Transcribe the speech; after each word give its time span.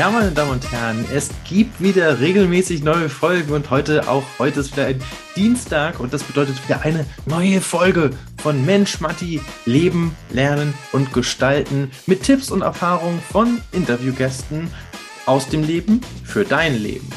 Ja, 0.00 0.08
meine 0.08 0.30
Damen 0.30 0.52
und 0.52 0.72
Herren, 0.72 1.04
es 1.12 1.28
gibt 1.46 1.82
wieder 1.82 2.20
regelmäßig 2.20 2.82
neue 2.82 3.10
Folgen 3.10 3.52
und 3.52 3.68
heute 3.68 4.08
auch, 4.08 4.24
heute 4.38 4.60
ist 4.60 4.72
wieder 4.72 4.86
ein 4.86 5.02
Dienstag 5.36 6.00
und 6.00 6.14
das 6.14 6.22
bedeutet 6.22 6.56
wieder 6.66 6.80
eine 6.80 7.04
neue 7.26 7.60
Folge 7.60 8.08
von 8.38 8.64
Mensch 8.64 9.02
Matti, 9.02 9.42
Leben, 9.66 10.16
Lernen 10.30 10.72
und 10.92 11.12
Gestalten 11.12 11.90
mit 12.06 12.22
Tipps 12.22 12.50
und 12.50 12.62
Erfahrungen 12.62 13.20
von 13.30 13.60
Interviewgästen 13.72 14.70
aus 15.26 15.50
dem 15.50 15.64
Leben 15.64 16.00
für 16.24 16.46
dein 16.46 16.82
Leben. 16.82 17.10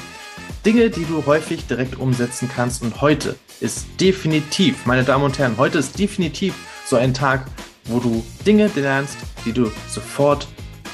Dinge, 0.65 0.89
die 0.89 1.05
du 1.05 1.25
häufig 1.25 1.65
direkt 1.65 1.97
umsetzen 1.97 2.49
kannst 2.53 2.81
und 2.81 2.99
heute 2.99 3.37
ist 3.61 3.85
definitiv, 4.01 4.85
meine 4.85 5.05
Damen 5.05 5.23
und 5.23 5.39
Herren, 5.39 5.55
heute 5.55 5.77
ist 5.77 5.97
definitiv 5.97 6.53
so 6.85 6.97
ein 6.97 7.13
Tag, 7.13 7.45
wo 7.85 8.01
du 8.01 8.25
Dinge 8.45 8.69
lernst, 8.75 9.15
die 9.45 9.53
du 9.53 9.71
sofort, 9.87 10.49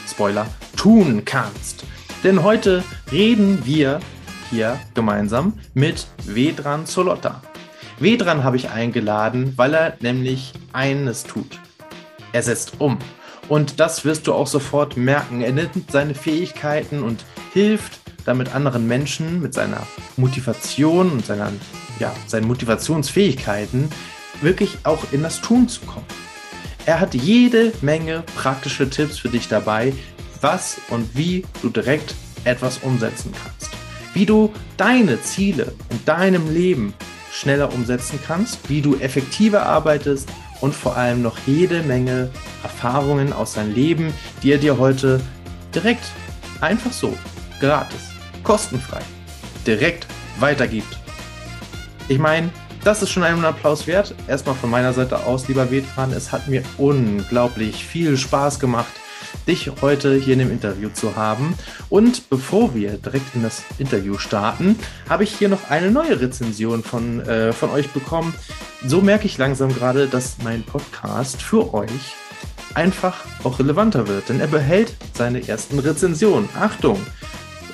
Spoiler, 0.07 0.45
tun 0.79 1.23
kannst. 1.25 1.83
Denn 2.23 2.41
heute 2.41 2.85
reden 3.11 3.65
wir 3.65 3.99
hier 4.49 4.79
gemeinsam 4.93 5.53
mit 5.73 6.07
Vedran 6.25 6.85
Zolotta. 6.85 7.41
Vedran 7.99 8.45
habe 8.45 8.55
ich 8.55 8.69
eingeladen, 8.69 9.53
weil 9.57 9.73
er 9.73 9.97
nämlich 9.99 10.53
eines 10.71 11.25
tut. 11.25 11.59
Er 12.31 12.43
setzt 12.43 12.79
um. 12.79 12.97
Und 13.49 13.81
das 13.81 14.05
wirst 14.05 14.27
du 14.27 14.33
auch 14.33 14.47
sofort 14.47 14.95
merken. 14.95 15.41
Er 15.41 15.52
nimmt 15.52 15.91
seine 15.91 16.15
Fähigkeiten 16.15 17.03
und 17.03 17.25
hilft 17.52 17.99
damit 18.23 18.55
anderen 18.55 18.88
Menschen 18.88 19.41
mit 19.41 19.53
seiner 19.53 19.85
Motivation 20.16 21.11
und 21.11 21.25
seiner, 21.25 21.52
ja, 21.99 22.16
seinen 22.25 22.47
Motivationsfähigkeiten 22.47 23.89
wirklich 24.39 24.77
auch 24.83 25.11
in 25.11 25.23
das 25.23 25.41
Tun 25.41 25.67
zu 25.67 25.81
kommen. 25.81 26.05
Er 26.85 27.02
hat 27.02 27.16
jede 27.16 27.73
Menge 27.81 28.23
praktische 28.38 28.89
Tipps 28.89 29.17
für 29.17 29.30
dich 29.30 29.50
dabei, 29.50 29.91
was 30.41 30.77
und 30.89 31.15
wie 31.15 31.45
du 31.61 31.69
direkt 31.69 32.15
etwas 32.43 32.79
umsetzen 32.79 33.33
kannst. 33.43 33.71
Wie 34.13 34.25
du 34.25 34.53
deine 34.77 35.21
Ziele 35.21 35.73
in 35.89 36.03
deinem 36.05 36.51
Leben 36.51 36.93
schneller 37.31 37.73
umsetzen 37.73 38.19
kannst, 38.25 38.69
wie 38.69 38.81
du 38.81 38.95
effektiver 38.95 39.65
arbeitest 39.65 40.29
und 40.61 40.73
vor 40.73 40.97
allem 40.97 41.21
noch 41.21 41.37
jede 41.45 41.83
Menge 41.83 42.29
Erfahrungen 42.63 43.33
aus 43.33 43.53
deinem 43.53 43.73
Leben, 43.73 44.13
die 44.43 44.51
er 44.51 44.57
dir 44.57 44.77
heute 44.77 45.21
direkt, 45.73 46.03
einfach 46.59 46.91
so, 46.91 47.15
gratis, 47.59 48.09
kostenfrei, 48.43 49.01
direkt 49.65 50.07
weitergibt. 50.39 50.97
Ich 52.07 52.17
meine, 52.17 52.49
das 52.83 53.03
ist 53.03 53.11
schon 53.11 53.23
einen 53.23 53.45
Applaus 53.45 53.87
wert. 53.87 54.15
Erstmal 54.27 54.55
von 54.55 54.69
meiner 54.69 54.93
Seite 54.93 55.25
aus, 55.25 55.47
lieber 55.47 55.69
Wetran, 55.69 56.13
es 56.13 56.31
hat 56.31 56.47
mir 56.47 56.63
unglaublich 56.77 57.85
viel 57.85 58.17
Spaß 58.17 58.59
gemacht, 58.59 58.91
dich 59.50 59.69
heute 59.81 60.16
hier 60.16 60.33
in 60.33 60.39
dem 60.39 60.52
Interview 60.52 60.89
zu 60.89 61.16
haben. 61.16 61.55
Und 61.89 62.30
bevor 62.30 62.75
wir 62.75 62.92
direkt 62.94 63.36
in 63.36 63.44
das 63.44 63.64
Interview 63.80 64.17
starten, 64.17 64.78
habe 65.09 65.23
ich 65.23 65.36
hier 65.36 65.50
noch 65.50 65.69
eine 65.69 65.91
neue 65.91 66.22
Rezension 66.22 66.83
von, 66.83 67.22
äh, 67.22 67.52
von 67.52 67.72
euch 67.72 67.89
bekommen. 67.89 68.33
So 68.86 69.02
merke 69.02 69.25
ich 69.25 69.38
langsam 69.38 69.73
gerade, 69.73 70.08
dass 70.08 70.38
mein 70.44 70.64
Podcast 70.64 71.41
für 71.41 71.73
euch 71.73 72.16
einfach 72.75 73.25
auch 73.44 73.59
relevanter 73.59 74.08
wird, 74.08 74.30
denn 74.30 74.39
er 74.39 74.47
behält 74.47 74.94
seine 75.16 75.45
ersten 75.47 75.80
Rezensionen. 75.80 76.47
Achtung! 76.58 77.00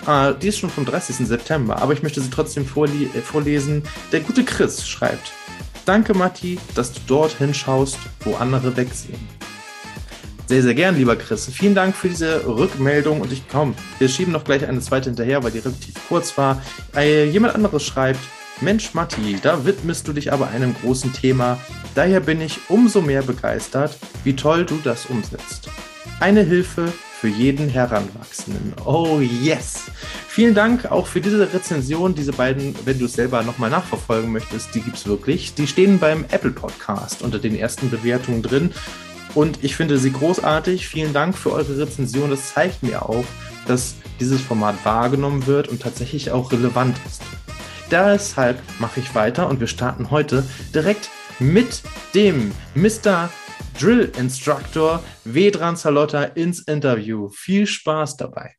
Uh, 0.08 0.34
die 0.34 0.50
ist 0.50 0.60
schon 0.60 0.70
vom 0.70 0.86
30. 0.86 1.28
September, 1.28 1.82
aber 1.82 1.94
ich 1.94 2.04
möchte 2.04 2.22
sie 2.22 2.30
trotzdem 2.30 2.64
vorle 2.64 2.94
äh, 2.94 3.22
vorlesen. 3.22 3.82
Der 4.12 4.20
gute 4.20 4.46
Chris 4.46 4.88
schreibt: 4.88 5.32
Danke, 5.86 6.14
Matti, 6.14 6.60
dass 6.76 6.94
du 6.94 7.00
dort 7.08 7.32
hinschaust, 7.40 7.98
wo 8.24 8.36
andere 8.36 8.78
wegsehen. 8.78 9.35
Sehr, 10.48 10.62
sehr 10.62 10.76
gern, 10.76 10.96
lieber 10.96 11.16
Chris. 11.16 11.50
Vielen 11.52 11.74
Dank 11.74 11.96
für 11.96 12.08
diese 12.08 12.46
Rückmeldung 12.46 13.22
und 13.22 13.32
ich 13.32 13.48
komm, 13.48 13.74
wir 13.98 14.08
schieben 14.08 14.32
noch 14.32 14.44
gleich 14.44 14.68
eine 14.68 14.80
zweite 14.80 15.10
hinterher, 15.10 15.44
weil 15.44 15.52
die 15.52 15.60
relativ 15.60 15.96
kurz 16.08 16.38
war. 16.38 16.62
Äh, 16.96 17.26
jemand 17.30 17.56
anderes 17.56 17.84
schreibt, 17.84 18.20
Mensch 18.62 18.94
Matti, 18.94 19.40
da 19.42 19.66
widmest 19.66 20.08
du 20.08 20.14
dich 20.14 20.32
aber 20.32 20.50
einem 20.50 20.76
großen 20.76 21.12
Thema. 21.14 21.60
Daher 21.96 22.20
bin 22.20 22.42
ich 22.42 22.60
umso 22.70 23.02
mehr 23.02 23.24
begeistert, 23.24 23.98
wie 24.24 24.36
toll 24.36 24.66
du 24.66 24.80
das 24.84 25.08
umsetzt. 25.08 25.68
Eine 26.20 26.44
Hilfe 26.44 26.94
für 27.20 27.28
jeden 27.28 27.68
Heranwachsenden. 27.68 28.76
Oh 28.86 29.20
yes! 29.20 29.86
Vielen 30.28 30.54
Dank 30.54 30.92
auch 30.92 31.08
für 31.08 31.22
diese 31.22 31.52
Rezension. 31.54 32.14
Diese 32.14 32.34
beiden, 32.34 32.76
wenn 32.86 33.00
du 33.00 33.06
es 33.06 33.14
selber 33.14 33.42
nochmal 33.42 33.72
nachverfolgen 33.72 34.32
möchtest, 34.32 34.76
die 34.76 34.82
gibt 34.82 34.98
es 34.98 35.08
wirklich. 35.08 35.56
Die 35.56 35.66
stehen 35.66 35.98
beim 35.98 36.24
Apple 36.30 36.52
Podcast 36.52 37.24
unter 37.24 37.40
den 37.40 37.56
ersten 37.56 37.90
Bewertungen 37.90 38.44
drin. 38.44 38.72
Und 39.36 39.64
ich 39.64 39.76
finde 39.76 39.98
sie 39.98 40.14
großartig. 40.14 40.88
Vielen 40.88 41.14
Dank 41.14 41.38
für 41.38 41.52
eure 41.52 41.78
Rezension. 41.78 42.30
Das 42.30 42.54
zeigt 42.54 42.82
mir 42.82 43.04
auch, 43.04 43.26
dass 43.68 43.96
dieses 44.20 44.40
Format 44.42 44.84
wahrgenommen 44.86 45.46
wird 45.46 45.68
und 45.68 45.82
tatsächlich 45.82 46.32
auch 46.32 46.54
relevant 46.54 46.96
ist. 47.06 47.22
Deshalb 47.92 48.62
mache 48.80 49.02
ich 49.02 49.14
weiter 49.14 49.50
und 49.50 49.60
wir 49.60 49.68
starten 49.68 50.10
heute 50.10 50.44
direkt 50.74 51.10
mit 51.40 51.84
dem 52.16 52.54
Mr. 52.76 53.30
Drill 53.78 54.10
Instructor 54.18 55.04
Vedran 55.26 55.76
Salotta 55.76 56.24
ins 56.24 56.62
Interview. 56.62 57.28
Viel 57.28 57.68
Spaß 57.68 58.16
dabei. 58.16 58.56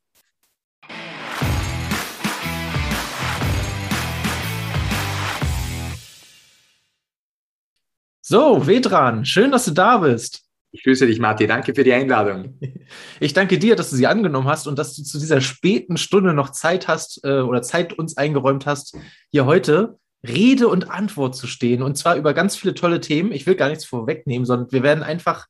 So, 8.21 8.67
Vedran, 8.67 9.25
schön, 9.25 9.51
dass 9.51 9.65
du 9.65 9.71
da 9.71 9.97
bist. 9.97 10.46
Ich 10.71 10.83
grüße 10.83 11.07
dich, 11.07 11.19
Martin. 11.19 11.47
Danke 11.47 11.73
für 11.73 11.83
die 11.83 11.93
Einladung. 11.93 12.59
Ich 13.19 13.33
danke 13.33 13.59
dir, 13.59 13.75
dass 13.75 13.89
du 13.89 13.97
sie 13.97 14.07
angenommen 14.07 14.47
hast 14.47 14.65
und 14.65 14.79
dass 14.79 14.95
du 14.95 15.03
zu 15.03 15.19
dieser 15.19 15.41
späten 15.41 15.97
Stunde 15.97 16.33
noch 16.33 16.51
Zeit 16.51 16.87
hast 16.87 17.19
äh, 17.25 17.39
oder 17.39 17.61
Zeit 17.61 17.91
uns 17.91 18.15
eingeräumt 18.15 18.65
hast, 18.65 18.95
hier 19.29 19.45
heute 19.45 19.97
Rede 20.25 20.69
und 20.69 20.89
Antwort 20.89 21.35
zu 21.35 21.47
stehen. 21.47 21.81
Und 21.81 21.97
zwar 21.97 22.15
über 22.15 22.33
ganz 22.33 22.55
viele 22.55 22.73
tolle 22.73 23.01
Themen. 23.01 23.33
Ich 23.33 23.45
will 23.45 23.55
gar 23.55 23.67
nichts 23.67 23.83
vorwegnehmen, 23.83 24.45
sondern 24.45 24.71
wir 24.71 24.83
werden 24.83 25.03
einfach, 25.03 25.47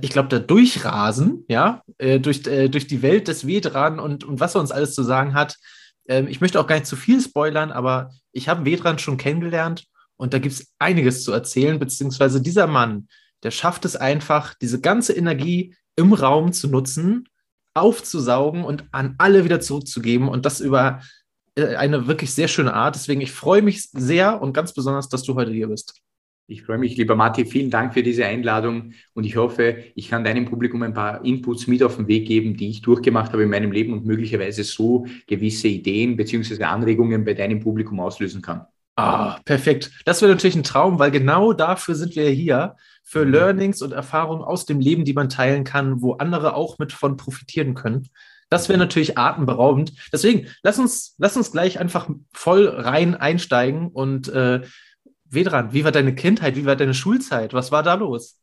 ich 0.00 0.10
glaube, 0.10 0.28
da 0.28 0.38
durchrasen, 0.38 1.44
ja, 1.48 1.82
äh, 1.98 2.18
durch, 2.18 2.46
äh, 2.46 2.68
durch 2.68 2.86
die 2.86 3.02
Welt 3.02 3.28
des 3.28 3.46
Vedran 3.46 4.00
und, 4.00 4.24
und 4.24 4.40
was 4.40 4.54
er 4.54 4.62
uns 4.62 4.72
alles 4.72 4.94
zu 4.94 5.02
sagen 5.02 5.34
hat. 5.34 5.56
Ähm, 6.08 6.28
ich 6.28 6.40
möchte 6.40 6.58
auch 6.60 6.66
gar 6.66 6.76
nicht 6.76 6.86
zu 6.86 6.96
viel 6.96 7.20
spoilern, 7.20 7.72
aber 7.72 8.10
ich 8.32 8.48
habe 8.48 8.64
Vedran 8.64 8.98
schon 8.98 9.18
kennengelernt 9.18 9.84
und 10.16 10.32
da 10.32 10.38
gibt 10.38 10.54
es 10.54 10.72
einiges 10.78 11.24
zu 11.24 11.32
erzählen, 11.32 11.78
beziehungsweise 11.78 12.40
dieser 12.40 12.66
Mann, 12.66 13.08
der 13.44 13.50
schafft 13.50 13.84
es 13.84 13.94
einfach, 13.94 14.54
diese 14.54 14.80
ganze 14.80 15.12
Energie 15.12 15.74
im 15.96 16.12
Raum 16.12 16.52
zu 16.52 16.68
nutzen, 16.68 17.28
aufzusaugen 17.74 18.64
und 18.64 18.84
an 18.90 19.14
alle 19.18 19.44
wieder 19.44 19.60
zurückzugeben 19.60 20.28
und 20.28 20.46
das 20.46 20.60
über 20.60 21.00
äh, 21.56 21.76
eine 21.76 22.06
wirklich 22.06 22.32
sehr 22.32 22.48
schöne 22.48 22.74
Art. 22.74 22.94
Deswegen, 22.94 23.20
ich 23.20 23.32
freue 23.32 23.62
mich 23.62 23.90
sehr 23.90 24.40
und 24.40 24.52
ganz 24.52 24.72
besonders, 24.72 25.08
dass 25.08 25.22
du 25.22 25.34
heute 25.34 25.52
hier 25.52 25.68
bist. 25.68 26.00
Ich 26.46 26.62
freue 26.62 26.76
mich, 26.76 26.96
lieber 26.96 27.16
Matti. 27.16 27.46
Vielen 27.46 27.70
Dank 27.70 27.94
für 27.94 28.02
diese 28.02 28.26
Einladung 28.26 28.92
und 29.14 29.24
ich 29.24 29.36
hoffe, 29.36 29.76
ich 29.94 30.10
kann 30.10 30.24
deinem 30.24 30.44
Publikum 30.44 30.82
ein 30.82 30.92
paar 30.92 31.24
Inputs 31.24 31.66
mit 31.66 31.82
auf 31.82 31.96
den 31.96 32.06
Weg 32.06 32.26
geben, 32.26 32.56
die 32.56 32.68
ich 32.68 32.82
durchgemacht 32.82 33.32
habe 33.32 33.44
in 33.44 33.48
meinem 33.48 33.72
Leben 33.72 33.94
und 33.94 34.04
möglicherweise 34.04 34.62
so 34.62 35.06
gewisse 35.26 35.68
Ideen 35.68 36.16
beziehungsweise 36.16 36.66
Anregungen 36.68 37.24
bei 37.24 37.32
deinem 37.32 37.60
Publikum 37.60 37.98
auslösen 37.98 38.42
kann. 38.42 38.66
Ah, 38.96 39.40
perfekt. 39.44 39.90
Das 40.04 40.20
wäre 40.20 40.32
natürlich 40.32 40.54
ein 40.54 40.62
Traum, 40.62 40.98
weil 40.98 41.10
genau 41.10 41.54
dafür 41.54 41.94
sind 41.94 42.14
wir 42.14 42.28
hier, 42.28 42.76
für. 43.04 43.24
Learnings 43.24 43.82
und 43.82 43.92
Erfahrungen 43.92 44.42
aus 44.42 44.66
dem 44.66 44.80
Leben, 44.80 45.04
die 45.04 45.12
man 45.12 45.28
teilen 45.28 45.64
kann, 45.64 46.02
wo 46.02 46.14
andere 46.14 46.54
auch 46.54 46.78
mit 46.78 46.92
von 46.92 47.16
profitieren 47.16 47.74
können. 47.74 48.08
Das 48.50 48.68
wäre 48.68 48.78
natürlich 48.78 49.18
atemberaubend. 49.18 49.92
Deswegen, 50.12 50.48
lass 50.62 50.78
uns, 50.78 51.14
lass 51.18 51.36
uns 51.36 51.52
gleich 51.52 51.78
einfach 51.78 52.08
voll 52.32 52.68
rein 52.68 53.14
einsteigen 53.14 53.88
und 53.88 54.28
äh, 54.28 54.62
Vedran, 55.28 55.72
wie 55.72 55.84
war 55.84 55.92
deine 55.92 56.14
Kindheit, 56.14 56.56
wie 56.56 56.64
war 56.64 56.76
deine 56.76 56.94
Schulzeit? 56.94 57.52
Was 57.54 57.72
war 57.72 57.82
da 57.82 57.94
los? 57.94 58.38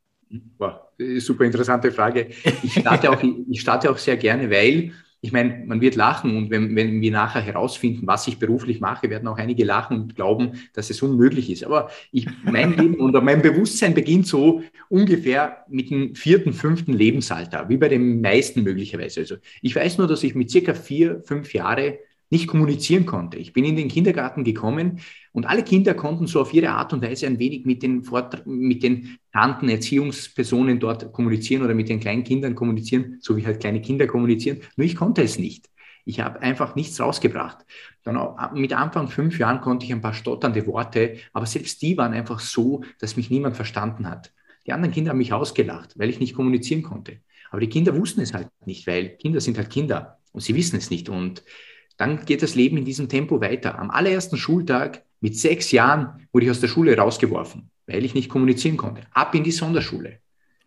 Wow, 0.58 0.80
super 1.18 1.46
interessante 1.46 1.92
Frage. 1.92 2.30
Ich 2.64 2.74
starte 2.74 3.10
auch, 3.12 3.22
ich 3.50 3.62
starte 3.62 3.90
auch 3.90 3.98
sehr 3.98 4.18
gerne, 4.18 4.50
weil 4.50 4.94
ich 5.24 5.32
meine, 5.32 5.64
man 5.68 5.82
wird 5.82 5.96
lachen 5.96 6.36
und 6.36 6.50
wenn, 6.50 6.76
wenn 6.76 7.00
wir 7.00 7.12
nachher 7.12 7.42
herausfinden, 7.42 8.08
was 8.08 8.28
ich 8.28 8.40
beruflich 8.40 8.82
mache, 8.82 9.10
werden 9.10 9.28
auch 9.28 9.38
einige 9.38 9.64
lachen 9.64 10.02
und 10.02 10.16
glauben, 10.16 10.54
dass 10.74 10.90
es 10.90 11.02
unmöglich 11.04 11.52
ist. 11.52 11.64
Aber 11.64 11.92
ich, 12.12 12.28
mein 12.44 12.74
Leben 12.78 13.00
oder 13.00 13.22
mein 13.22 13.44
Bewusstsein 13.44 13.94
beginnt 13.94 14.26
so 14.26 14.64
ungefähr 14.90 15.64
mit 15.70 15.92
dem 15.92 16.16
vierten, 16.16 16.54
fünften 16.54 16.94
Lebensalter, 16.94 17.70
wie 17.70 17.78
bei 17.78 17.88
den 17.88 18.22
meisten 18.22 18.64
möglicherweise. 18.64 19.22
Also 19.22 19.36
ich 19.62 19.76
weiß 19.76 20.00
nur, 20.00 20.08
dass 20.08 20.24
ich 20.24 20.34
mit 20.34 20.50
circa 20.50 20.74
vier, 20.74 21.22
fünf 21.24 21.54
Jahre 21.54 22.00
nicht 22.32 22.48
kommunizieren 22.48 23.06
konnte. 23.06 23.38
Ich 23.38 23.54
bin 23.54 23.66
in 23.66 23.76
den 23.76 23.90
Kindergarten 23.90 24.44
gekommen 24.44 25.02
und 25.34 25.46
alle 25.46 25.64
Kinder 25.64 25.94
konnten 25.94 26.28
so 26.28 26.42
auf 26.42 26.54
ihre 26.54 26.70
Art 26.70 26.94
und 26.94 27.04
Weise 27.04 27.28
ein 27.28 27.38
wenig 27.40 27.66
mit 27.66 27.84
den, 27.84 28.04
Vort 28.04 28.48
mit 28.48 28.82
den 28.84 29.18
Tanten, 29.34 29.70
Erziehungspersonen 29.70 30.80
dort 30.80 31.12
kommunizieren 31.12 31.62
oder 31.62 31.76
mit 31.76 31.90
den 31.90 32.00
kleinen 32.00 32.24
Kindern 32.24 32.56
kommunizieren, 32.56 33.18
so 33.20 33.36
wie 33.36 33.46
halt 33.46 33.60
kleine 33.60 33.82
Kinder 33.82 34.08
kommunizieren. 34.08 34.62
Nur 34.78 34.86
ich 34.86 34.96
konnte 34.96 35.22
es 35.22 35.38
nicht. 35.38 35.70
Ich 36.06 36.20
habe 36.20 36.42
einfach 36.42 36.76
nichts 36.76 37.00
rausgebracht. 37.00 37.60
Dann 38.04 38.18
mit 38.54 38.74
Anfang 38.74 39.10
fünf 39.10 39.38
Jahren 39.38 39.62
konnte 39.62 39.86
ich 39.86 39.92
ein 39.92 40.02
paar 40.02 40.14
stotternde 40.14 40.66
Worte, 40.66 41.18
aber 41.34 41.46
selbst 41.46 41.82
die 41.82 41.98
waren 41.98 42.14
einfach 42.14 42.40
so, 42.40 42.84
dass 43.00 43.18
mich 43.18 43.30
niemand 43.30 43.56
verstanden 43.56 44.10
hat. 44.10 44.34
Die 44.66 44.74
anderen 44.74 44.94
Kinder 44.94 45.12
haben 45.12 45.18
mich 45.18 45.34
ausgelacht, 45.34 46.00
weil 46.00 46.10
ich 46.10 46.20
nicht 46.20 46.34
kommunizieren 46.34 46.82
konnte. 46.82 47.20
Aber 47.52 47.60
die 47.60 47.70
Kinder 47.70 47.96
wussten 47.96 48.22
es 48.22 48.34
halt 48.34 48.48
nicht, 48.66 48.88
weil 48.88 49.18
Kinder 49.18 49.42
sind 49.42 49.58
halt 49.58 49.70
Kinder. 49.70 50.18
Und 50.32 50.42
sie 50.42 50.56
wissen 50.56 50.78
es 50.78 50.90
nicht. 50.90 51.10
Und 51.10 51.44
dann 52.02 52.26
geht 52.26 52.42
das 52.42 52.56
Leben 52.56 52.78
in 52.78 52.84
diesem 52.84 53.08
Tempo 53.08 53.40
weiter. 53.42 53.78
Am 53.78 53.92
allerersten 53.92 54.36
Schultag 54.36 55.04
mit 55.20 55.38
sechs 55.38 55.72
Jahren 55.72 56.28
wurde 56.34 56.46
ich 56.46 56.52
aus 56.52 56.60
der 56.60 56.68
Schule 56.68 56.98
rausgeworfen, 56.98 57.70
weil 57.86 58.04
ich 58.04 58.16
nicht 58.16 58.28
kommunizieren 58.28 58.76
konnte. 58.76 59.04
Ab 59.12 59.36
in 59.36 59.44
die 59.44 59.52
Sonderschule. 59.52 60.18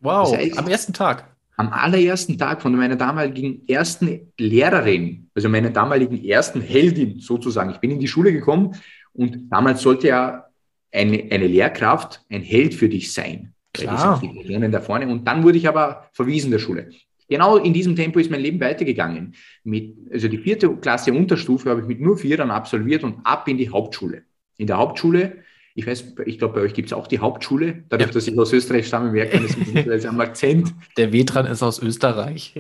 Wow, 0.01 0.31
das 0.31 0.39
heißt, 0.39 0.59
am 0.59 0.69
ersten 0.69 0.93
Tag. 0.93 1.35
Am 1.57 1.73
allerersten 1.73 2.39
Tag 2.39 2.63
von 2.63 2.77
meiner 2.77 2.95
damaligen 2.95 3.67
ersten 3.67 4.33
Lehrerin, 4.39 5.29
also 5.35 5.49
meiner 5.49 5.71
damaligen 5.71 6.25
ersten 6.25 6.61
Heldin 6.61 7.19
sozusagen. 7.19 7.71
Ich 7.71 7.79
bin 7.79 7.91
in 7.91 7.99
die 7.99 8.09
Schule 8.09 8.33
gekommen 8.33 8.77
und 9.13 9.51
damals 9.51 9.83
sollte 9.83 10.09
ja 10.09 10.47
eine, 10.93 11.21
eine 11.31 11.49
Lehrkraft 11.49 12.25
ein 12.31 12.43
Held 12.43 12.75
für 12.75 12.89
dich 12.89 13.13
sein. 13.13 13.55
Klar. 13.73 14.21
Die 14.23 14.71
da 14.71 14.81
vorne. 14.81 15.09
Und 15.09 15.27
dann 15.27 15.43
wurde 15.43 15.59
ich 15.59 15.67
aber 15.67 16.09
verwiesen 16.13 16.53
der 16.53 16.61
Schule. 16.61 16.91
Genau 17.29 17.57
in 17.57 17.73
diesem 17.73 17.97
Tempo 17.97 18.19
ist 18.19 18.31
mein 18.31 18.41
Leben 18.41 18.61
weitergegangen. 18.61 19.35
Mit, 19.63 19.95
also 20.13 20.29
die 20.29 20.39
vierte 20.39 20.69
Klasse 20.77 21.13
Unterstufe 21.13 21.71
habe 21.71 21.81
ich 21.81 21.87
mit 21.87 22.01
nur 22.01 22.19
Vierern 22.19 22.51
absolviert 22.51 23.03
und 23.03 23.25
ab 23.25 23.49
in 23.49 23.57
die 23.57 23.71
Hauptschule. 23.71 24.23
In 24.59 24.67
der 24.67 24.77
Hauptschule, 24.77 25.39
ich 25.75 25.87
weiß, 25.87 26.15
ich 26.27 26.39
glaube, 26.39 26.55
bei 26.55 26.61
euch 26.61 26.75
gibt 26.75 26.89
es 26.89 26.93
auch 26.93 27.07
die 27.07 27.19
Hauptschule. 27.19 27.85
Dadurch, 27.89 28.11
ja. 28.11 28.15
dass 28.15 28.29
ich 28.29 28.39
aus 28.39 28.53
Österreich 28.53 28.87
stamme, 28.87 29.11
merkt 29.11 29.35
man 29.35 29.45
es 29.89 30.07
am 30.07 30.21
Akzent. 30.21 30.73
Der 30.97 31.13
Wetran 31.13 31.47
ist 31.47 31.63
aus 31.63 31.83
Österreich. 31.83 32.55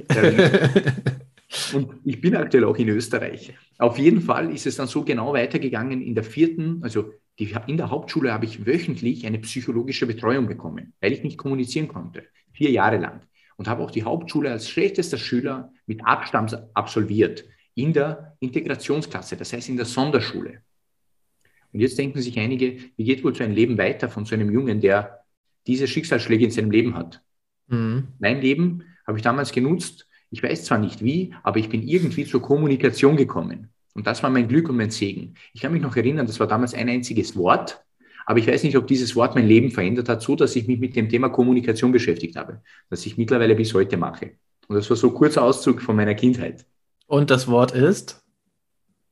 Und 1.72 1.92
ich 2.04 2.20
bin 2.20 2.34
aktuell 2.34 2.64
auch 2.64 2.76
in 2.76 2.88
Österreich. 2.88 3.54
Auf 3.78 3.98
jeden 3.98 4.20
Fall 4.20 4.52
ist 4.52 4.66
es 4.66 4.76
dann 4.76 4.88
so 4.88 5.04
genau 5.04 5.34
weitergegangen. 5.34 6.02
In 6.02 6.14
der 6.14 6.24
vierten, 6.24 6.78
also 6.82 7.12
die, 7.38 7.54
in 7.68 7.76
der 7.76 7.90
Hauptschule 7.90 8.32
habe 8.32 8.44
ich 8.44 8.66
wöchentlich 8.66 9.26
eine 9.26 9.38
psychologische 9.38 10.06
Betreuung 10.06 10.48
bekommen, 10.48 10.94
weil 11.00 11.12
ich 11.12 11.22
nicht 11.22 11.38
kommunizieren 11.38 11.86
konnte. 11.86 12.24
Vier 12.52 12.70
Jahre 12.70 12.96
lang 12.96 13.20
und 13.56 13.68
habe 13.68 13.82
auch 13.82 13.90
die 13.90 14.02
Hauptschule 14.02 14.50
als 14.50 14.68
schlechtester 14.68 15.18
Schüler 15.18 15.72
mit 15.86 16.04
Abstand 16.04 16.58
absolviert 16.74 17.44
in 17.74 17.92
der 17.92 18.36
Integrationsklasse, 18.40 19.36
das 19.36 19.52
heißt 19.52 19.68
in 19.68 19.76
der 19.76 19.86
Sonderschule. 19.86 20.62
Und 21.72 21.80
jetzt 21.80 21.98
denken 21.98 22.20
sich 22.20 22.38
einige, 22.38 22.78
wie 22.96 23.04
geht 23.04 23.24
wohl 23.24 23.34
so 23.34 23.42
ein 23.42 23.52
Leben 23.52 23.76
weiter 23.78 24.08
von 24.08 24.24
so 24.24 24.34
einem 24.34 24.50
Jungen, 24.52 24.80
der 24.80 25.24
diese 25.66 25.88
Schicksalsschläge 25.88 26.44
in 26.44 26.50
seinem 26.52 26.70
Leben 26.70 26.94
hat? 26.94 27.20
Mhm. 27.66 28.08
Mein 28.18 28.40
Leben 28.40 28.84
habe 29.06 29.18
ich 29.18 29.24
damals 29.24 29.50
genutzt. 29.50 30.08
Ich 30.30 30.42
weiß 30.42 30.64
zwar 30.64 30.78
nicht 30.78 31.02
wie, 31.02 31.34
aber 31.42 31.58
ich 31.58 31.68
bin 31.68 31.82
irgendwie 31.82 32.26
zur 32.26 32.42
Kommunikation 32.42 33.16
gekommen. 33.16 33.70
Und 33.94 34.06
das 34.06 34.22
war 34.22 34.30
mein 34.30 34.48
Glück 34.48 34.68
und 34.68 34.76
mein 34.76 34.90
Segen. 34.90 35.34
Ich 35.52 35.62
kann 35.62 35.72
mich 35.72 35.82
noch 35.82 35.96
erinnern, 35.96 36.26
das 36.26 36.40
war 36.40 36.46
damals 36.46 36.74
ein 36.74 36.88
einziges 36.88 37.36
Wort, 37.36 37.84
aber 38.26 38.38
ich 38.38 38.46
weiß 38.46 38.62
nicht, 38.64 38.76
ob 38.76 38.86
dieses 38.86 39.14
Wort 39.16 39.34
mein 39.34 39.46
Leben 39.46 39.70
verändert 39.70 40.08
hat, 40.08 40.22
so 40.22 40.36
dass 40.36 40.56
ich 40.56 40.66
mich 40.66 40.78
mit 40.78 40.96
dem 40.96 41.08
Thema 41.08 41.28
Kommunikation 41.28 41.92
beschäftigt 41.92 42.36
habe, 42.36 42.62
das 42.90 43.04
ich 43.06 43.18
mittlerweile 43.18 43.54
bis 43.54 43.74
heute 43.74 43.96
mache. 43.96 44.32
Und 44.68 44.76
das 44.76 44.88
war 44.88 44.96
so 44.96 45.08
ein 45.08 45.14
kurzer 45.14 45.42
Auszug 45.42 45.82
von 45.82 45.96
meiner 45.96 46.14
Kindheit. 46.14 46.64
Und 47.06 47.30
das 47.30 47.48
Wort 47.48 47.72
ist? 47.72 48.22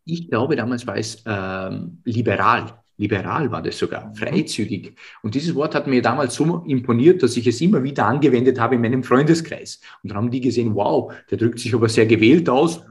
Ich 0.04 0.28
glaube, 0.28 0.56
damals 0.56 0.86
war 0.86 0.96
es 0.96 1.22
ähm, 1.26 1.98
liberal. 2.04 2.82
Liberal 2.98 3.50
war 3.50 3.62
das 3.62 3.78
sogar, 3.78 4.08
mhm. 4.08 4.14
freizügig. 4.14 4.94
Und 5.22 5.34
dieses 5.34 5.54
Wort 5.54 5.74
hat 5.74 5.86
mir 5.86 6.02
damals 6.02 6.34
so 6.34 6.62
imponiert, 6.66 7.22
dass 7.22 7.36
ich 7.36 7.46
es 7.46 7.60
immer 7.60 7.82
wieder 7.82 8.06
angewendet 8.06 8.60
habe 8.60 8.76
in 8.76 8.80
meinem 8.80 9.02
Freundeskreis. 9.02 9.80
Und 10.02 10.10
dann 10.10 10.18
haben 10.18 10.30
die 10.30 10.40
gesehen, 10.40 10.74
wow, 10.74 11.12
der 11.30 11.38
drückt 11.38 11.58
sich 11.58 11.74
aber 11.74 11.88
sehr 11.88 12.06
gewählt 12.06 12.48
aus. 12.48 12.82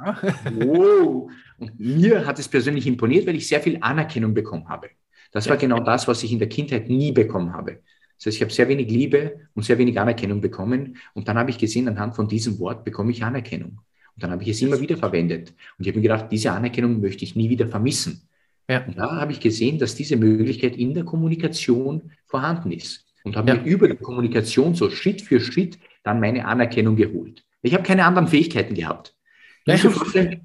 Wow. 0.55 1.29
Und 1.57 1.79
mir 1.79 2.25
hat 2.25 2.39
es 2.39 2.47
persönlich 2.47 2.87
imponiert, 2.87 3.27
weil 3.27 3.35
ich 3.35 3.47
sehr 3.47 3.61
viel 3.61 3.77
Anerkennung 3.81 4.33
bekommen 4.33 4.67
habe. 4.67 4.89
Das 5.31 5.49
war 5.49 5.57
genau 5.57 5.79
das, 5.79 6.07
was 6.07 6.23
ich 6.23 6.31
in 6.31 6.39
der 6.39 6.49
Kindheit 6.49 6.89
nie 6.89 7.11
bekommen 7.11 7.53
habe. 7.53 7.79
Das 8.17 8.27
heißt, 8.27 8.37
ich 8.37 8.41
habe 8.41 8.51
sehr 8.51 8.67
wenig 8.67 8.89
Liebe 8.89 9.47
und 9.55 9.63
sehr 9.63 9.77
wenig 9.77 9.99
Anerkennung 9.99 10.41
bekommen. 10.41 10.97
Und 11.13 11.27
dann 11.27 11.37
habe 11.37 11.49
ich 11.49 11.57
gesehen, 11.57 11.87
anhand 11.87 12.15
von 12.15 12.27
diesem 12.27 12.59
Wort 12.59 12.83
bekomme 12.83 13.11
ich 13.11 13.23
Anerkennung. 13.23 13.79
Und 14.15 14.23
dann 14.23 14.31
habe 14.31 14.43
ich 14.43 14.49
es 14.49 14.61
immer 14.61 14.79
wieder 14.79 14.97
verwendet. 14.97 15.53
Und 15.77 15.85
ich 15.85 15.87
habe 15.87 15.97
mir 15.97 16.03
gedacht, 16.03 16.27
diese 16.31 16.51
Anerkennung 16.51 17.01
möchte 17.01 17.23
ich 17.23 17.35
nie 17.35 17.49
wieder 17.49 17.67
vermissen. 17.67 18.21
Ja. 18.69 18.85
Und 18.85 18.97
da 18.97 19.15
habe 19.15 19.31
ich 19.31 19.39
gesehen, 19.39 19.79
dass 19.79 19.95
diese 19.95 20.17
Möglichkeit 20.17 20.75
in 20.77 20.93
der 20.93 21.03
Kommunikation 21.03 22.11
vorhanden 22.27 22.71
ist. 22.71 23.05
Und 23.23 23.35
habe 23.35 23.49
ja. 23.49 23.55
mir 23.55 23.63
über 23.63 23.87
die 23.87 23.95
Kommunikation 23.95 24.75
so 24.75 24.89
Schritt 24.89 25.21
für 25.21 25.39
Schritt 25.39 25.79
dann 26.03 26.19
meine 26.19 26.45
Anerkennung 26.45 26.95
geholt. 26.95 27.43
Ich 27.61 27.73
habe 27.73 27.83
keine 27.83 28.05
anderen 28.05 28.27
Fähigkeiten 28.27 28.75
gehabt. 28.75 29.15
Ja. 29.65 29.77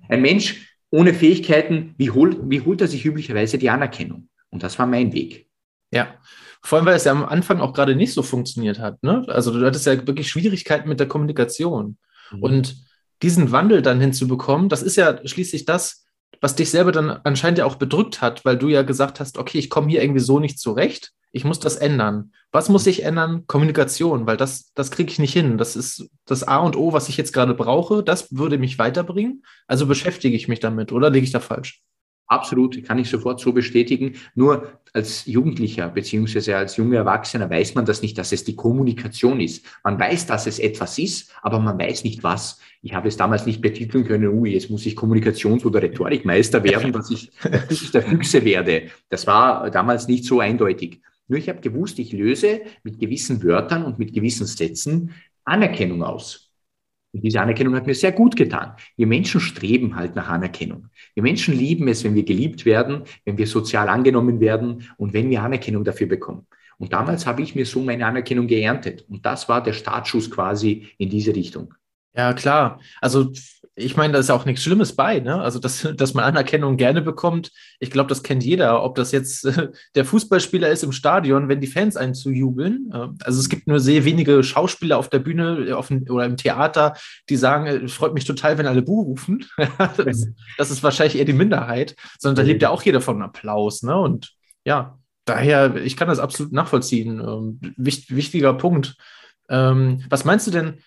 Ein 0.08 0.22
Mensch 0.22 0.78
ohne 0.90 1.14
Fähigkeiten, 1.14 1.94
wie 1.98 2.10
holt, 2.10 2.38
wie 2.48 2.60
holt 2.60 2.80
er 2.80 2.86
sich 2.86 3.04
üblicherweise 3.04 3.58
die 3.58 3.70
Anerkennung? 3.70 4.28
Und 4.56 4.62
das 4.62 4.78
war 4.78 4.86
mein 4.86 5.12
Weg. 5.12 5.50
Ja, 5.90 6.14
vor 6.62 6.78
allem, 6.78 6.86
weil 6.86 6.96
es 6.96 7.04
ja 7.04 7.12
am 7.12 7.26
Anfang 7.26 7.60
auch 7.60 7.74
gerade 7.74 7.94
nicht 7.94 8.14
so 8.14 8.22
funktioniert 8.22 8.78
hat. 8.78 9.02
Ne? 9.02 9.22
Also 9.28 9.52
du 9.52 9.66
hattest 9.66 9.84
ja 9.84 10.06
wirklich 10.06 10.30
Schwierigkeiten 10.30 10.88
mit 10.88 10.98
der 10.98 11.08
Kommunikation. 11.08 11.98
Mhm. 12.32 12.42
Und 12.42 12.76
diesen 13.20 13.52
Wandel 13.52 13.82
dann 13.82 14.00
hinzubekommen, 14.00 14.70
das 14.70 14.80
ist 14.80 14.96
ja 14.96 15.20
schließlich 15.26 15.66
das, 15.66 16.06
was 16.40 16.54
dich 16.54 16.70
selber 16.70 16.90
dann 16.90 17.10
anscheinend 17.24 17.58
ja 17.58 17.66
auch 17.66 17.74
bedrückt 17.74 18.22
hat, 18.22 18.46
weil 18.46 18.56
du 18.56 18.68
ja 18.68 18.80
gesagt 18.80 19.20
hast, 19.20 19.36
okay, 19.36 19.58
ich 19.58 19.68
komme 19.68 19.90
hier 19.90 20.02
irgendwie 20.02 20.20
so 20.20 20.40
nicht 20.40 20.58
zurecht, 20.58 21.12
ich 21.32 21.44
muss 21.44 21.60
das 21.60 21.76
ändern. 21.76 22.32
Was 22.50 22.70
muss 22.70 22.86
ich 22.86 23.02
ändern? 23.02 23.46
Kommunikation, 23.46 24.26
weil 24.26 24.38
das, 24.38 24.72
das 24.72 24.90
kriege 24.90 25.12
ich 25.12 25.18
nicht 25.18 25.34
hin. 25.34 25.58
Das 25.58 25.76
ist 25.76 26.08
das 26.24 26.44
A 26.44 26.60
und 26.60 26.76
O, 26.76 26.94
was 26.94 27.10
ich 27.10 27.18
jetzt 27.18 27.34
gerade 27.34 27.52
brauche. 27.52 28.02
Das 28.02 28.34
würde 28.34 28.56
mich 28.56 28.78
weiterbringen. 28.78 29.44
Also 29.66 29.84
beschäftige 29.84 30.34
ich 30.34 30.48
mich 30.48 30.60
damit, 30.60 30.92
oder 30.92 31.10
liege 31.10 31.26
ich 31.26 31.32
da 31.32 31.40
falsch? 31.40 31.82
Absolut, 32.28 32.82
kann 32.84 32.98
ich 32.98 33.08
sofort 33.08 33.38
so 33.38 33.52
bestätigen. 33.52 34.14
Nur 34.34 34.80
als 34.92 35.26
Jugendlicher 35.26 35.88
beziehungsweise 35.88 36.56
als 36.56 36.76
junger 36.76 36.96
Erwachsener 36.96 37.48
weiß 37.48 37.74
man 37.76 37.84
das 37.84 38.02
nicht, 38.02 38.18
dass 38.18 38.32
es 38.32 38.42
die 38.42 38.56
Kommunikation 38.56 39.40
ist. 39.40 39.64
Man 39.84 39.98
weiß, 39.98 40.26
dass 40.26 40.46
es 40.46 40.58
etwas 40.58 40.98
ist, 40.98 41.32
aber 41.42 41.60
man 41.60 41.78
weiß 41.78 42.02
nicht 42.02 42.24
was. 42.24 42.58
Ich 42.82 42.94
habe 42.94 43.08
es 43.08 43.16
damals 43.16 43.46
nicht 43.46 43.60
betiteln 43.60 44.04
können, 44.04 44.28
ui, 44.28 44.52
jetzt 44.52 44.70
muss 44.70 44.86
ich 44.86 44.96
Kommunikations- 44.96 45.64
oder 45.64 45.82
Rhetorikmeister 45.82 46.64
werden, 46.64 46.92
dass 46.92 47.10
ich 47.10 47.30
der 47.92 48.02
Füchse 48.02 48.44
werde. 48.44 48.88
Das 49.08 49.26
war 49.26 49.70
damals 49.70 50.08
nicht 50.08 50.24
so 50.24 50.40
eindeutig. 50.40 51.00
Nur 51.28 51.38
ich 51.38 51.48
habe 51.48 51.60
gewusst, 51.60 51.98
ich 51.98 52.12
löse 52.12 52.62
mit 52.82 52.98
gewissen 52.98 53.42
Wörtern 53.42 53.84
und 53.84 53.98
mit 53.98 54.12
gewissen 54.12 54.46
Sätzen 54.46 55.12
Anerkennung 55.44 56.02
aus. 56.02 56.45
Und 57.16 57.22
diese 57.22 57.40
Anerkennung 57.40 57.74
hat 57.74 57.86
mir 57.86 57.94
sehr 57.94 58.12
gut 58.12 58.36
getan. 58.36 58.72
Wir 58.96 59.06
Menschen 59.06 59.40
streben 59.40 59.96
halt 59.96 60.14
nach 60.16 60.28
Anerkennung. 60.28 60.88
Wir 61.14 61.22
Menschen 61.22 61.56
lieben 61.56 61.88
es, 61.88 62.04
wenn 62.04 62.14
wir 62.14 62.24
geliebt 62.24 62.66
werden, 62.66 63.04
wenn 63.24 63.38
wir 63.38 63.46
sozial 63.46 63.88
angenommen 63.88 64.38
werden 64.38 64.90
und 64.98 65.14
wenn 65.14 65.30
wir 65.30 65.42
Anerkennung 65.42 65.82
dafür 65.82 66.08
bekommen. 66.08 66.46
Und 66.76 66.92
damals 66.92 67.26
habe 67.26 67.40
ich 67.40 67.54
mir 67.54 67.64
so 67.64 67.80
meine 67.80 68.04
Anerkennung 68.04 68.46
geerntet. 68.46 69.06
Und 69.08 69.24
das 69.24 69.48
war 69.48 69.62
der 69.62 69.72
Startschuss 69.72 70.30
quasi 70.30 70.88
in 70.98 71.08
diese 71.08 71.34
Richtung. 71.34 71.72
Ja, 72.14 72.34
klar. 72.34 72.80
Also 73.00 73.32
ich 73.78 73.94
meine, 73.94 74.14
da 74.14 74.18
ist 74.18 74.30
auch 74.30 74.46
nichts 74.46 74.62
Schlimmes 74.62 74.96
bei, 74.96 75.20
ne? 75.20 75.40
Also, 75.40 75.58
dass, 75.58 75.86
dass 75.96 76.14
man 76.14 76.24
Anerkennung 76.24 76.78
gerne 76.78 77.02
bekommt. 77.02 77.52
Ich 77.78 77.90
glaube, 77.90 78.08
das 78.08 78.22
kennt 78.22 78.42
jeder, 78.42 78.82
ob 78.82 78.94
das 78.94 79.12
jetzt 79.12 79.44
äh, 79.44 79.68
der 79.94 80.06
Fußballspieler 80.06 80.68
ist 80.70 80.82
im 80.82 80.92
Stadion, 80.92 81.48
wenn 81.48 81.60
die 81.60 81.66
Fans 81.66 81.96
einen 81.96 82.14
zujubeln. 82.14 82.90
Äh, 82.92 83.08
also 83.22 83.38
es 83.38 83.50
gibt 83.50 83.66
nur 83.66 83.78
sehr 83.78 84.04
wenige 84.04 84.42
Schauspieler 84.42 84.96
auf 84.96 85.10
der 85.10 85.18
Bühne 85.18 85.66
äh, 85.68 85.72
auf, 85.72 85.90
oder 85.90 86.24
im 86.24 86.38
Theater, 86.38 86.94
die 87.28 87.36
sagen, 87.36 87.66
es 87.66 87.92
freut 87.92 88.14
mich 88.14 88.24
total, 88.24 88.56
wenn 88.56 88.66
alle 88.66 88.82
Buh 88.82 89.02
rufen. 89.02 89.44
das, 89.96 90.26
das, 90.56 90.70
ist 90.70 90.82
wahrscheinlich 90.82 91.18
eher 91.18 91.26
die 91.26 91.34
Minderheit, 91.34 91.96
sondern 92.18 92.44
da 92.44 92.50
lebt 92.50 92.62
ja 92.62 92.70
auch 92.70 92.82
jeder 92.82 93.02
von 93.02 93.22
Applaus, 93.22 93.82
ne? 93.82 93.96
Und 93.96 94.32
ja, 94.64 94.98
daher, 95.26 95.76
ich 95.76 95.98
kann 95.98 96.08
das 96.08 96.18
absolut 96.18 96.52
nachvollziehen. 96.52 97.20
Ähm, 97.20 97.60
wicht, 97.76 98.14
wichtiger 98.14 98.54
Punkt. 98.54 98.96
Ähm, 99.50 100.02
was 100.08 100.24
meinst 100.24 100.46
du 100.46 100.50
denn, 100.50 100.78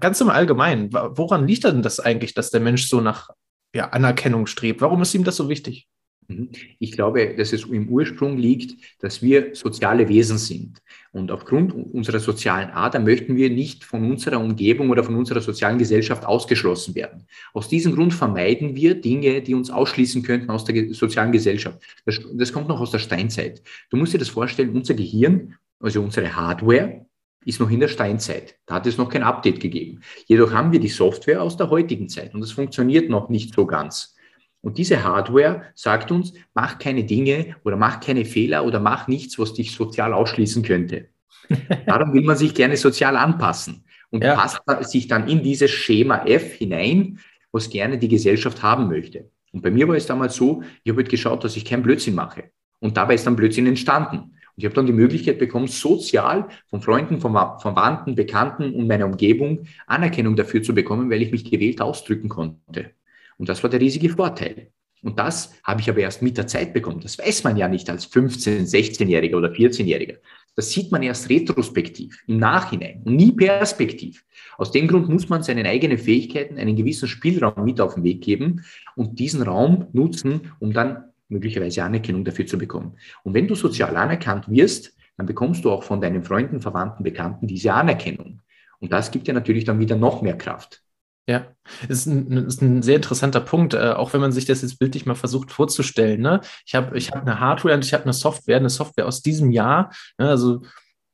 Ganz 0.00 0.20
im 0.20 0.30
Allgemeinen, 0.30 0.92
woran 0.92 1.46
liegt 1.46 1.64
denn 1.64 1.82
das 1.82 2.00
eigentlich, 2.00 2.34
dass 2.34 2.50
der 2.50 2.60
Mensch 2.60 2.88
so 2.88 3.00
nach 3.00 3.30
ja, 3.74 3.88
Anerkennung 3.88 4.46
strebt? 4.46 4.80
Warum 4.80 5.02
ist 5.02 5.14
ihm 5.14 5.24
das 5.24 5.36
so 5.36 5.48
wichtig? 5.48 5.88
Mhm. 6.28 6.50
Ich 6.78 6.92
glaube, 6.92 7.34
dass 7.36 7.52
es 7.52 7.64
im 7.64 7.88
Ursprung 7.88 8.36
liegt, 8.38 8.76
dass 9.00 9.22
wir 9.22 9.54
soziale 9.54 10.08
Wesen 10.08 10.38
sind. 10.38 10.78
Und 11.12 11.30
aufgrund 11.30 11.74
unserer 11.74 12.20
sozialen 12.20 12.70
Ader 12.70 13.00
möchten 13.00 13.36
wir 13.36 13.50
nicht 13.50 13.84
von 13.84 14.10
unserer 14.10 14.40
Umgebung 14.40 14.90
oder 14.90 15.04
von 15.04 15.14
unserer 15.14 15.40
sozialen 15.40 15.78
Gesellschaft 15.78 16.24
ausgeschlossen 16.24 16.94
werden. 16.94 17.26
Aus 17.52 17.68
diesem 17.68 17.94
Grund 17.94 18.14
vermeiden 18.14 18.74
wir 18.74 19.00
Dinge, 19.00 19.42
die 19.42 19.54
uns 19.54 19.70
ausschließen 19.70 20.22
könnten 20.22 20.50
aus 20.50 20.64
der 20.64 20.94
sozialen 20.94 21.32
Gesellschaft. 21.32 21.78
Das, 22.04 22.20
das 22.34 22.52
kommt 22.52 22.68
noch 22.68 22.80
aus 22.80 22.90
der 22.90 22.98
Steinzeit. 22.98 23.62
Du 23.90 23.96
musst 23.96 24.14
dir 24.14 24.18
das 24.18 24.28
vorstellen, 24.28 24.70
unser 24.70 24.94
Gehirn, 24.94 25.56
also 25.80 26.00
unsere 26.00 26.34
Hardware, 26.34 27.06
ist 27.44 27.60
noch 27.60 27.70
in 27.70 27.80
der 27.80 27.88
Steinzeit. 27.88 28.56
Da 28.66 28.76
hat 28.76 28.86
es 28.86 28.98
noch 28.98 29.08
kein 29.08 29.22
Update 29.22 29.60
gegeben. 29.60 30.00
Jedoch 30.26 30.52
haben 30.52 30.72
wir 30.72 30.80
die 30.80 30.88
Software 30.88 31.42
aus 31.42 31.56
der 31.56 31.70
heutigen 31.70 32.08
Zeit 32.08 32.34
und 32.34 32.42
es 32.42 32.52
funktioniert 32.52 33.08
noch 33.08 33.28
nicht 33.28 33.54
so 33.54 33.66
ganz. 33.66 34.16
Und 34.60 34.78
diese 34.78 35.02
Hardware 35.02 35.62
sagt 35.74 36.10
uns, 36.12 36.32
mach 36.54 36.78
keine 36.78 37.04
Dinge 37.04 37.56
oder 37.64 37.76
mach 37.76 38.00
keine 38.00 38.24
Fehler 38.24 38.64
oder 38.64 38.78
mach 38.78 39.08
nichts, 39.08 39.38
was 39.38 39.54
dich 39.54 39.72
sozial 39.72 40.12
ausschließen 40.12 40.62
könnte. 40.62 41.08
Darum 41.86 42.12
will 42.12 42.22
man 42.22 42.36
sich 42.36 42.54
gerne 42.54 42.76
sozial 42.76 43.16
anpassen 43.16 43.84
und 44.10 44.22
ja. 44.22 44.36
passt 44.36 44.62
sich 44.90 45.08
dann 45.08 45.28
in 45.28 45.42
dieses 45.42 45.70
Schema 45.70 46.24
F 46.26 46.54
hinein, 46.54 47.18
was 47.50 47.70
gerne 47.70 47.98
die 47.98 48.08
Gesellschaft 48.08 48.62
haben 48.62 48.88
möchte. 48.88 49.30
Und 49.52 49.62
bei 49.62 49.70
mir 49.70 49.86
war 49.88 49.96
es 49.96 50.06
damals 50.06 50.36
so, 50.36 50.62
ich 50.84 50.90
habe 50.90 51.02
halt 51.02 51.10
geschaut, 51.10 51.44
dass 51.44 51.56
ich 51.56 51.64
keinen 51.64 51.82
Blödsinn 51.82 52.14
mache. 52.14 52.44
Und 52.80 52.96
dabei 52.96 53.14
ist 53.14 53.26
dann 53.26 53.36
Blödsinn 53.36 53.66
entstanden. 53.66 54.36
Ich 54.56 54.64
habe 54.64 54.74
dann 54.74 54.86
die 54.86 54.92
Möglichkeit 54.92 55.38
bekommen, 55.38 55.66
sozial 55.66 56.48
von 56.68 56.82
Freunden, 56.82 57.20
von 57.20 57.32
Verwandten, 57.32 58.14
Bekannten 58.14 58.74
und 58.74 58.86
meiner 58.86 59.06
Umgebung 59.06 59.66
Anerkennung 59.86 60.36
dafür 60.36 60.62
zu 60.62 60.74
bekommen, 60.74 61.10
weil 61.10 61.22
ich 61.22 61.32
mich 61.32 61.50
gewählt 61.50 61.80
ausdrücken 61.80 62.28
konnte. 62.28 62.90
Und 63.38 63.48
das 63.48 63.62
war 63.62 63.70
der 63.70 63.80
riesige 63.80 64.10
Vorteil. 64.10 64.70
Und 65.02 65.18
das 65.18 65.52
habe 65.64 65.80
ich 65.80 65.90
aber 65.90 65.98
erst 65.98 66.22
mit 66.22 66.38
der 66.38 66.46
Zeit 66.46 66.72
bekommen. 66.72 67.00
Das 67.00 67.18
weiß 67.18 67.42
man 67.44 67.56
ja 67.56 67.66
nicht 67.66 67.90
als 67.90 68.10
15-, 68.12 68.70
16-Jähriger 68.70 69.36
oder 69.36 69.50
14-Jähriger. 69.50 70.18
Das 70.54 70.70
sieht 70.70 70.92
man 70.92 71.02
erst 71.02 71.28
retrospektiv, 71.28 72.22
im 72.28 72.36
Nachhinein 72.36 73.02
und 73.04 73.16
nie 73.16 73.32
perspektiv. 73.32 74.24
Aus 74.58 74.70
dem 74.70 74.86
Grund 74.86 75.08
muss 75.08 75.28
man 75.28 75.42
seinen 75.42 75.66
eigenen 75.66 75.98
Fähigkeiten 75.98 76.58
einen 76.58 76.76
gewissen 76.76 77.08
Spielraum 77.08 77.64
mit 77.64 77.80
auf 77.80 77.94
den 77.94 78.04
Weg 78.04 78.20
geben 78.20 78.64
und 78.94 79.18
diesen 79.18 79.42
Raum 79.42 79.88
nutzen, 79.92 80.52
um 80.60 80.72
dann 80.72 81.11
möglicherweise 81.32 81.82
Anerkennung 81.82 82.24
dafür 82.24 82.46
zu 82.46 82.58
bekommen. 82.58 82.96
Und 83.24 83.34
wenn 83.34 83.48
du 83.48 83.54
sozial 83.54 83.96
anerkannt 83.96 84.48
wirst, 84.48 84.94
dann 85.16 85.26
bekommst 85.26 85.64
du 85.64 85.70
auch 85.70 85.82
von 85.82 86.00
deinen 86.00 86.22
Freunden, 86.22 86.60
Verwandten, 86.60 87.02
Bekannten 87.02 87.46
diese 87.46 87.72
Anerkennung. 87.72 88.40
Und 88.78 88.92
das 88.92 89.10
gibt 89.10 89.26
dir 89.26 89.34
natürlich 89.34 89.64
dann 89.64 89.78
wieder 89.78 89.96
noch 89.96 90.22
mehr 90.22 90.36
Kraft. 90.36 90.82
Ja, 91.28 91.46
ist 91.88 92.06
ein, 92.06 92.32
ist 92.48 92.62
ein 92.62 92.82
sehr 92.82 92.96
interessanter 92.96 93.40
Punkt, 93.40 93.74
äh, 93.74 93.92
auch 93.92 94.12
wenn 94.12 94.20
man 94.20 94.32
sich 94.32 94.44
das 94.44 94.62
jetzt 94.62 94.80
bildlich 94.80 95.06
mal 95.06 95.14
versucht 95.14 95.52
vorzustellen. 95.52 96.20
Ne? 96.20 96.40
Ich 96.66 96.74
habe 96.74 96.98
ich 96.98 97.12
hab 97.12 97.22
eine 97.22 97.38
Hardware 97.38 97.76
und 97.76 97.84
ich 97.84 97.94
habe 97.94 98.02
eine 98.02 98.12
Software, 98.12 98.56
eine 98.56 98.70
Software 98.70 99.06
aus 99.06 99.22
diesem 99.22 99.52
Jahr. 99.52 99.92
Ne? 100.18 100.28
Also 100.28 100.62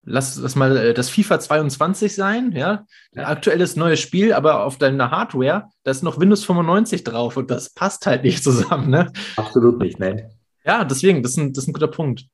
lass 0.09 0.41
das 0.41 0.57
mal 0.57 0.77
äh, 0.77 0.95
das 0.95 1.11
FIFA 1.11 1.41
22 1.41 2.15
sein, 2.15 2.53
ja, 2.53 2.87
ein 3.15 3.25
aktuelles 3.25 3.77
neues 3.77 4.01
Spiel, 4.01 4.33
aber 4.33 4.65
auf 4.65 4.79
deiner 4.79 5.11
Hardware, 5.11 5.69
da 5.85 5.91
ist 5.91 6.03
noch 6.03 6.19
Windows 6.19 6.45
95 6.45 7.05
drauf 7.05 7.37
und 7.37 7.51
das 7.51 7.71
passt 7.71 8.07
halt 8.07 8.25
nicht 8.25 8.43
zusammen, 8.43 8.91
ne? 8.91 9.13
Absolut 9.37 9.79
nicht, 9.79 9.99
nein. 9.99 10.31
Ja, 10.65 10.85
deswegen, 10.85 11.23
das 11.23 11.33
ist 11.33 11.39
ein, 11.39 11.53
das 11.53 11.65
ist 11.65 11.69
ein 11.69 11.73
guter 11.73 11.89
Punkt. 11.89 12.27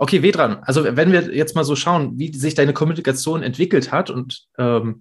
Okay, 0.00 0.22
Vedran, 0.22 0.58
also 0.62 0.84
wenn 0.84 1.10
wir 1.10 1.34
jetzt 1.34 1.56
mal 1.56 1.64
so 1.64 1.74
schauen, 1.74 2.18
wie 2.18 2.32
sich 2.32 2.54
deine 2.54 2.72
Kommunikation 2.72 3.42
entwickelt 3.42 3.90
hat 3.90 4.10
und 4.10 4.46
ähm, 4.56 5.00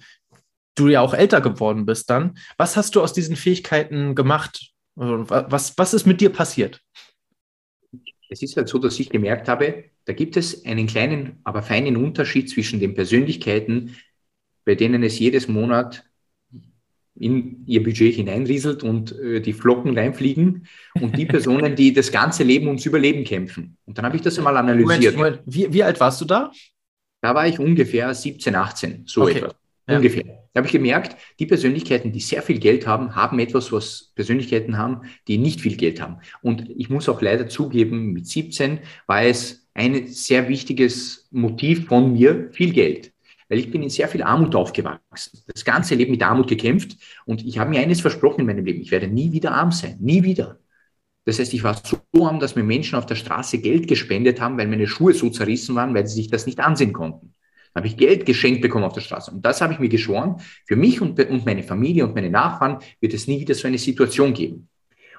du 0.73 0.87
ja 0.87 1.01
auch 1.01 1.13
älter 1.13 1.39
geworden 1.41 1.85
bist 1.85 2.09
dann, 2.09 2.37
was 2.57 2.75
hast 2.75 2.95
du 2.95 3.01
aus 3.01 3.13
diesen 3.13 3.35
Fähigkeiten 3.35 4.15
gemacht? 4.15 4.71
Also, 4.95 5.25
was, 5.27 5.77
was 5.77 5.93
ist 5.93 6.07
mit 6.07 6.19
dir 6.19 6.31
passiert? 6.31 6.81
Es 8.29 8.41
ist 8.41 8.57
halt 8.57 8.67
so, 8.67 8.77
dass 8.77 8.99
ich 8.99 9.09
gemerkt 9.09 9.47
habe, 9.47 9.85
da 10.05 10.13
gibt 10.13 10.37
es 10.37 10.65
einen 10.65 10.87
kleinen, 10.87 11.39
aber 11.43 11.61
feinen 11.61 11.97
Unterschied 11.97 12.49
zwischen 12.49 12.79
den 12.79 12.93
Persönlichkeiten, 12.93 13.95
bei 14.65 14.75
denen 14.75 15.03
es 15.03 15.17
jedes 15.19 15.47
Monat 15.47 16.03
in 17.19 17.63
ihr 17.65 17.83
Budget 17.83 18.15
hineinrieselt 18.15 18.83
und 18.83 19.17
äh, 19.19 19.41
die 19.41 19.53
Flocken 19.53 19.97
reinfliegen 19.97 20.67
und 21.01 21.17
die 21.17 21.25
Personen, 21.25 21.75
die 21.75 21.93
das 21.93 22.11
ganze 22.11 22.43
Leben 22.43 22.67
ums 22.67 22.85
Überleben 22.85 23.23
kämpfen. 23.23 23.77
Und 23.85 23.97
dann 23.97 24.05
habe 24.05 24.17
ich 24.17 24.21
das 24.21 24.37
einmal 24.37 24.55
analysiert. 24.57 25.15
Moment, 25.15 25.37
Moment. 25.37 25.41
Wie, 25.45 25.73
wie, 25.73 25.83
alt 25.83 25.99
warst 25.99 26.21
du 26.21 26.25
da? 26.25 26.51
Da 27.21 27.33
war 27.33 27.47
ich 27.47 27.59
ungefähr 27.59 28.13
17, 28.13 28.55
18, 28.55 29.03
so 29.07 29.23
okay. 29.23 29.37
etwas. 29.37 29.55
Ja. 29.87 29.97
Ungefähr. 29.97 30.23
Da 30.53 30.59
habe 30.59 30.67
ich 30.67 30.73
gemerkt, 30.73 31.15
die 31.39 31.45
Persönlichkeiten, 31.45 32.11
die 32.11 32.19
sehr 32.19 32.41
viel 32.41 32.59
Geld 32.59 32.87
haben, 32.87 33.15
haben 33.15 33.39
etwas, 33.39 33.71
was 33.71 34.11
Persönlichkeiten 34.15 34.77
haben, 34.77 35.01
die 35.27 35.37
nicht 35.37 35.61
viel 35.61 35.77
Geld 35.77 36.01
haben. 36.01 36.17
Und 36.41 36.69
ich 36.69 36.89
muss 36.89 37.07
auch 37.07 37.21
leider 37.21 37.47
zugeben, 37.47 38.11
mit 38.11 38.27
17 38.27 38.79
war 39.05 39.23
es 39.23 39.69
ein 39.73 40.07
sehr 40.07 40.49
wichtiges 40.49 41.27
Motiv 41.31 41.85
von 41.85 42.11
mir, 42.11 42.49
viel 42.51 42.73
Geld. 42.73 43.13
Weil 43.49 43.59
ich 43.59 43.71
bin 43.71 43.81
in 43.83 43.89
sehr 43.89 44.09
viel 44.09 44.23
Armut 44.23 44.55
aufgewachsen. 44.55 45.39
Das 45.47 45.63
ganze 45.63 45.95
Leben 45.95 46.11
mit 46.11 46.23
Armut 46.23 46.49
gekämpft. 46.49 46.97
Und 47.25 47.45
ich 47.45 47.59
habe 47.59 47.69
mir 47.69 47.79
eines 47.79 48.01
versprochen 48.01 48.41
in 48.41 48.47
meinem 48.47 48.65
Leben. 48.65 48.81
Ich 48.81 48.91
werde 48.91 49.07
nie 49.07 49.31
wieder 49.31 49.51
arm 49.53 49.71
sein. 49.71 49.97
Nie 50.01 50.23
wieder. 50.23 50.59
Das 51.23 51.39
heißt, 51.39 51.53
ich 51.53 51.63
war 51.63 51.79
so 51.81 52.01
arm, 52.25 52.39
dass 52.39 52.55
mir 52.55 52.63
Menschen 52.63 52.95
auf 52.95 53.05
der 53.05 53.15
Straße 53.15 53.59
Geld 53.59 53.87
gespendet 53.87 54.41
haben, 54.41 54.57
weil 54.57 54.67
meine 54.67 54.87
Schuhe 54.87 55.13
so 55.13 55.29
zerrissen 55.29 55.75
waren, 55.75 55.93
weil 55.93 56.07
sie 56.07 56.15
sich 56.15 56.29
das 56.29 56.45
nicht 56.45 56.59
ansehen 56.59 56.93
konnten 56.93 57.35
habe 57.77 57.87
ich 57.87 57.97
Geld 57.97 58.25
geschenkt 58.25 58.61
bekommen 58.61 58.83
auf 58.83 58.93
der 58.93 59.01
Straße. 59.01 59.31
Und 59.31 59.45
das 59.45 59.61
habe 59.61 59.73
ich 59.73 59.79
mir 59.79 59.89
geschworen, 59.89 60.41
für 60.65 60.75
mich 60.75 60.99
und, 61.01 61.19
und 61.19 61.45
meine 61.45 61.63
Familie 61.63 62.05
und 62.05 62.15
meine 62.15 62.29
Nachfahren 62.29 62.79
wird 62.99 63.13
es 63.13 63.27
nie 63.27 63.39
wieder 63.39 63.55
so 63.55 63.67
eine 63.67 63.77
Situation 63.77 64.33
geben. 64.33 64.69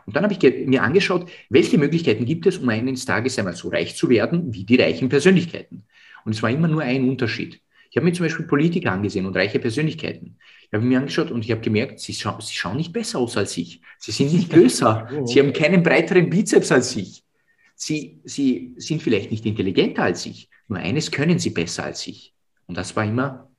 Und 0.07 0.17
dann 0.17 0.25
habe 0.25 0.33
ich 0.33 0.67
mir 0.67 0.83
angeschaut, 0.83 1.31
welche 1.51 1.77
Möglichkeiten 1.77 2.25
gibt 2.25 2.47
es, 2.47 2.57
um 2.57 2.69
eines 2.69 3.05
Tages 3.05 3.39
einmal 3.39 3.55
so 3.55 3.69
reich 3.69 3.95
zu 3.95 4.09
werden 4.09 4.55
wie 4.55 4.65
die 4.65 4.77
reichen 4.77 5.09
Persönlichkeiten. 5.09 5.85
Und 6.25 6.35
es 6.35 6.43
war 6.43 6.51
immer 6.51 6.69
nur 6.69 6.83
ein 6.83 7.09
Unterschied. 7.09 7.61
Ich 7.91 7.97
habe 7.97 8.07
mir 8.07 8.13
zum 8.13 8.27
Beispiel 8.27 8.47
Politiker 8.47 8.93
angesehen 8.93 9.27
und 9.27 9.37
reiche 9.37 9.59
Persönlichkeiten. 9.59 10.39
Ich 10.63 10.73
habe 10.73 10.85
mir 10.85 10.99
angeschaut 10.99 11.31
und 11.31 11.45
ich 11.45 11.51
habe 11.51 11.61
gemerkt, 11.61 12.01
sie, 12.01 12.13
scha 12.13 12.39
sie 12.41 12.55
schauen 12.55 12.77
nicht 12.77 12.93
besser 12.93 13.19
aus 13.19 13.37
als 13.37 13.57
ich. 13.57 13.81
Sie 13.99 14.13
sind 14.13 14.33
nicht 14.33 14.51
größer. 14.51 15.09
Sie 15.25 15.41
haben 15.41 15.53
keinen 15.53 15.83
breiteren 15.83 16.29
Bizeps 16.29 16.71
als 16.73 16.95
ich. 16.97 17.23
Sie, 17.75 18.21
sie 18.25 18.75
sind 18.77 19.03
vielleicht 19.03 19.31
nicht 19.31 19.47
intelligenter 19.47 20.03
als 20.03 20.27
ich. 20.27 20.49
Nur 20.69 20.79
eines 20.79 21.11
können 21.11 21.39
sie 21.39 21.51
besser 21.51 21.85
als 21.85 22.07
ich. 22.07 22.35
Und 22.69 22.77
das 22.77 22.95
war 22.95 23.05
immer 23.05 23.51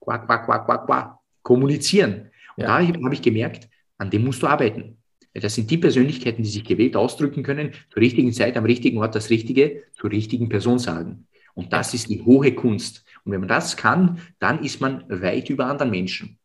quack, 0.00 0.26
quack, 0.26 0.46
quack, 0.46 0.64
quack, 0.64 0.86
quack, 0.86 1.18
kommunizieren. 1.42 2.30
Und 2.56 2.62
ja. 2.62 2.80
da 2.80 2.86
habe 2.86 3.14
ich 3.14 3.22
gemerkt, 3.22 3.68
an 3.98 4.10
dem 4.10 4.24
musst 4.24 4.42
du 4.42 4.46
arbeiten. 4.46 4.96
Das 5.34 5.54
sind 5.54 5.70
die 5.70 5.76
Persönlichkeiten, 5.76 6.42
die 6.42 6.48
sich 6.48 6.64
gewählt 6.64 6.96
ausdrücken 6.96 7.42
können, 7.42 7.72
zur 7.90 8.00
richtigen 8.00 8.32
Zeit, 8.32 8.56
am 8.56 8.64
richtigen 8.64 8.98
Ort 8.98 9.14
das 9.14 9.28
Richtige 9.28 9.82
zur 9.92 10.10
richtigen 10.10 10.48
Person 10.48 10.78
sagen. 10.78 11.26
Und 11.52 11.72
das 11.72 11.92
ist 11.92 12.08
die 12.08 12.22
hohe 12.22 12.54
Kunst. 12.54 13.04
Und 13.24 13.32
wenn 13.32 13.40
man 13.40 13.48
das 13.48 13.76
kann, 13.76 14.20
dann 14.38 14.62
ist 14.62 14.80
man 14.80 15.04
weit 15.08 15.50
über 15.50 15.66
anderen 15.66 15.90
Menschen. 15.90 16.38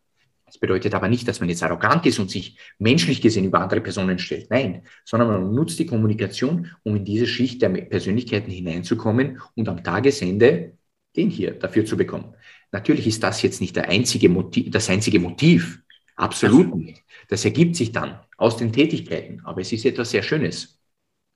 Das 0.45 0.57
bedeutet 0.57 0.93
aber 0.93 1.07
nicht, 1.07 1.25
dass 1.29 1.39
man 1.39 1.47
jetzt 1.47 1.63
arrogant 1.63 2.05
ist 2.05 2.19
und 2.19 2.29
sich 2.29 2.57
menschlich 2.77 3.21
gesehen 3.21 3.45
über 3.45 3.61
andere 3.61 3.79
Personen 3.79 4.19
stellt. 4.19 4.49
Nein, 4.49 4.83
sondern 5.05 5.29
man 5.29 5.55
nutzt 5.55 5.79
die 5.79 5.85
Kommunikation, 5.85 6.67
um 6.83 6.97
in 6.97 7.05
diese 7.05 7.27
Schicht 7.27 7.61
der 7.61 7.69
Persönlichkeiten 7.69 8.51
hineinzukommen 8.51 9.39
und 9.55 9.69
am 9.69 9.81
Tagesende 9.81 10.73
den 11.15 11.29
hier 11.29 11.51
dafür 11.51 11.85
zu 11.85 11.97
bekommen. 11.97 12.35
Natürlich 12.71 13.07
ist 13.07 13.23
das 13.23 13.41
jetzt 13.41 13.61
nicht 13.61 13.75
der 13.75 13.89
einzige 13.89 14.29
Motiv, 14.29 14.71
das 14.71 14.89
einzige 14.89 15.19
Motiv. 15.19 15.81
Absolut 16.15 16.75
nicht. 16.75 17.03
Das 17.29 17.45
ergibt 17.45 17.75
sich 17.75 17.91
dann 17.91 18.19
aus 18.37 18.57
den 18.57 18.71
Tätigkeiten, 18.71 19.41
aber 19.43 19.61
es 19.61 19.71
ist 19.71 19.85
etwas 19.85 20.11
sehr 20.11 20.23
Schönes. 20.23 20.79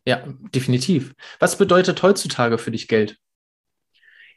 Ja, 0.06 0.24
definitiv. 0.54 1.14
Was 1.40 1.58
bedeutet 1.58 2.02
heutzutage 2.04 2.58
für 2.58 2.72
dich 2.72 2.88
Geld? 2.88 3.18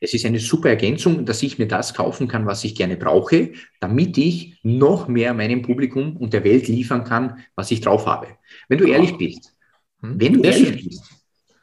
Es 0.00 0.14
ist 0.14 0.24
eine 0.24 0.38
super 0.38 0.70
Ergänzung, 0.70 1.26
dass 1.26 1.42
ich 1.42 1.58
mir 1.58 1.66
das 1.66 1.92
kaufen 1.92 2.28
kann, 2.28 2.46
was 2.46 2.62
ich 2.64 2.74
gerne 2.76 2.96
brauche, 2.96 3.52
damit 3.80 4.16
ich 4.16 4.58
noch 4.62 5.08
mehr 5.08 5.34
meinem 5.34 5.62
Publikum 5.62 6.16
und 6.16 6.32
der 6.32 6.44
Welt 6.44 6.68
liefern 6.68 7.04
kann, 7.04 7.44
was 7.56 7.70
ich 7.70 7.80
drauf 7.80 8.06
habe. 8.06 8.28
Wenn 8.68 8.78
du 8.78 8.86
ehrlich 8.86 9.16
bist, 9.18 9.56
hm? 10.00 10.20
wenn 10.20 10.34
du 10.34 10.42
ehrlich 10.42 10.84
bist, 10.84 11.02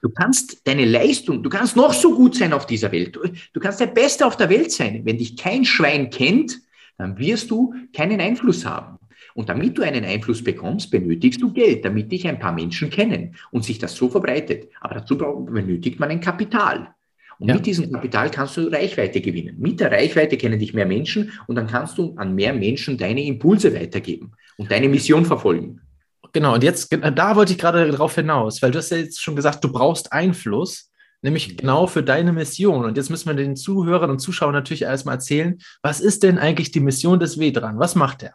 Du 0.06 0.12
kannst 0.12 0.68
deine 0.68 0.86
Leistung, 0.86 1.42
du 1.42 1.50
kannst 1.50 1.76
noch 1.76 1.92
so 1.92 2.16
gut 2.16 2.36
sein 2.36 2.54
auf 2.54 2.68
dieser 2.68 2.92
Welt. 2.92 3.16
Du, 3.16 3.22
du 3.54 3.60
kannst 3.60 3.80
der 3.80 3.88
Beste 3.88 4.24
auf 4.24 4.38
der 4.38 4.52
Welt 4.52 4.72
sein. 4.72 5.02
Wenn 5.04 5.18
dich 5.18 5.36
kein 5.36 5.66
Schwein 5.66 6.12
kennt, 6.12 6.62
dann 7.00 7.18
wirst 7.18 7.50
du 7.50 7.74
keinen 7.92 8.22
Einfluss 8.22 8.68
haben. 8.68 9.00
Und 9.34 9.50
damit 9.50 9.76
du 9.76 9.82
einen 9.82 10.06
Einfluss 10.06 10.44
bekommst, 10.44 10.92
benötigst 10.92 11.42
du 11.42 11.52
Geld, 11.52 11.84
damit 11.84 12.12
dich 12.12 12.28
ein 12.28 12.38
paar 12.38 12.54
Menschen 12.54 12.92
kennen 12.92 13.34
und 13.50 13.66
sich 13.66 13.80
das 13.80 13.96
so 13.96 14.08
verbreitet. 14.08 14.70
Aber 14.80 14.94
dazu 14.94 15.18
benötigt 15.18 16.00
man 16.00 16.12
ein 16.12 16.22
Kapital. 16.22 16.94
Und 17.40 17.48
ja. 17.48 17.56
mit 17.56 17.66
diesem 17.66 17.92
Kapital 17.92 18.30
kannst 18.30 18.58
du 18.58 18.68
Reichweite 18.68 19.22
gewinnen. 19.22 19.56
Mit 19.58 19.80
der 19.80 19.92
Reichweite 19.92 20.38
kennen 20.38 20.60
dich 20.60 20.76
mehr 20.76 20.86
Menschen 20.86 21.32
und 21.48 21.56
dann 21.56 21.66
kannst 21.66 21.98
du 21.98 22.14
an 22.18 22.36
mehr 22.36 22.54
Menschen 22.54 22.96
deine 22.96 23.24
Impulse 23.24 23.74
weitergeben 23.74 24.34
und 24.58 24.70
deine 24.70 24.88
Mission 24.88 25.26
verfolgen. 25.26 25.82
Genau, 26.36 26.56
und 26.56 26.66
jetzt, 26.66 26.92
da 26.92 27.36
wollte 27.38 27.54
ich 27.54 27.58
gerade 27.58 27.90
darauf 27.90 28.14
hinaus, 28.14 28.62
weil 28.62 28.70
du 28.70 28.80
hast 28.80 28.90
ja 28.90 28.98
jetzt 28.98 29.22
schon 29.22 29.38
gesagt, 29.38 29.64
du 29.64 29.72
brauchst 29.72 30.12
Einfluss, 30.12 30.92
nämlich 31.22 31.48
mhm. 31.48 31.56
genau 31.56 31.88
für 31.88 32.04
deine 32.04 32.34
Mission. 32.34 32.84
Und 32.84 32.98
jetzt 32.98 33.10
müssen 33.10 33.30
wir 33.30 33.36
den 33.36 33.56
Zuhörern 33.56 34.10
und 34.10 34.20
Zuschauern 34.20 34.52
natürlich 34.52 34.82
erstmal 34.82 35.16
erzählen, 35.16 35.58
was 35.82 36.02
ist 36.02 36.24
denn 36.24 36.38
eigentlich 36.38 36.72
die 36.72 36.82
Mission 36.82 37.22
des 37.22 37.40
Wedran? 37.40 37.80
Was 37.80 37.96
macht 37.96 38.22
er? 38.24 38.34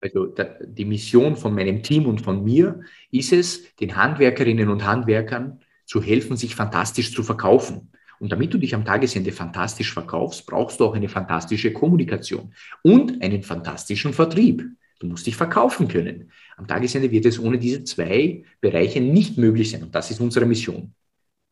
Also 0.00 0.34
die 0.64 0.86
Mission 0.86 1.36
von 1.36 1.54
meinem 1.54 1.82
Team 1.82 2.06
und 2.06 2.22
von 2.22 2.42
mir 2.42 2.80
ist 3.10 3.34
es, 3.34 3.76
den 3.76 3.94
Handwerkerinnen 3.94 4.70
und 4.70 4.86
Handwerkern 4.86 5.60
zu 5.84 6.00
helfen, 6.00 6.38
sich 6.38 6.54
fantastisch 6.54 7.12
zu 7.12 7.22
verkaufen. 7.22 7.92
Und 8.20 8.32
damit 8.32 8.54
du 8.54 8.58
dich 8.58 8.74
am 8.74 8.86
Tagesende 8.86 9.32
fantastisch 9.32 9.92
verkaufst, 9.92 10.46
brauchst 10.46 10.80
du 10.80 10.86
auch 10.86 10.94
eine 10.94 11.10
fantastische 11.10 11.74
Kommunikation 11.74 12.54
und 12.80 13.22
einen 13.22 13.42
fantastischen 13.42 14.14
Vertrieb. 14.14 14.64
Du 14.98 15.06
musst 15.06 15.26
dich 15.26 15.36
verkaufen 15.36 15.88
können. 15.88 16.30
Am 16.56 16.66
Tagesende 16.66 17.10
wird 17.10 17.26
es 17.26 17.38
ohne 17.38 17.58
diese 17.58 17.84
zwei 17.84 18.42
Bereiche 18.60 19.00
nicht 19.00 19.38
möglich 19.38 19.70
sein. 19.70 19.82
Und 19.82 19.94
das 19.94 20.10
ist 20.10 20.20
unsere 20.20 20.46
Mission. 20.46 20.94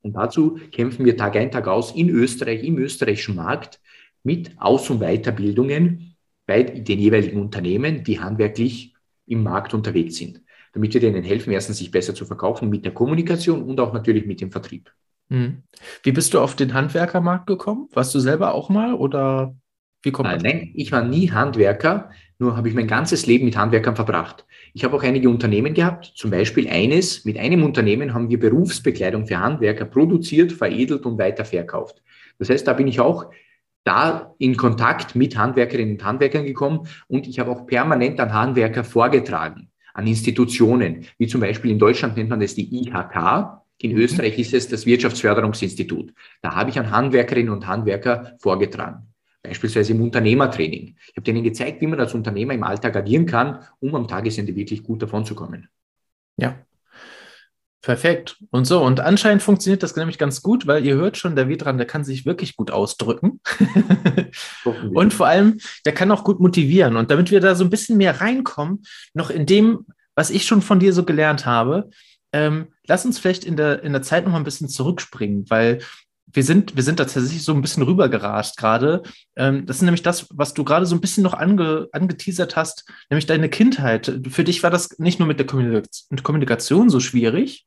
Und 0.00 0.14
dazu 0.14 0.58
kämpfen 0.73 1.04
wir 1.04 1.16
Tag 1.16 1.37
ein, 1.37 1.50
Tag 1.50 1.66
aus 1.68 1.94
in 1.94 2.08
Österreich, 2.08 2.62
im 2.64 2.78
österreichischen 2.78 3.37
Markt 3.37 3.80
mit 4.23 4.52
Aus- 4.58 4.90
und 4.90 5.00
Weiterbildungen 5.00 6.16
bei 6.46 6.62
den 6.62 6.99
jeweiligen 6.99 7.40
Unternehmen, 7.40 8.04
die 8.04 8.20
handwerklich 8.20 8.94
im 9.26 9.42
Markt 9.42 9.73
unterwegs 9.73 10.16
sind. 10.16 10.42
Damit 10.73 10.92
wir 10.92 11.00
denen 11.00 11.23
helfen, 11.23 11.52
erstens 11.52 11.78
sich 11.78 11.90
besser 11.90 12.14
zu 12.14 12.26
verkaufen 12.26 12.68
mit 12.68 12.84
der 12.84 12.92
Kommunikation 12.92 13.62
und 13.62 13.78
auch 13.80 13.92
natürlich 13.92 14.26
mit 14.26 14.40
dem 14.40 14.50
Vertrieb. 14.50 14.90
Hm. 15.30 15.62
Wie 16.02 16.12
bist 16.12 16.34
du 16.34 16.40
auf 16.40 16.56
den 16.56 16.75
Handwerkermarkt 16.75 17.46
gekommen? 17.46 17.88
Warst 17.92 18.14
du 18.14 18.18
selber 18.18 18.52
auch 18.52 18.68
mal 18.68 18.94
oder 18.94 19.54
wie 20.02 20.12
kommt 20.12 20.28
Nein, 20.42 20.73
ich 20.75 20.92
war 20.92 21.02
nie 21.02 21.30
Handwerker, 21.30 22.11
nur 22.38 22.56
habe 22.56 22.68
ich 22.68 22.75
mein 22.75 22.88
ganzes 22.88 23.26
Leben 23.26 23.46
mit 23.46 23.56
Handwerkern 23.56 23.96
verbracht. 23.96 24.44
Ich 24.76 24.83
habe 24.83 24.97
auch 24.97 25.04
einige 25.04 25.28
Unternehmen 25.28 25.73
gehabt, 25.73 26.12
zum 26.16 26.33
Beispiel 26.33 26.69
eines, 26.69 27.25
mit 27.25 27.38
einem 27.38 27.62
Unternehmen 27.62 28.12
haben 28.12 28.28
wir 28.28 28.40
Berufsbekleidung 28.40 29.25
für 29.25 29.38
Handwerker 29.38 29.85
produziert, 29.85 30.50
veredelt 30.50 31.07
und 31.07 31.16
weiterverkauft. 31.16 32.02
Das 32.40 32.50
heißt, 32.50 32.66
da 32.66 32.73
bin 32.73 32.88
ich 32.88 32.99
auch 32.99 33.31
da 33.85 34.35
in 34.38 34.57
Kontakt 34.57 35.14
mit 35.14 35.37
Handwerkerinnen 35.37 35.95
und 35.95 36.04
Handwerkern 36.04 36.45
gekommen 36.45 36.88
und 37.07 37.28
ich 37.28 37.38
habe 37.38 37.52
auch 37.52 37.66
permanent 37.66 38.19
an 38.19 38.33
Handwerker 38.33 38.83
vorgetragen, 38.83 39.71
an 39.93 40.09
Institutionen, 40.09 41.07
wie 41.19 41.28
zum 41.28 41.40
Beispiel 41.40 41.71
in 41.71 41.78
Deutschland 41.78 42.16
nennt 42.16 42.31
man 42.31 42.40
das 42.40 42.57
die 42.57 42.83
IHK, 42.83 43.61
in 43.78 43.93
mhm. 43.93 43.99
Österreich 43.99 44.38
ist 44.40 44.54
es 44.54 44.69
das 44.69 44.87
Wirtschaftsförderungsinstitut. 44.87 46.12
Da 46.43 46.57
habe 46.57 46.71
ich 46.71 46.78
an 46.81 46.90
Handwerkerinnen 46.90 47.52
und 47.52 47.69
Handwerker 47.69 48.35
vorgetragen. 48.40 49.13
Beispielsweise 49.44 49.92
im 49.92 50.02
Unternehmertraining. 50.02 50.96
Ich 51.06 51.16
habe 51.16 51.22
denen 51.22 51.44
gezeigt, 51.44 51.80
wie 51.80 51.86
man 51.86 52.00
als 52.00 52.14
Unternehmer 52.14 52.54
im 52.54 52.64
Alltag 52.64 52.96
agieren 52.96 53.26
kann, 53.26 53.60
um 53.78 53.94
am 53.94 54.08
Tagesende 54.08 54.56
wirklich 54.56 54.82
gut 54.82 55.02
davon 55.02 55.24
zu 55.24 55.36
kommen. 55.36 55.68
Ja, 56.36 56.58
Perfekt. 57.84 58.38
Und 58.50 58.64
so, 58.64 58.82
und 58.82 59.00
anscheinend 59.00 59.42
funktioniert 59.42 59.82
das 59.82 59.94
nämlich 59.94 60.16
ganz 60.16 60.40
gut, 60.40 60.66
weil 60.66 60.86
ihr 60.86 60.94
hört 60.94 61.18
schon, 61.18 61.36
der 61.36 61.50
Vedran, 61.50 61.76
der 61.76 61.86
kann 61.86 62.02
sich 62.02 62.24
wirklich 62.24 62.56
gut 62.56 62.70
ausdrücken. 62.70 63.42
und 64.94 65.12
vor 65.12 65.26
allem, 65.26 65.58
der 65.84 65.92
kann 65.92 66.10
auch 66.10 66.24
gut 66.24 66.40
motivieren. 66.40 66.96
Und 66.96 67.10
damit 67.10 67.30
wir 67.30 67.40
da 67.40 67.54
so 67.54 67.62
ein 67.62 67.68
bisschen 67.68 67.98
mehr 67.98 68.22
reinkommen, 68.22 68.84
noch 69.12 69.28
in 69.28 69.44
dem, 69.44 69.84
was 70.14 70.30
ich 70.30 70.46
schon 70.46 70.62
von 70.62 70.80
dir 70.80 70.94
so 70.94 71.04
gelernt 71.04 71.44
habe, 71.44 71.90
ähm, 72.32 72.68
lass 72.86 73.04
uns 73.04 73.18
vielleicht 73.18 73.44
in 73.44 73.58
der, 73.58 73.82
in 73.82 73.92
der 73.92 74.00
Zeit 74.00 74.24
noch 74.24 74.32
mal 74.32 74.38
ein 74.38 74.44
bisschen 74.44 74.70
zurückspringen, 74.70 75.44
weil 75.50 75.80
wir 76.35 76.43
sind, 76.43 76.76
wir 76.76 76.83
sind 76.83 77.00
da 77.00 77.05
tatsächlich 77.05 77.45
so 77.45 77.55
ein 77.55 77.62
bisschen 77.62 77.85
rübergerast 77.85 78.57
gerade. 78.57 79.03
Ähm, 79.37 79.67
das 79.67 79.76
ist 79.76 79.83
nämlich 79.83 80.03
das, 80.03 80.26
was 80.31 80.53
du 80.53 80.64
gerade 80.64 80.85
so 80.85 80.95
ein 80.95 81.00
bisschen 81.00 81.23
noch 81.23 81.35
ange, 81.35 81.88
angeteasert 81.93 82.57
hast, 82.57 82.85
nämlich 83.09 83.26
deine 83.26 83.49
Kindheit. 83.49 84.21
Für 84.29 84.45
dich 84.45 84.62
war 84.62 84.71
das 84.71 84.99
nicht 84.99 85.21
nur 85.21 85.29
mit 85.29 85.38
der 85.38 85.47
Kommunikation 85.47 86.91
so 86.91 87.00
schwierig, 87.00 87.67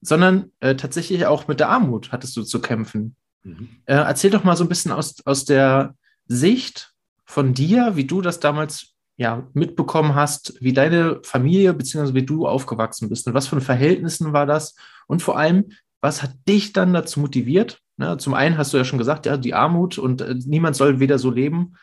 sondern 0.00 0.50
äh, 0.60 0.76
tatsächlich 0.76 1.26
auch 1.26 1.46
mit 1.46 1.60
der 1.60 1.68
Armut 1.68 2.10
hattest 2.10 2.36
du 2.36 2.42
zu 2.42 2.60
kämpfen. 2.60 3.16
Mhm. 3.44 3.68
Äh, 3.84 3.96
erzähl 3.96 4.30
doch 4.30 4.44
mal 4.44 4.56
so 4.56 4.64
ein 4.64 4.68
bisschen 4.68 4.92
aus, 4.92 5.16
aus 5.26 5.44
der 5.44 5.94
Sicht 6.26 6.92
von 7.26 7.52
dir, 7.52 7.96
wie 7.96 8.06
du 8.06 8.22
das 8.22 8.40
damals 8.40 8.94
ja, 9.18 9.46
mitbekommen 9.52 10.14
hast, 10.14 10.54
wie 10.60 10.72
deine 10.72 11.20
Familie 11.22 11.74
bzw. 11.74 12.14
wie 12.14 12.26
du 12.26 12.46
aufgewachsen 12.46 13.08
bist 13.08 13.26
und 13.26 13.34
was 13.34 13.46
für 13.46 13.60
Verhältnissen 13.60 14.32
war 14.32 14.46
das 14.46 14.74
und 15.06 15.22
vor 15.22 15.38
allem, 15.38 15.66
was 16.00 16.22
hat 16.22 16.32
dich 16.46 16.72
dann 16.72 16.92
dazu 16.92 17.20
motiviert? 17.20 17.80
Ne, 17.98 18.18
zum 18.18 18.34
einen 18.34 18.58
hast 18.58 18.72
du 18.72 18.76
ja 18.76 18.84
schon 18.84 18.98
gesagt, 18.98 19.24
ja, 19.26 19.36
die 19.36 19.54
Armut 19.54 19.96
und 19.98 20.20
äh, 20.20 20.34
niemand 20.46 20.76
soll 20.76 21.00
wieder 21.00 21.18
so 21.18 21.30
leben. 21.30 21.74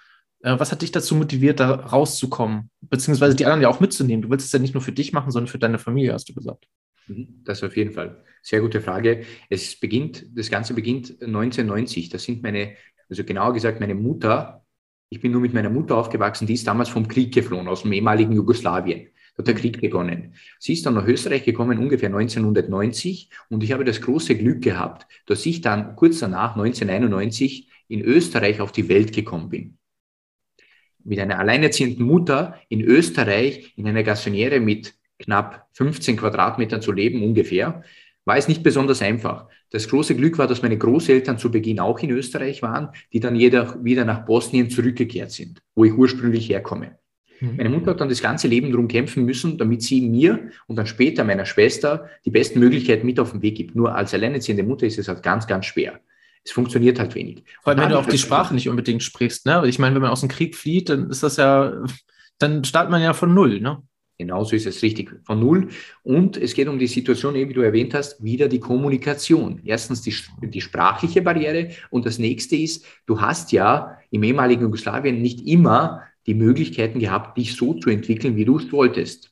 Äh, 0.42 0.60
was 0.60 0.72
hat 0.72 0.84
dich 0.84 0.92
dazu 0.92 1.16
motiviert, 1.16 1.60
da 1.60 1.74
rauszukommen, 1.74 2.70
beziehungsweise 2.82 3.36
die 3.36 3.46
anderen 3.46 3.62
ja 3.62 3.70
auch 3.70 3.80
mitzunehmen? 3.80 4.22
Du 4.22 4.30
willst 4.30 4.46
es 4.46 4.52
ja 4.52 4.60
nicht 4.60 4.76
nur 4.76 4.84
für 4.84 4.92
dich 4.92 5.12
machen, 5.12 5.32
sondern 5.32 5.48
für 5.48 5.58
deine 5.58 5.80
Familie, 5.80 6.14
hast 6.14 6.30
du 6.30 6.34
gesagt. 6.34 6.68
Mhm, 7.08 7.42
das 7.44 7.64
auf 7.64 7.76
jeden 7.76 7.92
Fall. 7.92 8.24
Sehr 8.44 8.62
gute 8.62 8.82
Frage. 8.82 9.24
Es 9.50 9.80
beginnt, 9.80 10.26
das 10.38 10.52
Ganze 10.52 10.74
beginnt 10.74 11.12
1990. 11.22 12.10
Das 12.10 12.24
sind 12.24 12.44
meine, 12.44 12.76
also 13.10 13.24
genauer 13.24 13.54
gesagt, 13.54 13.80
meine 13.80 13.96
Mutter. 13.96 14.66
Ich 15.10 15.22
bin 15.22 15.32
nur 15.32 15.42
mit 15.42 15.54
meiner 15.54 15.70
Mutter 15.70 15.96
aufgewachsen, 15.96 16.48
die 16.48 16.54
ist 16.54 16.68
damals 16.68 16.90
vom 16.90 17.08
Krieg 17.08 17.34
geflohen, 17.34 17.68
aus 17.68 17.84
dem 17.84 17.94
ehemaligen 17.94 18.34
Jugoslawien. 18.34 19.10
Hat 19.38 19.48
der 19.48 19.56
Krieg 19.56 19.82
begonnen. 19.82 20.36
Sie 20.60 20.74
ist 20.74 20.86
dann 20.86 20.94
nach 20.94 21.08
Österreich 21.08 21.44
gekommen, 21.44 21.80
ungefähr 21.80 22.10
1990, 22.10 23.30
und 23.50 23.64
ich 23.64 23.72
habe 23.72 23.84
das 23.84 24.02
große 24.02 24.36
Glück 24.36 24.62
gehabt, 24.62 25.08
dass 25.26 25.46
ich 25.46 25.62
dann 25.62 25.96
kurz 25.96 26.20
danach, 26.20 26.56
1991, 26.56 27.70
in 27.88 28.02
Österreich 28.02 28.62
auf 28.62 28.72
die 28.72 28.90
Welt 28.90 29.14
gekommen 29.14 29.50
bin. 29.50 29.78
Mit 31.04 31.20
einer 31.20 31.40
alleinerziehenden 31.40 32.06
Mutter 32.06 32.60
in 32.70 32.82
Österreich 32.82 33.74
in 33.76 33.88
einer 33.88 34.04
Gassoniere 34.04 34.60
mit 34.60 34.96
knapp 35.20 35.68
15 35.74 36.18
Quadratmetern 36.18 36.82
zu 36.82 36.92
leben 36.92 37.24
ungefähr, 37.24 37.84
war 38.26 38.38
es 38.38 38.48
nicht 38.48 38.64
besonders 38.64 39.02
einfach. 39.02 39.48
Das 39.70 39.88
große 39.88 40.16
Glück 40.16 40.38
war, 40.38 40.48
dass 40.48 40.62
meine 40.62 40.78
Großeltern 40.78 41.38
zu 41.38 41.52
Beginn 41.52 41.80
auch 41.80 42.00
in 42.00 42.12
Österreich 42.12 42.62
waren, 42.62 42.90
die 43.12 43.20
dann 43.20 43.36
jeder 43.36 43.84
wieder 43.84 44.06
nach 44.06 44.26
Bosnien 44.26 44.70
zurückgekehrt 44.70 45.32
sind, 45.32 45.62
wo 45.76 45.84
ich 45.84 45.94
ursprünglich 45.94 46.48
herkomme. 46.50 46.98
Mhm. 47.40 47.58
Meine 47.58 47.70
Mutter 47.70 47.92
hat 47.92 48.02
dann 48.02 48.10
das 48.10 48.22
ganze 48.22 48.48
Leben 48.48 48.72
darum 48.72 48.88
kämpfen 48.88 49.26
müssen, 49.26 49.58
damit 49.58 49.82
sie 49.82 50.02
mir 50.02 50.50
und 50.68 50.76
dann 50.76 50.88
später 50.88 51.24
meiner 51.24 51.46
Schwester 51.46 52.10
die 52.26 52.32
besten 52.32 52.60
Möglichkeiten 52.60 53.06
mit 53.06 53.20
auf 53.20 53.32
den 53.32 53.42
Weg 53.42 53.56
gibt. 53.56 53.76
Nur 53.76 53.96
als 53.96 54.14
alleinerziehende 54.14 54.64
Mutter 54.64 54.86
ist 54.86 54.98
es 54.98 55.08
halt 55.08 55.24
ganz, 55.24 55.48
ganz 55.48 55.66
schwer. 55.66 56.00
Es 56.46 56.52
funktioniert 56.52 57.00
halt 57.00 57.16
wenig. 57.16 57.44
Vor 57.62 57.72
allem, 57.72 57.82
wenn 57.82 57.90
du 57.90 58.00
auch 58.00 58.06
die 58.06 58.18
Sprache 58.18 58.54
nicht 58.54 58.68
unbedingt 58.68 59.02
sprichst. 59.02 59.46
Ne? 59.46 59.64
Ich 59.68 59.80
meine, 59.80 59.96
wenn 59.96 60.02
man 60.02 60.12
aus 60.12 60.20
dem 60.20 60.30
Krieg 60.30 60.56
flieht, 60.56 60.90
dann 60.90 61.10
ist 61.10 61.24
das 61.24 61.38
ja, 61.38 61.84
dann 62.38 62.64
startet 62.66 62.92
man 62.92 63.02
ja 63.02 63.14
von 63.14 63.34
Null. 63.34 63.62
Ne? 63.62 63.82
Genauso 64.18 64.56
ist 64.56 64.68
es 64.68 64.82
richtig, 64.84 65.12
von 65.24 65.40
Null. 65.40 65.70
Und 66.04 66.38
es 66.38 66.54
geht 66.54 66.68
um 66.68 66.78
die 66.80 66.88
Situation, 66.88 67.34
wie 67.34 67.54
du 67.54 67.62
erwähnt 67.62 67.94
hast, 67.94 68.24
wieder 68.24 68.48
die 68.48 68.60
Kommunikation. 68.60 69.62
Erstens 69.64 70.02
die, 70.02 70.14
die 70.42 70.62
sprachliche 70.62 71.22
Barriere 71.22 71.70
und 71.90 72.06
das 72.06 72.20
nächste 72.20 72.56
ist, 72.56 72.86
du 73.06 73.20
hast 73.20 73.52
ja 73.52 73.98
im 74.12 74.24
ehemaligen 74.24 74.64
Jugoslawien 74.64 75.22
nicht 75.22 75.48
immer 75.48 76.04
die 76.26 76.34
Möglichkeiten 76.34 77.00
gehabt, 77.00 77.38
dich 77.38 77.56
so 77.56 77.74
zu 77.74 77.90
entwickeln, 77.90 78.36
wie 78.36 78.46
du 78.46 78.58
es 78.58 78.72
wolltest. 78.72 79.32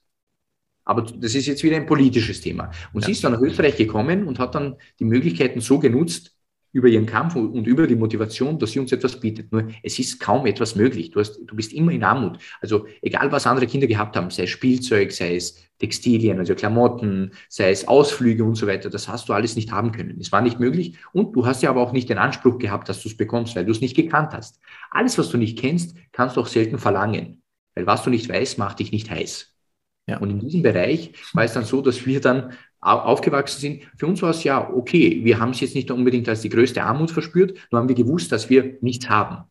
Aber 0.84 1.04
das 1.04 1.36
ist 1.36 1.46
jetzt 1.46 1.64
wieder 1.64 1.78
ein 1.78 1.86
politisches 1.86 2.42
Thema. 2.42 2.72
Und 2.92 3.02
ja. 3.02 3.06
sie 3.06 3.12
ist 3.14 3.24
dann 3.24 3.34
nach 3.34 3.42
Österreich 3.42 3.78
gekommen 3.78 4.28
und 4.28 4.40
hat 4.40 4.56
dann 4.56 4.76
die 5.00 5.06
Möglichkeiten 5.06 5.62
so 5.62 5.80
genutzt, 5.80 6.36
über 6.74 6.88
ihren 6.88 7.06
Kampf 7.06 7.36
und 7.36 7.68
über 7.68 7.88
die 7.88 7.96
Motivation, 7.96 8.58
dass 8.58 8.72
sie 8.72 8.80
uns 8.80 8.92
etwas 8.92 9.20
bietet. 9.20 9.52
Nur 9.52 9.68
es 9.84 10.00
ist 10.00 10.20
kaum 10.20 10.46
etwas 10.46 10.76
möglich. 10.76 11.12
Du, 11.12 11.20
hast, 11.20 11.40
du 11.46 11.56
bist 11.56 11.74
immer 11.74 11.92
in 11.92 12.04
Armut. 12.04 12.38
Also 12.62 12.88
egal, 13.02 13.32
was 13.32 13.46
andere 13.46 13.68
Kinder 13.68 13.88
gehabt 13.88 14.16
haben, 14.16 14.30
sei 14.30 14.44
es 14.44 14.50
Spielzeug, 14.50 15.12
sei 15.12 15.36
es 15.36 15.62
Textilien, 15.80 16.40
also 16.40 16.56
Klamotten, 16.56 17.32
sei 17.50 17.72
es 17.72 17.88
Ausflüge 17.88 18.44
und 18.44 18.56
so 18.56 18.68
weiter, 18.68 18.90
das 18.90 19.08
hast 19.08 19.28
du 19.28 19.34
alles 19.34 19.56
nicht 19.56 19.72
haben 19.72 19.92
können. 19.92 20.18
Es 20.20 20.32
war 20.32 20.42
nicht 20.42 20.60
möglich 20.60 20.96
und 21.12 21.36
du 21.36 21.46
hast 21.46 21.64
ja 21.64 21.70
aber 21.70 21.82
auch 21.82 21.92
nicht 21.92 22.10
den 22.10 22.20
Anspruch 22.20 22.60
gehabt, 22.60 22.88
dass 22.88 23.02
du 23.02 23.10
es 23.10 23.18
bekommst, 23.18 23.56
weil 23.56 23.66
du 23.66 23.72
es 23.72 23.82
nicht 23.82 23.96
gekannt 23.96 24.32
hast. 24.32 24.60
Alles, 24.92 25.18
was 25.18 25.30
du 25.30 25.38
nicht 25.38 25.58
kennst, 25.58 25.96
kannst 26.12 26.38
du 26.38 26.42
auch 26.42 26.48
selten 26.48 26.78
verlangen. 26.78 27.42
Weil 27.76 27.88
was 27.88 28.04
du 28.04 28.10
nicht 28.10 28.30
weißt, 28.30 28.58
macht 28.58 28.80
dich 28.80 28.92
nicht 28.92 29.10
heiß. 29.10 29.54
Ja. 30.08 30.18
Und 30.18 30.30
in 30.30 30.40
diesem 30.40 30.62
Bereich 30.62 31.14
war 31.34 31.44
es 31.44 31.54
dann 31.54 31.64
so, 31.64 31.82
dass 31.82 32.06
wir 32.06 32.22
dann 32.22 32.54
aufgewachsen 32.82 33.60
sind. 33.60 33.84
Für 33.96 34.08
uns 34.08 34.22
war 34.22 34.32
es 34.32 34.44
ja 34.44 34.70
okay. 34.70 35.22
Wir 35.24 35.40
haben 35.40 35.52
es 35.52 35.60
jetzt 35.60 35.76
nicht 35.76 35.92
unbedingt 35.92 36.28
als 36.28 36.42
die 36.42 36.50
größte 36.50 36.84
Armut 36.84 37.12
verspürt, 37.12 37.58
nur 37.72 37.80
haben 37.80 37.88
wir 37.88 37.96
gewusst, 37.96 38.32
dass 38.32 38.50
wir 38.50 38.78
nichts 38.82 39.10
haben. 39.10 39.46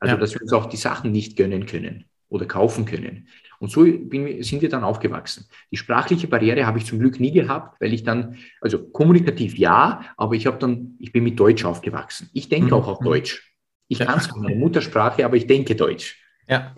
Also, 0.00 0.14
ja. 0.14 0.20
dass 0.20 0.34
wir 0.34 0.40
uns 0.40 0.52
auch 0.52 0.66
die 0.66 0.78
Sachen 0.78 1.12
nicht 1.12 1.36
gönnen 1.36 1.66
können 1.66 2.06
oder 2.30 2.46
kaufen 2.46 2.86
können. 2.86 3.28
Und 3.58 3.70
so 3.70 3.84
bin, 3.84 4.42
sind 4.42 4.62
wir 4.62 4.70
dann 4.70 4.84
aufgewachsen. 4.84 5.46
Die 5.70 5.76
sprachliche 5.76 6.26
Barriere 6.26 6.66
habe 6.66 6.78
ich 6.78 6.86
zum 6.86 6.98
Glück 6.98 7.20
nie 7.20 7.32
gehabt, 7.32 7.78
weil 7.80 7.92
ich 7.92 8.02
dann, 8.02 8.38
also 8.62 8.82
kommunikativ 8.82 9.58
ja, 9.58 10.00
aber 10.16 10.34
ich 10.34 10.46
habe 10.46 10.56
dann, 10.56 10.96
ich 10.98 11.12
bin 11.12 11.24
mit 11.24 11.38
Deutsch 11.38 11.66
aufgewachsen. 11.66 12.30
Ich 12.32 12.48
denke 12.48 12.68
mhm. 12.68 12.72
auch 12.72 12.88
auf 12.88 12.98
Deutsch. 13.00 13.54
Ich 13.88 13.98
ja. 13.98 14.06
kann 14.06 14.18
es 14.18 14.34
meine 14.34 14.56
Muttersprache, 14.56 15.26
aber 15.26 15.36
ich 15.36 15.46
denke 15.46 15.76
Deutsch. 15.76 16.18
Ja. 16.48 16.74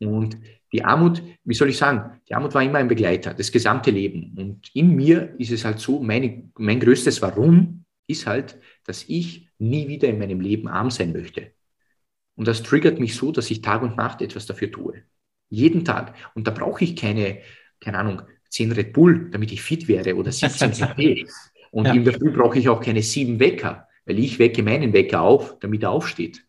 Und 0.00 0.38
die 0.72 0.84
Armut, 0.84 1.22
wie 1.44 1.54
soll 1.54 1.70
ich 1.70 1.78
sagen, 1.78 2.20
die 2.28 2.34
Armut 2.34 2.54
war 2.54 2.62
immer 2.62 2.78
ein 2.78 2.88
Begleiter, 2.88 3.34
das 3.34 3.50
gesamte 3.50 3.90
Leben. 3.90 4.34
Und 4.36 4.70
in 4.74 4.94
mir 4.94 5.34
ist 5.38 5.50
es 5.50 5.64
halt 5.64 5.78
so, 5.78 6.00
meine, 6.00 6.50
mein 6.58 6.80
größtes 6.80 7.22
Warum 7.22 7.84
ist 8.06 8.26
halt, 8.26 8.58
dass 8.84 9.04
ich 9.08 9.48
nie 9.58 9.88
wieder 9.88 10.08
in 10.08 10.18
meinem 10.18 10.40
Leben 10.40 10.68
arm 10.68 10.90
sein 10.90 11.12
möchte. 11.12 11.52
Und 12.34 12.46
das 12.46 12.62
triggert 12.62 13.00
mich 13.00 13.16
so, 13.16 13.32
dass 13.32 13.50
ich 13.50 13.62
Tag 13.62 13.82
und 13.82 13.96
Nacht 13.96 14.22
etwas 14.22 14.46
dafür 14.46 14.70
tue. 14.70 15.02
Jeden 15.48 15.84
Tag. 15.84 16.14
Und 16.34 16.46
da 16.46 16.50
brauche 16.50 16.84
ich 16.84 16.94
keine, 16.94 17.38
keine 17.80 17.98
Ahnung, 17.98 18.22
10 18.50 18.72
Red 18.72 18.92
Bull, 18.92 19.30
damit 19.30 19.52
ich 19.52 19.62
fit 19.62 19.88
wäre 19.88 20.14
oder 20.16 20.32
17 20.32 20.72
CP. 20.72 21.26
Und 21.70 21.86
ja. 21.86 21.92
in 21.92 22.04
der 22.04 22.14
Früh 22.14 22.30
brauche 22.30 22.58
ich 22.58 22.68
auch 22.70 22.80
keine 22.80 23.02
sieben 23.02 23.38
Wecker, 23.40 23.86
weil 24.06 24.18
ich 24.18 24.38
wecke 24.38 24.62
meinen 24.62 24.94
Wecker 24.94 25.20
auf, 25.20 25.58
damit 25.58 25.82
er 25.82 25.90
aufsteht. 25.90 26.42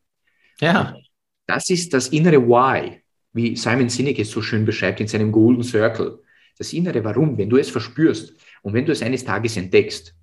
Ja. 0.61 0.93
Und 0.93 1.09
das 1.45 1.69
ist 1.69 1.93
das 1.93 2.07
innere 2.07 2.47
Why 2.47 3.01
wie 3.33 3.55
Simon 3.55 3.89
Sinek 3.89 4.19
es 4.19 4.31
so 4.31 4.41
schön 4.41 4.65
beschreibt 4.65 4.99
in 4.99 5.07
seinem 5.07 5.31
Golden 5.31 5.63
Circle. 5.63 6.19
Das 6.57 6.73
innere 6.73 7.03
Warum, 7.03 7.37
wenn 7.37 7.49
du 7.49 7.57
es 7.57 7.69
verspürst 7.69 8.33
und 8.61 8.73
wenn 8.73 8.85
du 8.85 8.91
es 8.91 9.01
eines 9.01 9.23
Tages 9.23 9.57
entdeckst, 9.57 10.15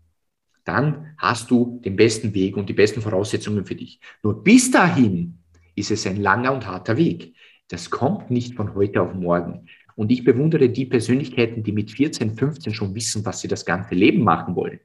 dann 0.65 1.15
hast 1.17 1.51
du 1.51 1.81
den 1.85 1.97
besten 1.97 2.35
Weg 2.35 2.57
und 2.57 2.69
die 2.69 2.75
besten 2.75 3.01
Voraussetzungen 3.01 3.65
für 3.65 3.77
dich. 3.77 4.01
Nur 4.23 4.43
bis 4.43 4.71
dahin 4.71 5.39
ist 5.77 5.91
es 5.91 6.07
ein 6.07 6.21
langer 6.21 6.53
und 6.53 6.67
harter 6.67 6.97
Weg. 6.97 7.35
Das 7.69 7.91
kommt 7.91 8.31
nicht 8.31 8.55
von 8.55 8.75
heute 8.75 9.01
auf 9.01 9.15
morgen. 9.15 9.67
Und 9.95 10.11
ich 10.11 10.25
bewundere 10.25 10.69
die 10.69 10.87
Persönlichkeiten, 10.87 11.63
die 11.63 11.73
mit 11.73 11.91
14, 11.91 12.37
15 12.37 12.75
schon 12.75 12.95
wissen, 12.95 13.25
was 13.25 13.41
sie 13.41 13.49
das 13.49 13.65
ganze 13.65 13.95
Leben 13.95 14.23
machen 14.23 14.57
wollen. 14.57 14.81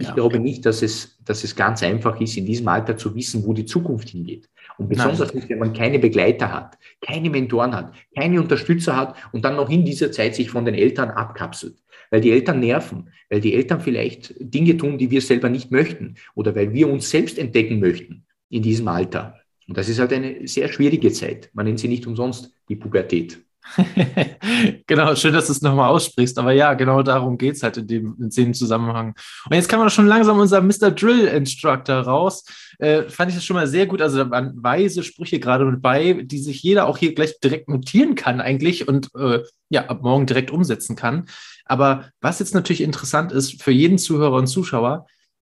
Ich 0.00 0.08
ja. 0.08 0.14
glaube 0.14 0.40
nicht, 0.40 0.64
dass 0.64 0.82
es, 0.82 1.18
dass 1.24 1.44
es 1.44 1.54
ganz 1.54 1.82
einfach 1.82 2.18
ist, 2.20 2.36
in 2.36 2.46
diesem 2.46 2.66
Alter 2.68 2.96
zu 2.96 3.14
wissen, 3.14 3.44
wo 3.44 3.52
die 3.52 3.66
Zukunft 3.66 4.08
hingeht. 4.08 4.48
Und 4.78 4.88
besonders 4.88 5.34
nicht, 5.34 5.48
wenn 5.50 5.58
man 5.58 5.74
keine 5.74 5.98
Begleiter 5.98 6.50
hat, 6.50 6.78
keine 7.02 7.28
Mentoren 7.28 7.74
hat, 7.74 7.92
keine 8.16 8.40
Unterstützer 8.40 8.96
hat 8.96 9.14
und 9.32 9.44
dann 9.44 9.56
noch 9.56 9.68
in 9.68 9.84
dieser 9.84 10.10
Zeit 10.10 10.34
sich 10.34 10.50
von 10.50 10.64
den 10.64 10.74
Eltern 10.74 11.10
abkapselt. 11.10 11.76
Weil 12.10 12.22
die 12.22 12.30
Eltern 12.30 12.60
nerven, 12.60 13.10
weil 13.28 13.40
die 13.40 13.54
Eltern 13.54 13.80
vielleicht 13.80 14.34
Dinge 14.40 14.76
tun, 14.76 14.96
die 14.96 15.10
wir 15.10 15.20
selber 15.20 15.50
nicht 15.50 15.70
möchten 15.70 16.14
oder 16.34 16.56
weil 16.56 16.72
wir 16.72 16.90
uns 16.90 17.10
selbst 17.10 17.38
entdecken 17.38 17.78
möchten 17.78 18.24
in 18.48 18.62
diesem 18.62 18.88
Alter. 18.88 19.36
Und 19.68 19.76
das 19.76 19.88
ist 19.88 20.00
halt 20.00 20.12
eine 20.14 20.48
sehr 20.48 20.68
schwierige 20.72 21.12
Zeit. 21.12 21.50
Man 21.52 21.66
nennt 21.66 21.78
sie 21.78 21.88
nicht 21.88 22.06
umsonst 22.06 22.50
die 22.68 22.76
Pubertät. 22.76 23.38
genau, 24.86 25.14
schön, 25.14 25.32
dass 25.32 25.46
du 25.46 25.52
es 25.52 25.62
nochmal 25.62 25.90
aussprichst. 25.90 26.38
Aber 26.38 26.52
ja, 26.52 26.74
genau 26.74 27.02
darum 27.02 27.38
geht 27.38 27.56
es 27.56 27.62
halt 27.62 27.76
in 27.76 27.86
dem, 27.86 28.16
in 28.20 28.30
dem 28.30 28.54
Zusammenhang. 28.54 29.14
Und 29.48 29.54
jetzt 29.54 29.68
kann 29.68 29.78
man 29.78 29.90
schon 29.90 30.06
langsam 30.06 30.38
unser 30.38 30.60
Mr. 30.60 30.90
Drill 30.90 31.26
Instructor 31.26 31.96
raus. 31.96 32.44
Äh, 32.78 33.08
fand 33.08 33.30
ich 33.30 33.36
das 33.36 33.44
schon 33.44 33.56
mal 33.56 33.66
sehr 33.66 33.86
gut. 33.86 34.02
Also 34.02 34.18
da 34.18 34.30
waren 34.30 34.62
weise 34.62 35.02
Sprüche 35.02 35.38
gerade 35.38 35.64
mit 35.64 35.82
bei, 35.82 36.14
die 36.24 36.38
sich 36.38 36.62
jeder 36.62 36.86
auch 36.86 36.98
hier 36.98 37.14
gleich 37.14 37.38
direkt 37.40 37.68
notieren 37.68 38.14
kann 38.14 38.40
eigentlich 38.40 38.88
und 38.88 39.08
äh, 39.14 39.40
ja, 39.68 39.86
ab 39.86 40.02
morgen 40.02 40.26
direkt 40.26 40.50
umsetzen 40.50 40.96
kann. 40.96 41.26
Aber 41.64 42.10
was 42.20 42.40
jetzt 42.40 42.54
natürlich 42.54 42.80
interessant 42.80 43.30
ist 43.32 43.62
für 43.62 43.72
jeden 43.72 43.98
Zuhörer 43.98 44.36
und 44.36 44.48
Zuschauer, 44.48 45.06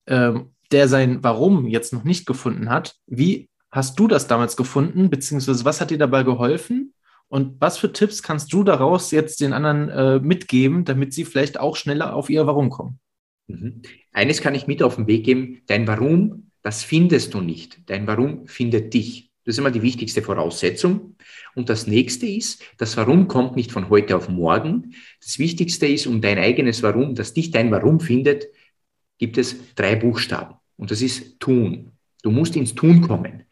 äh, 0.07 0.33
der 0.73 0.89
sein 0.89 1.23
Warum 1.23 1.67
jetzt 1.67 1.93
noch 1.93 2.05
nicht 2.05 2.27
gefunden 2.27 2.71
hat, 2.71 2.97
wie 3.07 3.49
hast 3.71 3.99
du 3.99 4.09
das 4.09 4.27
damals 4.27 4.57
gefunden, 4.57 5.11
beziehungsweise 5.11 5.65
was 5.65 5.81
hat 5.81 5.91
dir 5.91 5.99
dabei 5.99 6.23
geholfen? 6.23 6.95
Und 7.29 7.61
was 7.61 7.79
für 7.79 7.93
Tipps 7.93 8.23
kannst 8.23 8.53
du 8.53 8.65
daraus 8.65 9.11
jetzt 9.11 9.41
den 9.41 9.53
anderen 9.53 9.89
äh, 9.91 10.19
mitgeben, 10.19 10.85
damit 10.85 11.13
sie 11.13 11.25
vielleicht 11.25 11.61
auch 11.61 11.77
schneller 11.77 12.15
auf 12.15 12.31
ihr 12.31 12.47
Warum 12.47 12.71
kommen? 12.71 12.99
Mhm. 13.49 13.83
Eines 14.13 14.41
kann 14.41 14.55
ich 14.55 14.67
mit 14.67 14.83
auf 14.83 14.97
den 14.97 15.07
Weg 15.07 15.25
geben. 15.25 15.63
Dein 15.67 15.87
Warum, 15.87 16.51
das 16.63 16.83
findest 16.83 17.35
du 17.35 17.41
nicht. 17.41 17.81
Dein 17.87 18.07
Warum 18.07 18.47
findet 18.47 18.95
dich. 18.95 19.31
Das 19.45 19.55
ist 19.55 19.59
immer 19.59 19.71
die 19.71 19.83
wichtigste 19.83 20.23
Voraussetzung. 20.23 21.17
Und 21.55 21.69
das 21.69 21.87
nächste 21.87 22.27
ist, 22.27 22.63
das 22.77 22.97
Warum 22.97 23.29
kommt 23.29 23.57
nicht 23.57 23.73
von 23.73 23.89
heute 23.89 24.17
auf 24.17 24.29
morgen. 24.29 24.95
Das 25.23 25.39
Wichtigste 25.39 25.87
ist, 25.87 26.07
um 26.07 26.21
dein 26.21 26.39
eigenes 26.39 26.83
Warum, 26.83 27.15
dass 27.15 27.35
dich 27.35 27.51
dein 27.51 27.71
Warum 27.71 28.01
findet, 28.01 28.47
gibt 29.19 29.39
es 29.39 29.75
drei 29.75 29.97
Buchstaben. 29.97 30.57
Und 30.77 30.91
das 30.91 31.03
ist 31.03 31.41
tun. 31.41 31.93
Du 32.23 32.31
musst 32.31 32.57
ins 32.57 32.75
Tun 32.75 33.01
kommen. 33.01 33.45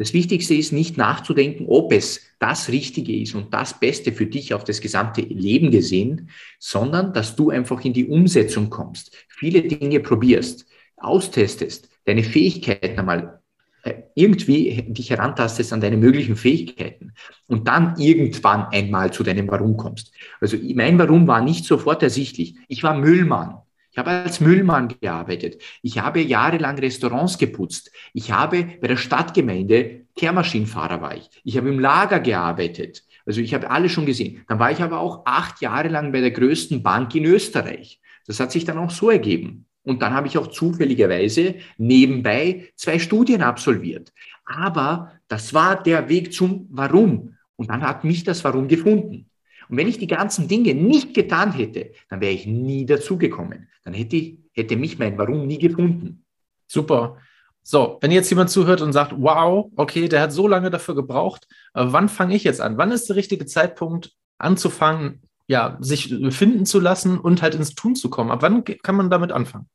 Das 0.00 0.14
Wichtigste 0.14 0.54
ist 0.54 0.72
nicht 0.72 0.96
nachzudenken, 0.96 1.66
ob 1.68 1.92
es 1.92 2.22
das 2.38 2.70
Richtige 2.70 3.14
ist 3.14 3.34
und 3.34 3.52
das 3.52 3.78
Beste 3.78 4.12
für 4.12 4.24
dich 4.24 4.54
auf 4.54 4.64
das 4.64 4.80
gesamte 4.80 5.20
Leben 5.20 5.70
gesehen, 5.70 6.30
sondern 6.58 7.12
dass 7.12 7.36
du 7.36 7.50
einfach 7.50 7.84
in 7.84 7.92
die 7.92 8.06
Umsetzung 8.06 8.70
kommst, 8.70 9.14
viele 9.28 9.60
Dinge 9.60 10.00
probierst, 10.00 10.64
austestest, 10.96 11.90
deine 12.06 12.22
Fähigkeiten 12.22 12.98
einmal 12.98 13.42
äh, 13.82 13.92
irgendwie 14.14 14.86
dich 14.88 15.10
herantastest 15.10 15.70
an 15.74 15.82
deine 15.82 15.98
möglichen 15.98 16.36
Fähigkeiten 16.36 17.12
und 17.46 17.68
dann 17.68 17.96
irgendwann 17.98 18.68
einmal 18.72 19.12
zu 19.12 19.22
deinem 19.22 19.48
Warum 19.48 19.76
kommst. 19.76 20.14
Also 20.40 20.56
mein 20.74 20.98
Warum 20.98 21.26
war 21.26 21.42
nicht 21.42 21.66
sofort 21.66 22.02
ersichtlich. 22.02 22.54
Ich 22.68 22.82
war 22.82 22.96
Müllmann. 22.96 23.58
Ich 23.92 23.98
habe 23.98 24.10
als 24.10 24.40
Müllmann 24.40 24.88
gearbeitet. 25.00 25.60
Ich 25.82 25.98
habe 25.98 26.20
jahrelang 26.20 26.78
Restaurants 26.78 27.38
geputzt. 27.38 27.90
Ich 28.12 28.30
habe 28.30 28.64
bei 28.80 28.88
der 28.88 28.96
Stadtgemeinde 28.96 30.06
Kehrmaschinenfahrer 30.16 31.00
war 31.00 31.16
ich. 31.16 31.28
Ich 31.44 31.56
habe 31.56 31.68
im 31.68 31.80
Lager 31.80 32.20
gearbeitet. 32.20 33.02
Also 33.26 33.40
ich 33.40 33.54
habe 33.54 33.70
alles 33.70 33.92
schon 33.92 34.06
gesehen. 34.06 34.44
Dann 34.48 34.58
war 34.58 34.70
ich 34.70 34.80
aber 34.80 35.00
auch 35.00 35.22
acht 35.24 35.60
Jahre 35.60 35.88
lang 35.88 36.12
bei 36.12 36.20
der 36.20 36.30
größten 36.30 36.82
Bank 36.82 37.14
in 37.14 37.24
Österreich. 37.24 38.00
Das 38.26 38.38
hat 38.38 38.52
sich 38.52 38.64
dann 38.64 38.78
auch 38.78 38.90
so 38.90 39.10
ergeben. 39.10 39.66
Und 39.82 40.02
dann 40.02 40.12
habe 40.14 40.26
ich 40.26 40.38
auch 40.38 40.48
zufälligerweise 40.48 41.56
nebenbei 41.78 42.68
zwei 42.76 42.98
Studien 42.98 43.42
absolviert. 43.42 44.12
Aber 44.44 45.12
das 45.28 45.54
war 45.54 45.82
der 45.82 46.08
Weg 46.08 46.32
zum 46.32 46.66
Warum. 46.70 47.36
Und 47.56 47.70
dann 47.70 47.82
hat 47.82 48.04
mich 48.04 48.24
das 48.24 48.44
Warum 48.44 48.68
gefunden. 48.68 49.29
Und 49.70 49.76
wenn 49.76 49.88
ich 49.88 49.98
die 49.98 50.08
ganzen 50.08 50.48
Dinge 50.48 50.74
nicht 50.74 51.14
getan 51.14 51.52
hätte, 51.52 51.92
dann 52.08 52.20
wäre 52.20 52.32
ich 52.32 52.46
nie 52.46 52.86
dazugekommen. 52.86 53.68
Dann 53.84 53.94
hätte, 53.94 54.16
ich, 54.16 54.38
hätte 54.52 54.76
mich 54.76 54.98
mein 54.98 55.16
Warum 55.16 55.46
nie 55.46 55.58
gefunden. 55.58 56.24
Super. 56.66 57.18
So, 57.62 57.98
wenn 58.00 58.10
jetzt 58.10 58.30
jemand 58.30 58.50
zuhört 58.50 58.80
und 58.80 58.92
sagt, 58.92 59.14
wow, 59.16 59.70
okay, 59.76 60.08
der 60.08 60.22
hat 60.22 60.32
so 60.32 60.48
lange 60.48 60.70
dafür 60.70 60.94
gebraucht, 60.94 61.46
äh, 61.74 61.84
wann 61.86 62.08
fange 62.08 62.34
ich 62.34 62.42
jetzt 62.42 62.60
an? 62.60 62.78
Wann 62.78 62.90
ist 62.90 63.08
der 63.08 63.16
richtige 63.16 63.46
Zeitpunkt 63.46 64.12
anzufangen, 64.38 65.22
ja, 65.46 65.76
sich 65.80 66.14
finden 66.30 66.66
zu 66.66 66.80
lassen 66.80 67.18
und 67.18 67.42
halt 67.42 67.54
ins 67.54 67.74
Tun 67.74 67.94
zu 67.94 68.10
kommen? 68.10 68.30
Ab 68.30 68.42
wann 68.42 68.64
kann 68.64 68.96
man 68.96 69.10
damit 69.10 69.30
anfangen? 69.30 69.68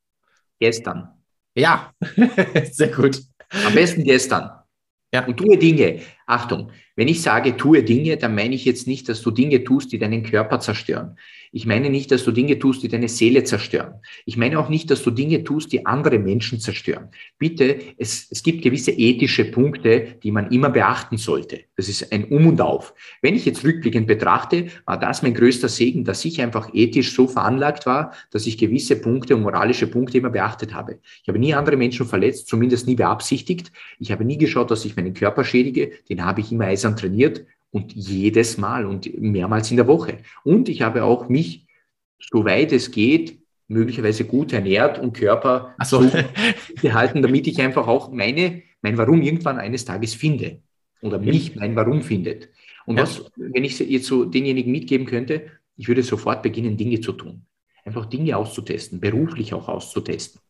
Gestern. 0.58 1.08
Ja, 1.54 1.92
sehr 2.70 2.88
gut. 2.88 3.22
Am 3.66 3.74
besten 3.74 4.04
gestern. 4.04 4.50
Ja. 5.12 5.24
Und 5.24 5.38
tue 5.38 5.56
Dinge. 5.56 6.00
Achtung, 6.26 6.72
wenn 6.96 7.08
ich 7.08 7.22
sage, 7.22 7.56
tue 7.56 7.82
Dinge, 7.82 8.16
dann 8.16 8.34
meine 8.34 8.54
ich 8.54 8.64
jetzt 8.64 8.86
nicht, 8.86 9.08
dass 9.08 9.22
du 9.22 9.30
Dinge 9.30 9.62
tust, 9.62 9.92
die 9.92 9.98
deinen 9.98 10.22
Körper 10.22 10.60
zerstören. 10.60 11.16
Ich 11.52 11.64
meine 11.64 11.88
nicht, 11.88 12.10
dass 12.10 12.24
du 12.24 12.32
Dinge 12.32 12.58
tust, 12.58 12.82
die 12.82 12.88
deine 12.88 13.08
Seele 13.08 13.44
zerstören. 13.44 13.94
Ich 14.24 14.36
meine 14.36 14.58
auch 14.58 14.68
nicht, 14.68 14.90
dass 14.90 15.02
du 15.02 15.10
Dinge 15.10 15.44
tust, 15.44 15.72
die 15.72 15.86
andere 15.86 16.18
Menschen 16.18 16.58
zerstören. 16.58 17.08
Bitte, 17.38 17.78
es, 17.96 18.26
es 18.30 18.42
gibt 18.42 18.62
gewisse 18.62 18.90
ethische 18.90 19.44
Punkte, 19.44 20.16
die 20.22 20.32
man 20.32 20.50
immer 20.50 20.70
beachten 20.70 21.16
sollte. 21.16 21.60
Das 21.76 21.88
ist 21.88 22.12
ein 22.12 22.24
Um 22.24 22.46
und 22.46 22.60
Auf. 22.60 22.94
Wenn 23.22 23.34
ich 23.34 23.44
jetzt 23.44 23.64
rückblickend 23.64 24.06
betrachte, 24.06 24.66
war 24.84 24.98
das 24.98 25.22
mein 25.22 25.34
größter 25.34 25.68
Segen, 25.68 26.04
dass 26.04 26.24
ich 26.24 26.42
einfach 26.42 26.74
ethisch 26.74 27.14
so 27.14 27.28
veranlagt 27.28 27.86
war, 27.86 28.12
dass 28.30 28.46
ich 28.46 28.58
gewisse 28.58 28.96
Punkte 28.96 29.36
und 29.36 29.42
moralische 29.42 29.86
Punkte 29.86 30.18
immer 30.18 30.30
beachtet 30.30 30.74
habe. 30.74 30.98
Ich 31.22 31.28
habe 31.28 31.38
nie 31.38 31.54
andere 31.54 31.76
Menschen 31.76 32.06
verletzt, 32.06 32.48
zumindest 32.48 32.86
nie 32.86 32.96
beabsichtigt. 32.96 33.70
Ich 33.98 34.10
habe 34.10 34.24
nie 34.24 34.38
geschaut, 34.38 34.70
dass 34.70 34.84
ich 34.84 34.96
meinen 34.96 35.14
Körper 35.14 35.44
schädige. 35.44 35.92
Den 36.08 36.15
habe 36.24 36.40
ich 36.40 36.52
immer 36.52 36.66
eisern 36.66 36.96
trainiert. 36.96 37.44
Und 37.70 37.92
jedes 37.92 38.56
Mal 38.56 38.86
und 38.86 39.18
mehrmals 39.20 39.70
in 39.70 39.76
der 39.76 39.86
Woche. 39.86 40.18
Und 40.44 40.68
ich 40.68 40.80
habe 40.80 41.04
auch 41.04 41.28
mich, 41.28 41.66
soweit 42.18 42.72
es 42.72 42.90
geht, 42.90 43.38
möglicherweise 43.68 44.24
gut 44.24 44.52
ernährt 44.52 44.98
und 44.98 45.12
Körper 45.12 45.74
so. 45.84 46.02
so 46.02 46.10
gehalten, 46.80 47.20
damit 47.20 47.46
ich 47.46 47.60
einfach 47.60 47.86
auch 47.86 48.10
meine, 48.10 48.62
mein 48.80 48.96
Warum 48.96 49.20
irgendwann 49.20 49.58
eines 49.58 49.84
Tages 49.84 50.14
finde. 50.14 50.60
Oder 51.02 51.18
mich 51.18 51.56
mein 51.56 51.76
Warum 51.76 52.02
findet. 52.02 52.48
Und 52.86 52.96
ja. 52.96 53.02
was, 53.02 53.30
wenn 53.36 53.64
ich 53.64 53.78
jetzt 53.78 54.06
so 54.06 54.24
denjenigen 54.24 54.72
mitgeben 54.72 55.06
könnte, 55.06 55.50
ich 55.76 55.88
würde 55.88 56.02
sofort 56.02 56.42
beginnen, 56.42 56.76
Dinge 56.76 57.00
zu 57.00 57.12
tun. 57.12 57.44
Einfach 57.84 58.06
Dinge 58.06 58.36
auszutesten, 58.36 59.00
beruflich 59.00 59.52
auch 59.52 59.68
auszutesten. 59.68 60.40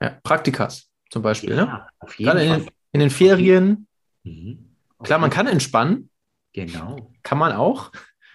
Ja, 0.00 0.18
Praktikas 0.22 0.88
zum 1.10 1.22
Beispiel. 1.22 1.50
Ja, 1.50 1.64
ne? 1.64 1.86
auf 1.98 2.18
jeden 2.18 2.30
Gerade 2.30 2.46
Fall. 2.46 2.60
In, 2.60 2.68
in 2.92 3.00
den 3.00 3.10
Ferien. 3.10 3.86
Mhm. 4.22 4.63
Klar, 5.04 5.18
man 5.18 5.30
kann 5.30 5.46
entspannen, 5.46 6.10
Genau. 6.54 7.10
Kann 7.22 7.36
man 7.36 7.52
auch. 7.52 7.92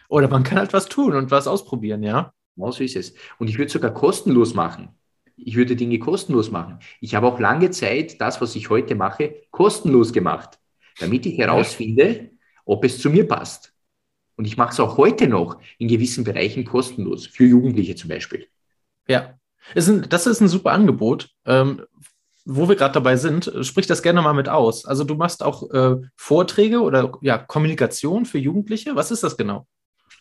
Oder 0.09 0.27
man 0.27 0.43
kann 0.43 0.59
halt 0.59 0.73
was 0.73 0.87
tun 0.87 1.15
und 1.15 1.31
was 1.31 1.47
ausprobieren, 1.47 2.03
ja. 2.03 2.33
Genau 2.55 2.71
so 2.71 2.83
ist 2.83 2.95
es. 2.95 3.15
Und 3.39 3.47
ich 3.47 3.57
würde 3.57 3.71
sogar 3.71 3.93
kostenlos 3.93 4.53
machen. 4.53 4.89
Ich 5.37 5.55
würde 5.55 5.77
Dinge 5.77 5.97
kostenlos 5.99 6.51
machen. 6.51 6.79
Ich 6.99 7.15
habe 7.15 7.25
auch 7.25 7.39
lange 7.39 7.71
Zeit 7.71 8.19
das, 8.19 8.41
was 8.41 8.55
ich 8.55 8.69
heute 8.69 8.95
mache, 8.95 9.35
kostenlos 9.51 10.11
gemacht, 10.11 10.59
damit 10.99 11.25
ich 11.25 11.37
herausfinde, 11.37 12.31
ob 12.65 12.83
es 12.83 12.99
zu 12.99 13.09
mir 13.09 13.25
passt. 13.25 13.73
Und 14.35 14.45
ich 14.45 14.57
mache 14.57 14.73
es 14.73 14.79
auch 14.81 14.97
heute 14.97 15.27
noch 15.27 15.61
in 15.77 15.87
gewissen 15.87 16.25
Bereichen 16.25 16.65
kostenlos, 16.65 17.25
für 17.25 17.45
Jugendliche 17.45 17.95
zum 17.95 18.09
Beispiel. 18.09 18.47
Ja, 19.07 19.39
das 19.73 20.27
ist 20.27 20.41
ein 20.41 20.47
super 20.49 20.71
Angebot. 20.71 21.29
Ähm, 21.45 21.83
wo 22.51 22.67
wir 22.67 22.75
gerade 22.75 22.93
dabei 22.93 23.15
sind, 23.15 23.51
sprich 23.61 23.85
das 23.85 24.01
gerne 24.01 24.21
mal 24.23 24.33
mit 24.33 24.49
aus. 24.49 24.85
Also 24.85 25.03
du 25.03 25.13
machst 25.13 25.43
auch 25.43 25.69
äh, 25.71 25.97
Vorträge 26.15 26.81
oder 26.81 27.11
ja, 27.21 27.37
Kommunikation 27.37 28.25
für 28.25 28.39
Jugendliche. 28.39 28.95
Was 28.95 29.11
ist 29.11 29.23
das 29.23 29.37
genau? 29.37 29.67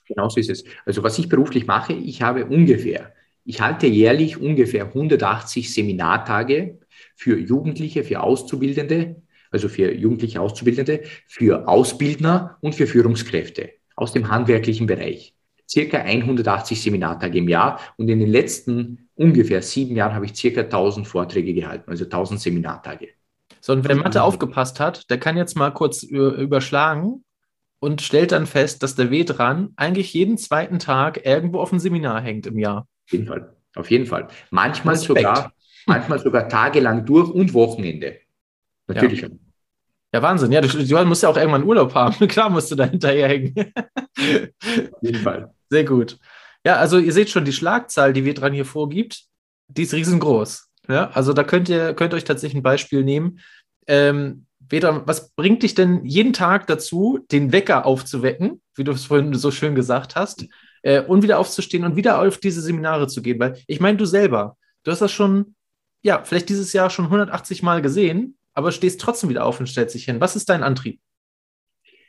Genau 0.06 0.28
so 0.28 0.38
ist 0.38 0.50
es. 0.50 0.64
Also 0.84 1.02
was 1.02 1.18
ich 1.18 1.28
beruflich 1.30 1.66
mache, 1.66 1.94
ich 1.94 2.20
habe 2.20 2.44
ungefähr, 2.44 3.14
ich 3.44 3.62
halte 3.62 3.86
jährlich 3.86 4.38
ungefähr 4.38 4.84
180 4.86 5.72
Seminartage 5.72 6.78
für 7.16 7.38
Jugendliche, 7.38 8.04
für 8.04 8.20
Auszubildende, 8.20 9.22
also 9.50 9.70
für 9.70 9.94
jugendliche 9.94 10.40
Auszubildende, 10.40 11.04
für 11.26 11.66
Ausbildner 11.66 12.58
und 12.60 12.74
für 12.74 12.86
Führungskräfte 12.86 13.70
aus 13.96 14.12
dem 14.12 14.30
handwerklichen 14.30 14.86
Bereich 14.86 15.34
circa 15.68 15.98
180 15.98 16.80
Seminartage 16.80 17.38
im 17.38 17.48
Jahr 17.48 17.80
und 17.96 18.08
in 18.08 18.20
den 18.20 18.28
letzten 18.28 19.08
ungefähr 19.18 19.62
sieben 19.62 19.96
Jahren 19.96 20.14
habe 20.14 20.24
ich 20.26 20.35
circa 20.35 20.62
1000 20.62 21.07
Vorträge 21.07 21.52
gehalten, 21.52 21.90
also 21.90 22.04
1000 22.04 22.40
Seminartage. 22.40 23.09
So, 23.61 23.72
und 23.72 23.87
wer 23.87 23.96
Mathe 23.96 24.22
aufgepasst 24.22 24.81
hat, 24.81 25.11
der 25.11 25.18
kann 25.18 25.37
jetzt 25.37 25.57
mal 25.57 25.70
kurz 25.70 26.04
überschlagen 26.04 27.24
und 27.81 28.00
stellt 28.02 28.33
dann 28.33 28.46
fest, 28.46 28.83
dass 28.83 28.94
der 28.94 29.11
W 29.11 29.24
dran 29.24 29.70
eigentlich 29.76 30.14
jeden 30.14 30.38
zweiten 30.38 30.78
Tag 30.78 31.26
irgendwo 31.26 31.61
auf 31.61 31.70
dem 31.70 31.81
Seminar 31.81 32.20
hängt 32.20 32.46
im 32.46 32.59
Jahr. 32.59 32.87
Auf 33.07 33.12
jeden 33.12 33.26
Fall. 33.26 33.57
Auf 33.74 33.90
jeden 33.90 34.07
Fall. 34.07 34.28
Manchmal 34.50 34.96
sogar, 34.96 35.52
manchmal 35.87 36.18
sogar 36.20 36.48
tagelang 36.48 37.04
durch 37.04 37.28
und 37.31 37.52
Wochenende. 37.54 38.18
Natürlich. 38.87 39.22
Ja. 39.22 39.28
Ja, 40.14 40.22
Wahnsinn. 40.22 40.50
Ja, 40.52 40.62
du, 40.62 40.68
du, 40.68 41.04
musst 41.04 41.22
ja 41.22 41.28
auch 41.28 41.37
irgendwann 41.37 41.64
Urlaub 41.64 41.94
haben. 41.94 42.28
Klar 42.28 42.48
musst 42.48 42.70
du 42.70 42.76
da 42.76 42.85
hinterherhängen. 42.85 43.54
Auf 43.57 45.02
jeden 45.02 45.18
Fall. 45.18 45.52
Sehr 45.68 45.85
gut. 45.85 46.18
Ja, 46.68 46.76
also 46.76 46.98
ihr 46.98 47.14
seht 47.14 47.31
schon, 47.31 47.46
die 47.46 47.54
Schlagzahl, 47.54 48.12
die 48.12 48.26
wir 48.26 48.35
dran 48.35 48.52
hier 48.52 48.66
vorgibt, 48.66 49.22
die 49.68 49.85
ist 49.85 49.94
riesengroß. 49.94 50.68
Ja, 50.87 51.09
also 51.12 51.33
da 51.33 51.42
könnt 51.42 51.70
ihr, 51.70 51.94
könnt 51.94 52.12
euch 52.12 52.24
tatsächlich 52.24 52.61
ein 52.61 52.62
Beispiel 52.62 53.04
nehmen. 53.04 53.40
Ähm, 53.87 54.44
Vedran, 54.68 55.04
was 55.07 55.31
bringt 55.31 55.62
dich 55.62 55.74
denn 55.74 56.04
jeden 56.04 56.35
Tag 56.35 56.66
dazu, 56.66 57.20
den 57.33 57.52
Wecker 57.52 57.87
aufzuwecken, 57.87 58.61
wie 58.74 58.85
du 58.85 58.92
es 58.92 59.07
vorhin 59.07 59.33
so 59.33 59.50
schön 59.50 59.74
gesagt 59.74 60.14
hast, 60.14 60.44
äh, 60.83 61.00
und 61.00 61.22
wieder 61.22 61.38
aufzustehen 61.38 61.87
und 61.87 61.96
wieder 61.96 62.20
auf 62.20 62.37
diese 62.37 62.61
Seminare 62.61 63.09
zu 63.09 63.22
gehen? 63.22 63.40
Weil 63.40 63.59
ich 63.66 63.81
meine, 63.81 63.96
du 63.96 64.04
selber, 64.04 64.59
du 64.83 64.90
hast 64.90 65.00
das 65.00 65.11
schon, 65.11 65.54
ja, 66.02 66.22
vielleicht 66.22 66.50
dieses 66.50 66.74
Jahr 66.74 66.90
schon 66.90 67.07
180 67.07 67.62
Mal 67.62 67.81
gesehen, 67.81 68.37
aber 68.52 68.72
stehst 68.72 69.00
trotzdem 69.00 69.31
wieder 69.31 69.46
auf 69.46 69.59
und 69.59 69.70
stellst 69.70 69.94
dich 69.94 70.04
hin. 70.04 70.20
Was 70.20 70.37
ist 70.37 70.50
dein 70.50 70.62
Antrieb? 70.62 71.00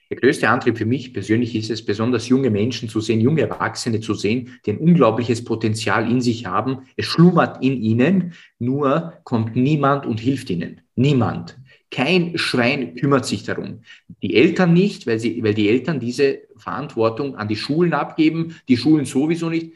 Der 0.10 0.18
größte 0.18 0.50
Antrieb 0.50 0.78
für 0.80 0.88
mich 0.88 1.14
persönlich 1.14 1.56
ist 1.56 1.70
es, 1.70 1.86
besonders 1.86 2.28
junge 2.28 2.50
Menschen 2.50 2.90
zu 2.90 3.00
sehen, 3.00 3.22
junge 3.22 3.42
Erwachsene 3.42 4.00
zu 4.00 4.16
sehen, 4.16 4.60
die 4.66 4.72
ein 4.72 4.80
unglaubliches 4.80 5.44
Potenzial 5.44 6.10
in 6.10 6.20
sich 6.20 6.48
haben. 6.48 6.80
Es 6.98 7.06
schlummert 7.06 7.64
in 7.64 7.80
ihnen, 7.80 8.34
nur 8.58 9.14
kommt 9.24 9.56
niemand 9.56 10.08
und 10.08 10.20
hilft 10.20 10.50
ihnen. 10.50 10.82
Niemand. 10.96 11.60
Kein 11.92 12.38
Schwein 12.40 12.96
kümmert 12.96 13.26
sich 13.26 13.44
darum. 13.44 13.82
Die 14.24 14.36
Eltern 14.36 14.74
nicht, 14.74 15.06
weil, 15.06 15.20
sie, 15.20 15.44
weil 15.44 15.54
die 15.54 15.70
Eltern 15.70 16.00
diese 16.00 16.42
Verantwortung 16.58 17.36
an 17.36 17.48
die 17.48 17.56
Schulen 17.56 17.94
abgeben, 17.94 18.56
die 18.68 18.78
Schulen 18.78 19.06
sowieso 19.06 19.50
nicht. 19.50 19.74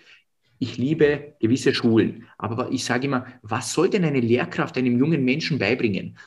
Ich 0.58 0.78
liebe 0.78 1.36
gewisse 1.40 1.74
Schulen, 1.74 2.26
aber 2.38 2.72
ich 2.72 2.84
sage 2.86 3.08
immer, 3.08 3.26
was 3.42 3.74
soll 3.74 3.90
denn 3.90 4.06
eine 4.06 4.20
Lehrkraft 4.22 4.78
einem 4.78 4.98
jungen 4.98 5.26
Menschen 5.26 5.60
beibringen? 5.60 6.18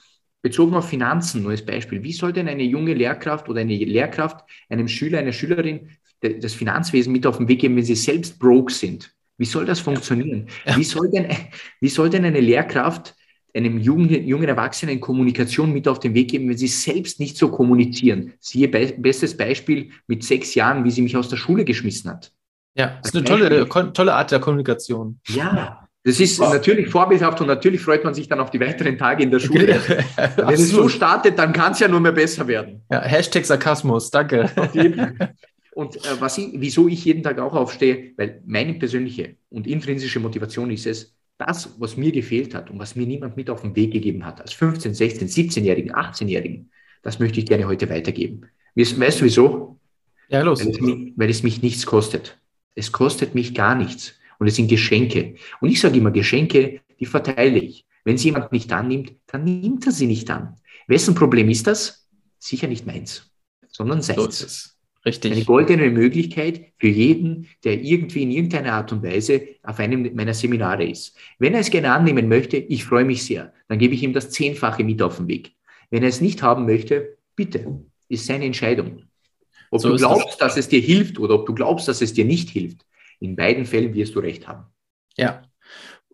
Bezogen 0.46 0.74
auf 0.74 0.88
Finanzen, 0.88 1.42
nur 1.42 1.50
als 1.50 1.66
Beispiel, 1.66 2.04
wie 2.04 2.12
soll 2.12 2.32
denn 2.32 2.46
eine 2.46 2.62
junge 2.62 2.94
Lehrkraft 2.94 3.48
oder 3.48 3.62
eine 3.62 3.76
Lehrkraft 3.76 4.44
einem 4.68 4.86
Schüler, 4.86 5.18
einer 5.18 5.32
Schülerin 5.32 5.90
das 6.20 6.54
Finanzwesen 6.54 7.12
mit 7.12 7.26
auf 7.26 7.38
den 7.38 7.48
Weg 7.48 7.60
geben, 7.60 7.74
wenn 7.74 7.84
sie 7.84 7.96
selbst 7.96 8.38
broke 8.38 8.72
sind? 8.72 9.12
Wie 9.38 9.44
soll 9.44 9.64
das 9.64 9.80
funktionieren? 9.80 10.46
Wie 10.76 10.84
soll 10.84 11.10
denn, 11.10 11.26
wie 11.80 11.88
soll 11.88 12.10
denn 12.10 12.24
eine 12.24 12.40
Lehrkraft 12.40 13.16
einem 13.56 13.78
jungen, 13.78 14.24
jungen 14.24 14.48
Erwachsenen 14.48 15.00
Kommunikation 15.00 15.72
mit 15.72 15.88
auf 15.88 15.98
den 15.98 16.14
Weg 16.14 16.30
geben, 16.30 16.48
wenn 16.48 16.56
sie 16.56 16.68
selbst 16.68 17.18
nicht 17.18 17.36
so 17.36 17.50
kommunizieren. 17.50 18.34
Siehe 18.38 18.68
be 18.68 18.94
bestes 18.98 19.36
Beispiel 19.36 19.90
mit 20.06 20.22
sechs 20.22 20.54
Jahren, 20.54 20.84
wie 20.84 20.90
sie 20.90 21.02
mich 21.02 21.16
aus 21.16 21.28
der 21.28 21.38
Schule 21.38 21.64
geschmissen 21.64 22.10
hat. 22.10 22.32
Ja, 22.74 22.98
das 23.02 23.14
ist 23.14 23.16
eine 23.16 23.24
tolle, 23.24 23.92
tolle 23.94 24.14
Art 24.14 24.30
der 24.30 24.40
Kommunikation. 24.40 25.20
Ja, 25.28 25.85
das 26.06 26.20
ist 26.20 26.38
wow. 26.38 26.52
natürlich 26.52 26.88
vorbildhaft 26.88 27.40
und 27.40 27.48
natürlich 27.48 27.80
freut 27.80 28.04
man 28.04 28.14
sich 28.14 28.28
dann 28.28 28.38
auf 28.38 28.50
die 28.52 28.60
weiteren 28.60 28.96
Tage 28.96 29.24
in 29.24 29.30
der 29.32 29.40
Schule. 29.40 29.80
Wenn 30.36 30.54
es 30.54 30.70
so 30.70 30.88
startet, 30.88 31.36
dann 31.36 31.52
kann 31.52 31.72
es 31.72 31.80
ja 31.80 31.88
nur 31.88 31.98
mehr 31.98 32.12
besser 32.12 32.46
werden. 32.46 32.80
Ja, 32.88 33.02
Hashtag 33.02 33.44
Sarkasmus, 33.44 34.08
danke. 34.12 34.48
Und 35.74 35.96
äh, 35.96 36.20
was 36.20 36.38
ich, 36.38 36.50
wieso 36.54 36.86
ich 36.86 37.04
jeden 37.04 37.24
Tag 37.24 37.40
auch 37.40 37.54
aufstehe, 37.54 38.12
weil 38.16 38.40
meine 38.46 38.74
persönliche 38.74 39.34
und 39.50 39.66
intrinsische 39.66 40.20
Motivation 40.20 40.70
ist 40.70 40.86
es, 40.86 41.12
das, 41.38 41.74
was 41.80 41.96
mir 41.96 42.12
gefehlt 42.12 42.54
hat 42.54 42.70
und 42.70 42.78
was 42.78 42.94
mir 42.94 43.04
niemand 43.04 43.36
mit 43.36 43.50
auf 43.50 43.62
den 43.62 43.74
Weg 43.74 43.92
gegeben 43.92 44.24
hat, 44.24 44.40
als 44.40 44.52
15, 44.52 44.94
16, 44.94 45.26
17-Jährigen, 45.26 45.92
18-Jährigen, 45.92 46.70
das 47.02 47.18
möchte 47.18 47.40
ich 47.40 47.46
gerne 47.46 47.66
heute 47.66 47.90
weitergeben. 47.90 48.42
Weißt 48.76 49.20
du 49.20 49.24
wieso? 49.24 49.80
Ja, 50.28 50.42
los. 50.42 50.64
Weil 50.64 50.70
es, 50.70 50.80
mich, 50.80 51.12
weil 51.16 51.30
es 51.30 51.42
mich 51.42 51.62
nichts 51.62 51.84
kostet. 51.84 52.38
Es 52.76 52.92
kostet 52.92 53.34
mich 53.34 53.54
gar 53.54 53.74
nichts. 53.74 54.14
Und 54.38 54.46
es 54.46 54.56
sind 54.56 54.68
Geschenke. 54.68 55.36
Und 55.60 55.70
ich 55.70 55.80
sage 55.80 55.98
immer, 55.98 56.10
Geschenke, 56.10 56.80
die 56.98 57.06
verteile 57.06 57.58
ich. 57.58 57.86
Wenn 58.04 58.18
sie 58.18 58.28
jemand 58.28 58.52
nicht 58.52 58.72
annimmt, 58.72 59.14
dann 59.26 59.44
nimmt 59.44 59.86
er 59.86 59.92
sie 59.92 60.06
nicht 60.06 60.30
an. 60.30 60.56
Wessen 60.86 61.14
Problem 61.14 61.48
ist 61.48 61.66
das? 61.66 62.08
Sicher 62.38 62.68
nicht 62.68 62.86
meins, 62.86 63.32
sondern 63.68 64.02
seins. 64.02 64.38
So 64.38 64.76
Richtig. 65.06 65.32
Eine 65.32 65.44
goldene 65.44 65.88
Möglichkeit 65.90 66.72
für 66.78 66.88
jeden, 66.88 67.46
der 67.62 67.80
irgendwie 67.80 68.24
in 68.24 68.32
irgendeiner 68.32 68.72
Art 68.72 68.90
und 68.90 69.04
Weise 69.04 69.40
auf 69.62 69.78
einem 69.78 70.12
meiner 70.16 70.34
Seminare 70.34 70.84
ist. 70.84 71.16
Wenn 71.38 71.54
er 71.54 71.60
es 71.60 71.70
gerne 71.70 71.92
annehmen 71.92 72.28
möchte, 72.28 72.56
ich 72.56 72.84
freue 72.84 73.04
mich 73.04 73.22
sehr, 73.22 73.52
dann 73.68 73.78
gebe 73.78 73.94
ich 73.94 74.02
ihm 74.02 74.12
das 74.12 74.30
Zehnfache 74.30 74.82
mit 74.82 75.00
auf 75.00 75.18
den 75.18 75.28
Weg. 75.28 75.54
Wenn 75.90 76.02
er 76.02 76.08
es 76.08 76.20
nicht 76.20 76.42
haben 76.42 76.66
möchte, 76.66 77.18
bitte, 77.36 77.84
ist 78.08 78.26
seine 78.26 78.46
Entscheidung. 78.46 79.04
Ob 79.70 79.80
so 79.80 79.90
du 79.90 79.96
glaubst, 79.96 80.40
das. 80.40 80.54
dass 80.54 80.56
es 80.56 80.68
dir 80.68 80.80
hilft 80.80 81.20
oder 81.20 81.36
ob 81.36 81.46
du 81.46 81.54
glaubst, 81.54 81.86
dass 81.86 82.02
es 82.02 82.12
dir 82.12 82.24
nicht 82.24 82.50
hilft, 82.50 82.84
in 83.20 83.36
beiden 83.36 83.66
Fällen 83.66 83.94
wirst 83.94 84.14
du 84.14 84.20
recht 84.20 84.48
haben. 84.48 84.66
Ja, 85.16 85.42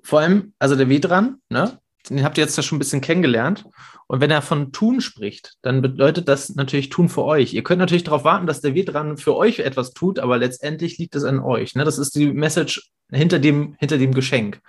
vor 0.03 0.21
allem, 0.21 0.53
also 0.59 0.77
der 0.77 0.89
Vedran, 0.89 1.39
ne, 1.49 1.79
den 2.09 2.25
habt 2.25 2.37
ihr 2.37 2.45
jetzt 2.45 2.57
ja 2.57 2.63
schon 2.63 2.77
ein 2.77 2.81
bisschen 2.81 3.01
kennengelernt. 3.01 3.65
Und 4.09 4.21
wenn 4.21 4.31
er 4.31 4.43
von 4.43 4.73
tun 4.73 5.01
spricht, 5.01 5.55
dann 5.63 5.81
bedeutet 5.81 6.29
das 6.29 6.55
natürlich 6.55 6.91
tun 6.91 7.09
für 7.09 7.25
euch. 7.25 7.55
Ihr 7.55 7.63
könnt 7.63 7.79
natürlich 7.79 8.05
darauf 8.05 8.25
warten, 8.25 8.47
dass 8.47 8.61
der 8.61 8.75
Vedran 8.75 9.17
für 9.17 9.37
euch 9.37 9.61
etwas 9.61 9.93
tut, 9.93 10.19
aber 10.19 10.37
letztendlich 10.39 10.99
liegt 10.99 11.15
es 11.15 11.25
an 11.25 11.39
euch. 11.39 11.75
Ne? 11.75 11.85
Das 11.85 11.99
ist 11.99 12.15
die 12.17 12.33
Message 12.33 12.91
hinter 13.11 13.39
dem, 13.39 13.77
hinter 13.79 13.99
dem 13.99 14.13
Geschenk. 14.13 14.61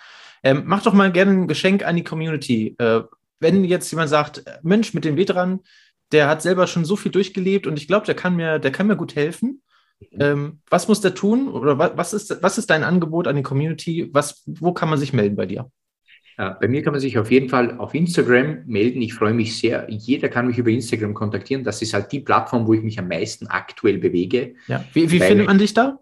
Ähm, 0.44 0.64
macht 0.66 0.86
doch 0.86 0.94
mal 0.94 1.12
gerne 1.12 1.32
ein 1.32 1.48
Geschenk 1.48 1.84
an 1.84 1.96
die 1.96 2.04
Community. 2.04 2.76
Äh, 2.78 3.02
wenn 3.40 3.66
jetzt 3.66 3.92
jemand 3.92 4.10
sagt, 4.10 4.46
Mensch, 4.62 4.94
mit 4.94 5.04
dem 5.04 5.18
Vedran, 5.18 5.62
der 6.12 6.28
hat 6.28 6.42
selber 6.42 6.68
schon 6.68 6.86
so 6.86 6.96
viel 6.96 7.12
durchgelebt 7.12 7.66
und 7.66 7.78
ich 7.78 7.88
glaube, 7.88 8.06
der 8.06 8.16
kann 8.16 8.36
mir, 8.36 8.60
der 8.60 8.72
kann 8.72 8.88
mir 8.88 8.96
gut 8.96 9.16
helfen. 9.16 9.63
Ähm, 10.12 10.60
was 10.70 10.88
muss 10.88 11.02
der 11.02 11.14
tun? 11.14 11.48
Oder 11.48 11.78
was 11.78 12.14
ist, 12.14 12.42
was 12.42 12.58
ist 12.58 12.70
dein 12.70 12.84
Angebot 12.84 13.28
an 13.28 13.36
die 13.36 13.44
Community? 13.44 14.10
Was, 14.14 14.44
wo 14.46 14.74
kann 14.74 14.90
man 14.90 15.00
sich 15.00 15.14
melden 15.14 15.36
bei 15.36 15.46
dir? 15.46 15.70
Bei 16.36 16.68
mir 16.68 16.82
kann 16.82 16.94
man 16.94 17.00
sich 17.00 17.20
auf 17.20 17.30
jeden 17.30 17.48
Fall 17.48 17.78
auf 17.78 17.94
Instagram 17.94 18.64
melden. 18.66 19.02
Ich 19.04 19.14
freue 19.14 19.36
mich 19.36 19.56
sehr. 19.58 19.86
Jeder 19.90 20.30
kann 20.30 20.48
mich 20.48 20.58
über 20.58 20.72
Instagram 20.72 21.14
kontaktieren. 21.14 21.64
Das 21.64 21.82
ist 21.84 21.94
halt 21.94 22.12
die 22.12 22.22
Plattform, 22.22 22.66
wo 22.66 22.74
ich 22.74 22.82
mich 22.82 22.98
am 22.98 23.08
meisten 23.08 23.46
aktuell 23.48 24.00
bewege. 24.00 24.56
Ja. 24.68 24.84
Wie, 24.94 25.12
wie 25.12 25.20
findet 25.20 25.46
man 25.46 25.60
dich 25.60 25.76
da? 25.76 26.00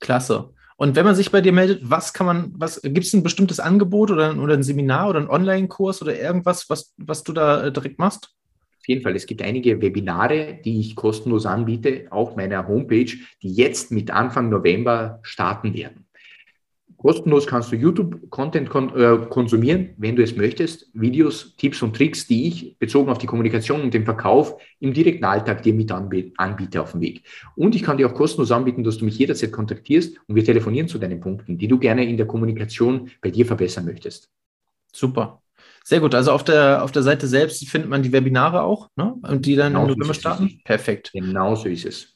Klasse. 0.00 0.53
Und 0.76 0.96
wenn 0.96 1.04
man 1.04 1.14
sich 1.14 1.30
bei 1.30 1.40
dir 1.40 1.52
meldet, 1.52 1.88
was 1.88 2.12
kann 2.12 2.26
man, 2.26 2.52
was 2.56 2.82
gibt 2.82 3.06
es 3.06 3.14
ein 3.14 3.22
bestimmtes 3.22 3.60
Angebot 3.60 4.10
oder, 4.10 4.36
oder 4.36 4.54
ein 4.54 4.62
Seminar 4.62 5.08
oder 5.08 5.20
einen 5.20 5.30
Online-Kurs 5.30 6.02
oder 6.02 6.18
irgendwas, 6.18 6.68
was, 6.68 6.92
was 6.96 7.22
du 7.22 7.32
da 7.32 7.66
äh, 7.66 7.72
direkt 7.72 7.98
machst? 7.98 8.34
Auf 8.80 8.88
jeden 8.88 9.02
Fall, 9.02 9.16
es 9.16 9.26
gibt 9.26 9.40
einige 9.40 9.80
Webinare, 9.80 10.58
die 10.62 10.80
ich 10.80 10.94
kostenlos 10.94 11.46
anbiete 11.46 12.06
auf 12.10 12.36
meiner 12.36 12.68
Homepage, 12.68 13.10
die 13.42 13.52
jetzt 13.54 13.92
mit 13.92 14.10
Anfang 14.10 14.50
November 14.50 15.20
starten 15.22 15.72
werden. 15.74 16.03
Kostenlos 17.04 17.46
kannst 17.46 17.70
du 17.70 17.76
YouTube-Content 17.76 18.70
kon 18.70 18.96
äh, 18.96 19.26
konsumieren, 19.28 19.90
wenn 19.98 20.16
du 20.16 20.22
es 20.22 20.36
möchtest. 20.36 20.88
Videos, 20.94 21.54
Tipps 21.58 21.82
und 21.82 21.94
Tricks, 21.94 22.26
die 22.26 22.48
ich 22.48 22.78
bezogen 22.78 23.10
auf 23.10 23.18
die 23.18 23.26
Kommunikation 23.26 23.82
und 23.82 23.92
den 23.92 24.06
Verkauf 24.06 24.56
im 24.80 24.94
direkten 24.94 25.26
Alltag 25.26 25.62
dir 25.62 25.74
mit 25.74 25.92
anbiete 25.92 26.80
auf 26.80 26.92
dem 26.92 27.02
Weg. 27.02 27.22
Und 27.56 27.74
ich 27.74 27.82
kann 27.82 27.98
dir 27.98 28.06
auch 28.06 28.14
kostenlos 28.14 28.50
anbieten, 28.52 28.84
dass 28.84 28.96
du 28.96 29.04
mich 29.04 29.18
jederzeit 29.18 29.52
kontaktierst 29.52 30.16
und 30.26 30.34
wir 30.34 30.46
telefonieren 30.46 30.88
zu 30.88 30.98
deinen 30.98 31.20
Punkten, 31.20 31.58
die 31.58 31.68
du 31.68 31.78
gerne 31.78 32.06
in 32.06 32.16
der 32.16 32.26
Kommunikation 32.26 33.10
bei 33.20 33.30
dir 33.30 33.44
verbessern 33.44 33.84
möchtest. 33.84 34.30
Super. 34.90 35.42
Sehr 35.84 36.00
gut. 36.00 36.14
Also 36.14 36.32
auf 36.32 36.42
der, 36.42 36.82
auf 36.82 36.90
der 36.90 37.02
Seite 37.02 37.26
selbst 37.26 37.68
findet 37.68 37.90
man 37.90 38.02
die 38.02 38.12
Webinare 38.12 38.62
auch, 38.62 38.88
ne? 38.96 39.14
Und 39.20 39.44
die 39.44 39.56
dann 39.56 39.74
genau 39.74 39.84
im 39.84 39.90
November 39.90 40.14
starten. 40.14 40.58
Perfekt. 40.64 41.10
Genau 41.12 41.54
so 41.54 41.68
ist 41.68 41.84
es. 41.84 42.13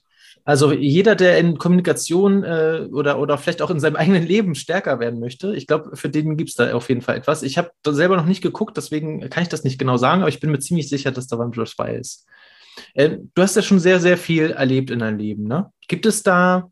Also 0.49 0.73
jeder, 0.73 1.15
der 1.15 1.37
in 1.37 1.59
Kommunikation 1.59 2.43
äh, 2.43 2.89
oder, 2.91 3.19
oder 3.19 3.37
vielleicht 3.37 3.61
auch 3.61 3.69
in 3.69 3.81
seinem 3.81 3.97
eigenen 3.97 4.27
Leben 4.27 4.55
stärker 4.55 4.99
werden 4.99 5.21
möchte, 5.21 5.55
ich 5.55 5.67
glaube, 5.67 5.95
für 5.95 6.09
den 6.09 6.39
gibt 6.39 6.49
es 6.49 6.57
da 6.57 6.73
auf 6.73 6.89
jeden 6.89 7.03
Fall 7.03 7.19
etwas. 7.19 7.43
Ich 7.43 7.59
habe 7.59 7.71
selber 7.87 8.17
noch 8.17 8.25
nicht 8.25 8.41
geguckt, 8.41 8.75
deswegen 8.79 9.29
kann 9.29 9.43
ich 9.43 9.51
das 9.51 9.63
nicht 9.63 9.79
genau 9.79 9.99
sagen, 9.99 10.23
aber 10.23 10.31
ich 10.31 10.41
bin 10.41 10.51
mir 10.51 10.59
ziemlich 10.59 10.89
sicher, 10.89 11.11
dass 11.11 11.27
da 11.27 11.39
was 11.39 11.77
bei 11.77 11.95
ist. 11.97 12.27
Äh, 12.95 13.19
du 13.35 13.43
hast 13.43 13.57
ja 13.57 13.63
schon 13.63 13.79
sehr, 13.79 14.01
sehr 14.01 14.17
viel 14.17 14.53
erlebt 14.53 14.91
in 14.91 15.01
deinem 15.01 15.19
Leben. 15.19 15.45
Ne? 15.45 15.71
Gibt 15.87 16.07
es 16.07 16.23
da 16.23 16.71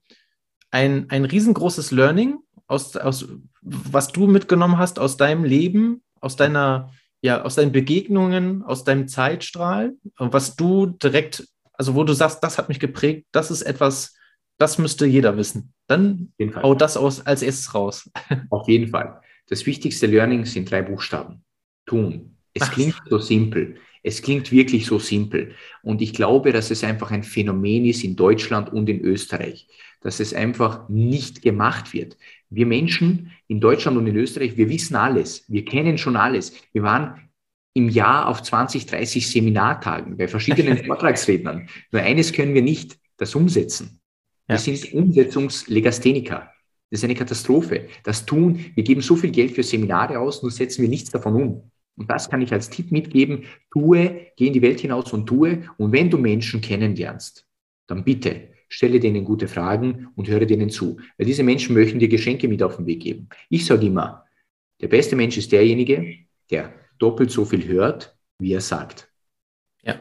ein, 0.70 1.10
ein 1.10 1.26
riesengroßes 1.26 1.90
Learning, 1.90 2.38
aus, 2.66 2.96
aus, 2.96 3.28
was 3.60 4.08
du 4.08 4.26
mitgenommen 4.26 4.78
hast 4.78 4.98
aus 4.98 5.18
deinem 5.18 5.44
Leben, 5.44 6.02
aus 6.22 6.34
deiner 6.34 6.92
ja, 7.20 7.42
aus 7.42 7.56
deinen 7.56 7.72
Begegnungen, 7.72 8.62
aus 8.62 8.84
deinem 8.84 9.08
Zeitstrahl, 9.08 9.94
was 10.16 10.54
du 10.54 10.86
direkt 10.86 11.46
also 11.78 11.94
wo 11.94 12.04
du 12.04 12.12
sagst, 12.12 12.42
das 12.42 12.58
hat 12.58 12.68
mich 12.68 12.80
geprägt, 12.80 13.26
das 13.32 13.50
ist 13.50 13.62
etwas, 13.62 14.14
das 14.58 14.78
müsste 14.78 15.06
jeder 15.06 15.36
wissen. 15.36 15.72
Dann 15.86 16.32
hau 16.62 16.74
das 16.74 16.96
aus, 16.96 17.24
als 17.26 17.42
erstes 17.42 17.74
raus. 17.74 18.10
Auf 18.50 18.68
jeden 18.68 18.88
Fall. 18.88 19.20
Das 19.48 19.66
wichtigste 19.66 20.06
Learning 20.06 20.44
sind 20.44 20.70
drei 20.70 20.82
Buchstaben. 20.82 21.44
Tun. 21.86 22.36
Es 22.54 22.62
Ach. 22.62 22.72
klingt 22.72 23.00
so 23.08 23.18
simpel. 23.18 23.76
Es 24.02 24.22
klingt 24.22 24.50
wirklich 24.50 24.86
so 24.86 24.98
simpel. 24.98 25.52
Und 25.82 26.00
ich 26.00 26.12
glaube, 26.12 26.52
dass 26.52 26.70
es 26.70 26.84
einfach 26.84 27.10
ein 27.10 27.22
Phänomen 27.22 27.84
ist 27.84 28.02
in 28.04 28.16
Deutschland 28.16 28.72
und 28.72 28.88
in 28.88 29.00
Österreich 29.00 29.68
dass 30.06 30.20
es 30.20 30.32
einfach 30.34 30.88
nicht 30.88 31.42
gemacht 31.42 31.92
wird. 31.92 32.16
Wir 32.48 32.64
Menschen 32.64 33.32
in 33.48 33.60
Deutschland 33.60 33.96
und 33.96 34.06
in 34.06 34.16
Österreich, 34.16 34.56
wir 34.56 34.68
wissen 34.68 34.94
alles. 34.94 35.44
Wir 35.48 35.64
kennen 35.64 35.98
schon 35.98 36.14
alles. 36.14 36.52
Wir 36.72 36.84
waren 36.84 37.25
im 37.76 37.90
Jahr 37.90 38.28
auf 38.28 38.42
20, 38.42 38.86
30 38.86 39.28
Seminartagen 39.28 40.16
bei 40.16 40.28
verschiedenen 40.28 40.78
Vortragsrednern. 40.86 41.68
Nur 41.92 42.02
eines 42.02 42.32
können 42.32 42.54
wir 42.54 42.62
nicht, 42.62 42.98
das 43.18 43.34
umsetzen. 43.34 44.00
Wir 44.46 44.56
ja. 44.56 44.58
sind 44.58 44.94
Umsetzungslegastheniker. 44.94 46.50
Das 46.90 47.00
ist 47.00 47.04
eine 47.04 47.14
Katastrophe. 47.14 47.88
Das 48.02 48.24
tun, 48.24 48.64
wir 48.74 48.82
geben 48.82 49.02
so 49.02 49.14
viel 49.14 49.30
Geld 49.30 49.50
für 49.50 49.62
Seminare 49.62 50.18
aus, 50.18 50.42
nur 50.42 50.50
setzen 50.50 50.80
wir 50.80 50.88
nichts 50.88 51.10
davon 51.10 51.34
um. 51.34 51.70
Und 51.98 52.10
das 52.10 52.30
kann 52.30 52.40
ich 52.40 52.50
als 52.50 52.70
Tipp 52.70 52.92
mitgeben. 52.92 53.44
Tue, 53.70 54.28
geh 54.36 54.46
in 54.46 54.54
die 54.54 54.62
Welt 54.62 54.80
hinaus 54.80 55.12
und 55.12 55.26
tue. 55.26 55.64
Und 55.76 55.92
wenn 55.92 56.08
du 56.08 56.16
Menschen 56.16 56.62
kennenlernst, 56.62 57.46
dann 57.88 58.04
bitte 58.04 58.48
stelle 58.68 59.00
denen 59.00 59.24
gute 59.24 59.48
Fragen 59.48 60.08
und 60.16 60.28
höre 60.28 60.46
denen 60.46 60.70
zu. 60.70 60.96
Weil 61.18 61.26
diese 61.26 61.42
Menschen 61.42 61.74
möchten 61.74 61.98
dir 61.98 62.08
Geschenke 62.08 62.48
mit 62.48 62.62
auf 62.62 62.76
den 62.76 62.86
Weg 62.86 63.00
geben. 63.00 63.28
Ich 63.50 63.66
sage 63.66 63.86
immer, 63.86 64.24
der 64.80 64.88
beste 64.88 65.14
Mensch 65.14 65.36
ist 65.36 65.52
derjenige, 65.52 66.14
der 66.50 66.72
doppelt 66.98 67.30
so 67.30 67.44
viel 67.44 67.66
hört, 67.66 68.16
wie 68.38 68.52
er 68.52 68.60
sagt. 68.60 69.08
Ja, 69.82 69.94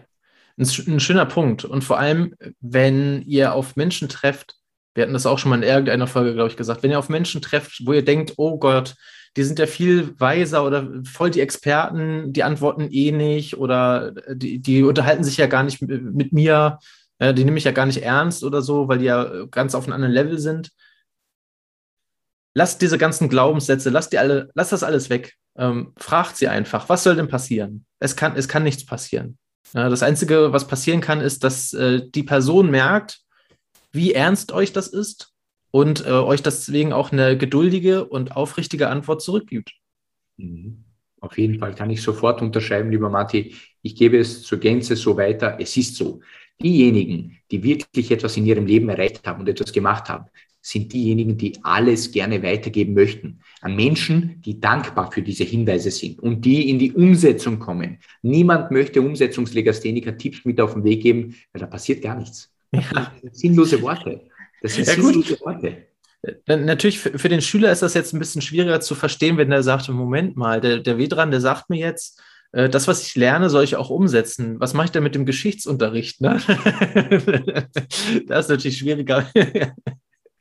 ein, 0.58 0.67
ein 0.88 0.99
schöner 0.99 1.25
Punkt. 1.25 1.65
Und 1.65 1.84
vor 1.84 1.99
allem, 1.99 2.36
wenn 2.60 3.21
ihr 3.23 3.53
auf 3.53 3.75
Menschen 3.75 4.10
trefft, 4.10 4.55
wir 4.93 5.03
hatten 5.03 5.13
das 5.13 5.25
auch 5.25 5.39
schon 5.39 5.49
mal 5.49 5.58
in 5.58 5.63
irgendeiner 5.63 6.08
Folge, 6.08 6.34
glaube 6.34 6.49
ich, 6.49 6.58
gesagt, 6.58 6.81
wenn 6.81 6.91
ihr 6.91 6.99
auf 6.99 7.10
Menschen 7.10 7.41
trefft, 7.41 7.86
wo 7.86 7.93
ihr 7.93 8.05
denkt, 8.05 8.34
oh 8.38 8.58
Gott, 8.58 8.95
die 9.36 9.43
sind 9.43 9.60
ja 9.60 9.67
viel 9.67 10.17
weiser 10.19 10.65
oder 10.65 10.89
voll 11.03 11.29
die 11.29 11.41
Experten, 11.41 12.31
die 12.31 12.43
antworten 12.43 12.88
eh 12.89 13.12
nicht 13.12 13.58
oder 13.58 14.12
die, 14.34 14.60
die 14.60 14.84
unterhalten 14.84 15.25
sich 15.25 15.36
ja 15.36 15.47
gar 15.47 15.63
nicht 15.63 15.81
mit, 15.81 16.01
mit 16.01 16.31
mir, 16.31 16.79
äh, 17.19 17.34
die 17.34 17.43
nehme 17.43 17.58
ich 17.58 17.65
ja 17.65 17.73
gar 17.73 17.86
nicht 17.86 18.01
ernst 18.01 18.45
oder 18.45 18.62
so, 18.62 18.88
weil 18.88 18.99
die 18.99 19.05
ja 19.05 19.45
ganz 19.47 19.75
auf 19.75 19.84
einem 19.84 19.93
anderen 19.93 20.13
Level 20.13 20.39
sind. 20.39 20.71
Lasst 22.53 22.81
diese 22.81 22.97
ganzen 22.97 23.27
Glaubenssätze, 23.27 23.89
lasst 23.89 24.13
die 24.13 24.19
alle, 24.19 24.49
lasst 24.53 24.71
das 24.71 24.84
alles 24.84 25.10
weg 25.10 25.36
ähm, 25.58 25.94
fragt 25.98 26.38
sie 26.38 26.48
einfach, 26.48 26.89
was 26.89 27.04
soll 27.04 27.15
denn 27.15 27.28
passieren? 27.28 27.86
Es 28.00 28.15
kann, 28.15 28.36
es 28.36 28.48
kann 28.48 28.63
nichts 28.63 28.86
passieren. 28.86 29.38
Ja, 29.74 29.89
das 29.89 30.04
Einzige, 30.04 30.54
was 30.54 30.68
passieren 30.68 31.02
kann, 31.02 31.22
ist, 31.22 31.44
dass 31.44 31.74
äh, 31.74 32.02
die 32.08 32.24
Person 32.24 32.70
merkt, 32.70 33.22
wie 33.91 34.13
ernst 34.13 34.52
euch 34.52 34.74
das 34.74 34.88
ist 34.88 35.34
und 35.72 36.06
äh, 36.06 36.12
euch 36.12 36.44
deswegen 36.44 36.94
auch 36.94 37.12
eine 37.12 37.38
geduldige 37.38 38.06
und 38.06 38.36
aufrichtige 38.36 38.89
Antwort 38.89 39.22
zurückgibt. 39.22 39.74
Mhm. 40.38 40.84
Auf 41.22 41.38
jeden 41.38 41.60
Fall 41.60 41.74
kann 41.74 41.89
ich 41.89 42.04
sofort 42.04 42.41
unterschreiben, 42.41 42.91
lieber 42.91 43.10
Matti. 43.10 43.56
Ich 43.82 43.96
gebe 43.96 44.20
es 44.20 44.44
zur 44.44 44.60
Gänze 44.60 44.96
so 44.96 45.18
weiter. 45.18 45.58
Es 45.60 45.76
ist 45.76 45.96
so. 45.96 46.22
Diejenigen, 46.62 47.38
die 47.52 47.63
wirklich 47.63 48.12
etwas 48.12 48.38
in 48.38 48.46
ihrem 48.46 48.65
Leben 48.65 48.88
erreicht 48.89 49.26
haben 49.28 49.41
und 49.41 49.50
etwas 49.50 49.74
gemacht 49.74 50.08
haben, 50.08 50.26
sind 50.65 50.91
diejenigen, 50.93 51.38
die 51.38 51.60
alles 51.62 52.12
gerne 52.12 52.41
weitergeben 52.41 52.95
möchten. 52.95 53.39
An 53.62 53.75
Menschen, 53.75 54.41
die 54.41 54.60
dankbar 54.60 55.12
für 55.12 55.21
diese 55.21 55.43
Hinweise 55.43 55.91
sind 55.91 56.19
und 56.19 56.43
die 56.43 56.71
in 56.71 56.80
die 56.80 56.91
Umsetzung 56.91 57.60
kommen. 57.60 57.99
Niemand 58.23 58.71
möchte 58.71 58.99
Umsetzungslegastheniker 58.99 60.17
Tipps 60.17 60.43
mit 60.43 60.60
auf 60.60 60.73
den 60.73 60.84
Weg 60.84 61.04
geben, 61.04 61.36
weil 61.54 61.60
da 61.60 61.67
passiert 61.67 62.01
gar 62.01 62.17
nichts. 62.17 62.51
Ja. 62.73 63.13
sinnlose 63.32 63.80
Worte. 63.84 64.21
Das 64.63 64.73
sind 64.73 64.88
ja, 64.88 64.95
sinnlose 64.95 65.36
gut. 65.36 65.41
Worte. 65.41 65.86
Natürlich, 66.47 66.97
für, 66.97 67.30
den 67.30 67.41
Schüler 67.41 67.71
ist 67.71 67.84
das 67.84 67.93
jetzt 67.93 68.13
ein 68.13 68.19
bisschen 68.19 68.41
schwieriger 68.41 68.82
zu 68.82 68.95
verstehen, 68.95 69.38
wenn 69.38 69.51
er 69.51 69.62
sagt, 69.62 69.88
Moment 69.89 70.36
mal, 70.36 70.62
der, 70.62 70.80
der 70.80 70.97
Wedran, 70.97 71.30
der 71.30 71.41
sagt 71.41 71.69
mir 71.69 71.78
jetzt, 71.78 72.19
äh, 72.54 72.69
das, 72.69 72.88
was 72.88 73.06
ich 73.06 73.13
lerne, 73.15 73.51
soll 73.51 73.63
ich 73.63 73.75
auch 73.75 73.91
umsetzen. 73.91 74.60
Was 74.60 74.73
mache 74.73 74.86
ich 74.86 74.91
denn 74.91 75.04
mit 75.04 75.13
dem 75.13 75.28
Geschichtsunterricht? 75.28 76.21
Ne? 76.21 76.41
das 78.28 78.45
ist 78.45 78.49
natürlich 78.49 78.80
schwieriger. 78.80 79.30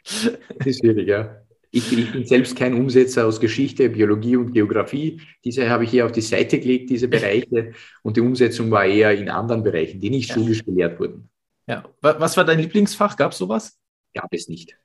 Das 0.04 0.66
ist 0.66 0.80
schwierig, 0.80 1.08
ja. 1.08 1.40
Ich, 1.70 1.92
ich, 1.92 2.12
bin 2.12 2.24
selbst 2.24 2.56
kein 2.56 2.74
Umsetzer 2.74 3.26
aus 3.26 3.40
Geschichte, 3.40 3.88
Biologie 3.88 4.36
und 4.36 4.52
Geografie. 4.52 5.20
Diese 5.44 5.68
habe 5.68 5.82
ich 5.82 5.90
hier 5.90 6.06
auf 6.06 6.12
die 6.12 6.20
Seite 6.20 6.60
gelegt, 6.60 6.88
diese 6.90 7.08
Bereiche. 7.08 7.72
Und 8.02 8.16
die 8.16 8.20
Umsetzung 8.20 8.70
war 8.70 8.84
eher 8.84 9.12
in 9.12 9.28
anderen 9.28 9.64
Bereichen, 9.64 10.00
die 10.00 10.10
nicht 10.10 10.28
ja. 10.28 10.36
schulisch 10.36 10.64
gelehrt 10.64 11.00
wurden. 11.00 11.28
Ja. 11.66 11.82
Was 12.00 12.36
war 12.36 12.44
dein 12.44 12.60
Lieblingsfach? 12.60 13.16
Gab 13.16 13.32
es 13.32 13.38
sowas? 13.38 13.76
Gab 14.14 14.32
es 14.32 14.48
nicht. 14.48 14.76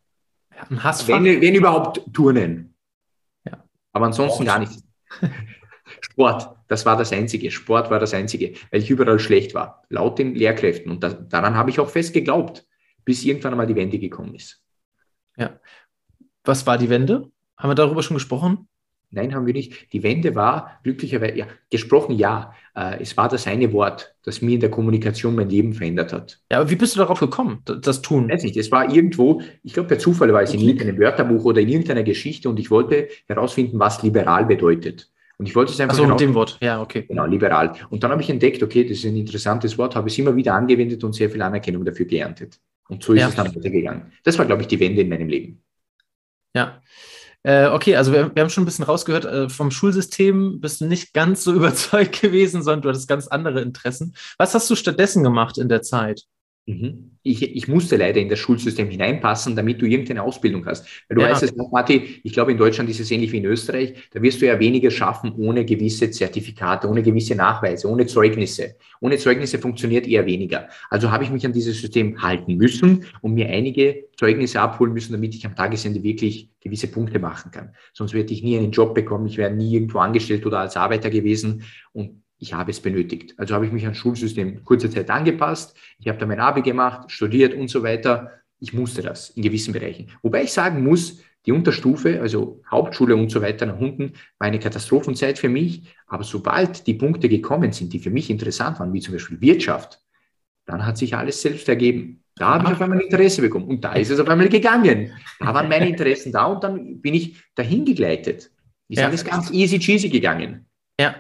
Ja, 0.56 0.66
ein 0.68 0.84
Hassfach? 0.84 1.22
Wenn, 1.22 1.42
wenn 1.42 1.54
überhaupt 1.54 2.02
Turnen. 2.12 2.74
Ja. 3.46 3.64
Aber 3.92 4.08
ansonsten 4.08 4.46
gar 4.46 4.58
nichts. 4.58 4.84
Sport, 6.02 6.56
das 6.68 6.86
war 6.86 6.98
das 6.98 7.12
Einzige. 7.12 7.52
Sport 7.52 7.92
war 7.92 8.00
das 8.00 8.16
Einzige, 8.16 8.54
weil 8.72 8.82
ich 8.82 8.90
überall 8.90 9.20
schlecht 9.20 9.54
war, 9.54 9.84
laut 9.90 10.18
den 10.18 10.34
Lehrkräften. 10.34 10.92
Und 10.92 11.04
das, 11.04 11.18
daran 11.30 11.56
habe 11.56 11.70
ich 11.70 11.80
auch 11.80 11.90
fest 11.90 12.14
geglaubt, 12.14 12.66
bis 13.06 13.24
irgendwann 13.24 13.54
einmal 13.54 13.68
die 13.68 13.76
Wende 13.76 14.00
gekommen 14.00 14.34
ist. 14.34 14.64
Ja. 15.40 15.60
Was 16.44 16.68
war 16.68 16.78
die 16.78 16.90
Wende? 16.90 17.30
Haben 17.58 17.70
wir 17.70 17.76
darüber 17.76 18.04
schon 18.04 18.16
gesprochen? 18.16 18.68
Nein, 19.12 19.34
haben 19.34 19.48
wir 19.48 19.54
nicht. 19.54 19.92
Die 19.92 20.04
Wende 20.04 20.36
war 20.36 20.80
glücklicherweise, 20.84 21.36
ja, 21.36 21.48
gesprochen 21.72 22.16
ja. 22.16 22.54
Äh, 22.76 23.02
es 23.02 23.18
war 23.18 23.28
das 23.28 23.48
eine 23.48 23.74
Wort, 23.74 24.16
das 24.24 24.42
mir 24.42 24.54
in 24.54 24.60
der 24.60 24.70
Kommunikation 24.70 25.36
mein 25.36 25.50
Leben 25.50 25.74
verändert 25.74 26.14
hat. 26.14 26.40
Ja, 26.52 26.60
aber 26.60 26.70
wie 26.70 26.76
bist 26.76 26.96
du 26.96 27.00
darauf 27.00 27.20
gekommen, 27.20 27.64
das 27.66 28.02
tun? 28.04 28.30
Weiß 28.30 28.44
nicht, 28.44 28.56
es 28.56 28.72
war 28.72 28.94
irgendwo, 28.94 29.42
ich 29.64 29.74
glaube, 29.74 29.90
der 29.90 29.98
Zufall 29.98 30.32
war 30.32 30.44
es 30.44 30.52
okay. 30.52 30.62
in 30.62 30.68
irgendeinem 30.68 31.00
Wörterbuch 31.00 31.44
oder 31.44 31.60
in 31.60 31.70
irgendeiner 31.70 32.04
Geschichte 32.04 32.50
und 32.50 32.60
ich 32.60 32.70
wollte 32.70 33.08
herausfinden, 33.26 33.80
was 33.80 34.04
liberal 34.04 34.46
bedeutet. 34.46 35.10
Und 35.40 35.48
ich 35.48 35.56
wollte 35.56 35.72
es 35.72 35.80
einfach. 35.80 35.96
Ach 35.96 36.02
so, 36.02 36.08
mit 36.08 36.20
dem 36.20 36.36
Wort, 36.36 36.60
ja, 36.62 36.82
okay. 36.82 37.06
Genau, 37.08 37.26
liberal. 37.26 37.74
Und 37.90 38.04
dann 38.04 38.12
habe 38.12 38.22
ich 38.22 38.30
entdeckt, 38.30 38.62
okay, 38.62 38.84
das 38.84 39.00
ist 39.00 39.06
ein 39.06 39.16
interessantes 39.16 39.78
Wort, 39.78 39.96
habe 39.96 40.10
es 40.10 40.18
immer 40.20 40.36
wieder 40.36 40.54
angewendet 40.54 41.04
und 41.04 41.14
sehr 41.14 41.30
viel 41.30 41.42
Anerkennung 41.42 41.84
dafür 41.84 42.06
geerntet. 42.06 42.60
Und 42.90 43.04
so 43.04 43.14
ist 43.14 43.22
ja. 43.22 43.30
es 43.30 43.36
dann 43.36 43.56
weitergegangen. 43.56 44.12
Das 44.24 44.38
war, 44.38 44.46
glaube 44.46 44.64
ich, 44.64 44.68
die 44.68 44.80
Wende 44.80 45.02
in 45.02 45.10
meinem 45.10 45.30
Leben. 45.30 45.64
Ja. 46.54 46.82
Äh, 47.44 47.68
okay, 47.68 47.96
also 47.96 48.12
wir, 48.12 48.36
wir, 48.36 48.44
haben 48.44 48.50
schon 48.50 48.64
ein 48.64 48.66
bisschen 48.66 48.84
rausgehört, 48.84 49.26
äh, 49.26 49.48
vom 49.48 49.72
Schulsystem 49.72 50.60
bist 50.60 50.82
du 50.82 50.86
nicht 50.86 51.14
ganz 51.14 51.44
so 51.44 51.54
überzeugt 51.56 52.22
gewesen, 52.22 52.64
sondern 52.64 52.82
du 52.82 52.90
hattest 52.90 53.08
ganz 53.08 53.28
andere 53.28 53.62
Interessen. 53.62 54.16
Was 54.38 54.54
hast 54.54 54.70
du 54.70 54.76
stattdessen 54.76 55.24
gemacht 55.24 55.58
in 55.58 55.70
der 55.70 55.82
Zeit? 55.82 56.24
Mhm. 56.66 57.09
Ich, 57.24 57.44
ich, 57.44 57.68
musste 57.68 57.98
leider 57.98 58.22
in 58.22 58.30
das 58.30 58.40
Schulsystem 58.40 58.90
hineinpassen, 58.90 59.56
damit 59.56 59.82
du 59.82 59.86
irgendeine 59.86 60.24
Ausbildung 60.24 60.66
hast. 60.66 60.86
Weil 61.08 61.18
du 61.18 61.22
ja. 61.22 61.30
weißt 61.30 61.44
es, 61.44 61.54
Matti, 61.56 62.22
ich 62.24 62.34
glaube, 62.34 62.52
in 62.52 62.58
Deutschland 62.58 62.90
ist 62.90 63.00
es 63.00 63.12
ähnlich 63.12 63.32
wie 63.32 63.38
in 63.38 63.46
Österreich. 63.46 63.94
Da 64.12 64.22
wirst 64.22 64.42
du 64.42 64.46
ja 64.46 64.60
weniger 64.60 64.90
schaffen 64.90 65.34
ohne 65.38 65.66
gewisse 65.66 66.10
Zertifikate, 66.12 66.88
ohne 66.88 67.04
gewisse 67.04 67.36
Nachweise, 67.36 67.90
ohne 67.90 68.06
Zeugnisse. 68.06 68.76
Ohne 69.02 69.18
Zeugnisse 69.18 69.60
funktioniert 69.60 70.08
eher 70.08 70.26
weniger. 70.26 70.70
Also 70.90 71.12
habe 71.12 71.24
ich 71.24 71.30
mich 71.30 71.46
an 71.46 71.54
dieses 71.54 71.82
System 71.82 72.22
halten 72.22 72.56
müssen 72.56 73.06
und 73.22 73.34
mir 73.34 73.50
einige 73.50 74.06
Zeugnisse 74.18 74.62
abholen 74.62 74.94
müssen, 74.94 75.14
damit 75.14 75.36
ich 75.36 75.46
am 75.46 75.56
Tagesende 75.56 76.04
wirklich 76.04 76.50
gewisse 76.62 76.88
Punkte 76.88 77.20
machen 77.20 77.52
kann. 77.52 77.74
Sonst 77.94 78.14
werde 78.14 78.34
ich 78.34 78.44
nie 78.44 78.58
einen 78.58 78.72
Job 78.72 78.94
bekommen, 78.94 79.28
ich 79.28 79.38
wäre 79.38 79.52
nie 79.52 79.74
irgendwo 79.74 80.00
angestellt 80.00 80.46
oder 80.46 80.60
als 80.60 80.76
Arbeiter 80.76 81.10
gewesen. 81.10 81.64
Und 81.94 82.24
ich 82.40 82.54
habe 82.54 82.72
es 82.72 82.80
benötigt. 82.80 83.36
Also 83.38 83.54
habe 83.54 83.66
ich 83.66 83.72
mich 83.72 83.84
ans 83.84 83.98
Schulsystem 83.98 84.64
kurze 84.64 84.90
Zeit 84.90 85.10
angepasst. 85.10 85.76
Ich 86.00 86.08
habe 86.08 86.18
da 86.18 86.26
mein 86.26 86.40
Abi 86.40 86.62
gemacht, 86.62 87.12
studiert 87.12 87.54
und 87.54 87.70
so 87.70 87.84
weiter. 87.84 88.32
Ich 88.60 88.74
musste 88.74 89.02
das 89.02 89.30
in 89.32 89.44
gewissen 89.44 89.74
Bereichen. 89.74 90.10
Wobei 90.22 90.44
ich 90.44 90.54
sagen 90.54 90.84
muss, 90.84 91.22
die 91.46 91.52
Unterstufe, 91.52 92.22
also 92.22 92.62
Hauptschule 92.70 93.16
und 93.16 93.30
so 93.30 93.42
weiter 93.42 93.66
nach 93.66 93.80
unten, 93.80 94.14
war 94.38 94.48
eine 94.48 94.60
Katastrophenzeit 94.60 95.38
für 95.38 95.50
mich. 95.50 95.84
Aber 96.08 96.24
sobald 96.24 96.88
die 96.88 96.94
Punkte 96.94 97.30
gekommen 97.30 97.72
sind, 97.72 97.94
die 97.94 98.00
für 98.00 98.10
mich 98.10 98.30
interessant 98.30 98.80
waren, 98.80 98.94
wie 98.94 99.02
zum 99.02 99.14
Beispiel 99.14 99.40
Wirtschaft, 99.42 100.02
dann 100.66 100.86
hat 100.86 100.98
sich 100.98 101.16
alles 101.16 101.42
selbst 101.42 101.68
ergeben. 101.68 102.24
Da 102.36 102.54
habe 102.54 102.68
ich 102.68 102.72
auf 102.74 102.82
einmal 102.82 103.02
Interesse 103.02 103.42
bekommen 103.42 103.68
und 103.68 103.84
da 103.84 103.94
ist 103.94 104.12
es 104.12 104.20
auf 104.20 104.30
einmal 104.30 104.48
gegangen. 104.48 105.12
Da 105.40 105.54
waren 105.54 105.68
meine 105.68 105.90
Interessen 105.90 106.32
da 106.32 106.46
und 106.46 106.64
dann 106.64 107.02
bin 107.02 107.14
ich 107.14 107.42
dahin 107.56 107.84
gegleitet. 107.84 108.50
Ist 108.88 109.00
ja. 109.00 109.08
alles 109.08 109.26
ganz 109.26 109.52
easy 109.52 109.78
cheesy 109.78 110.08
gegangen. 110.08 110.66
Ja, 111.00 111.16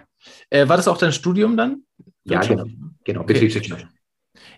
äh, 0.49 0.67
war 0.67 0.77
das 0.77 0.87
auch 0.87 0.97
dein 0.97 1.13
Studium 1.13 1.57
dann? 1.57 1.83
Ja, 2.23 2.41
genau. 2.41 2.65
genau 3.03 3.23
Betriebswirtschaft. 3.23 3.87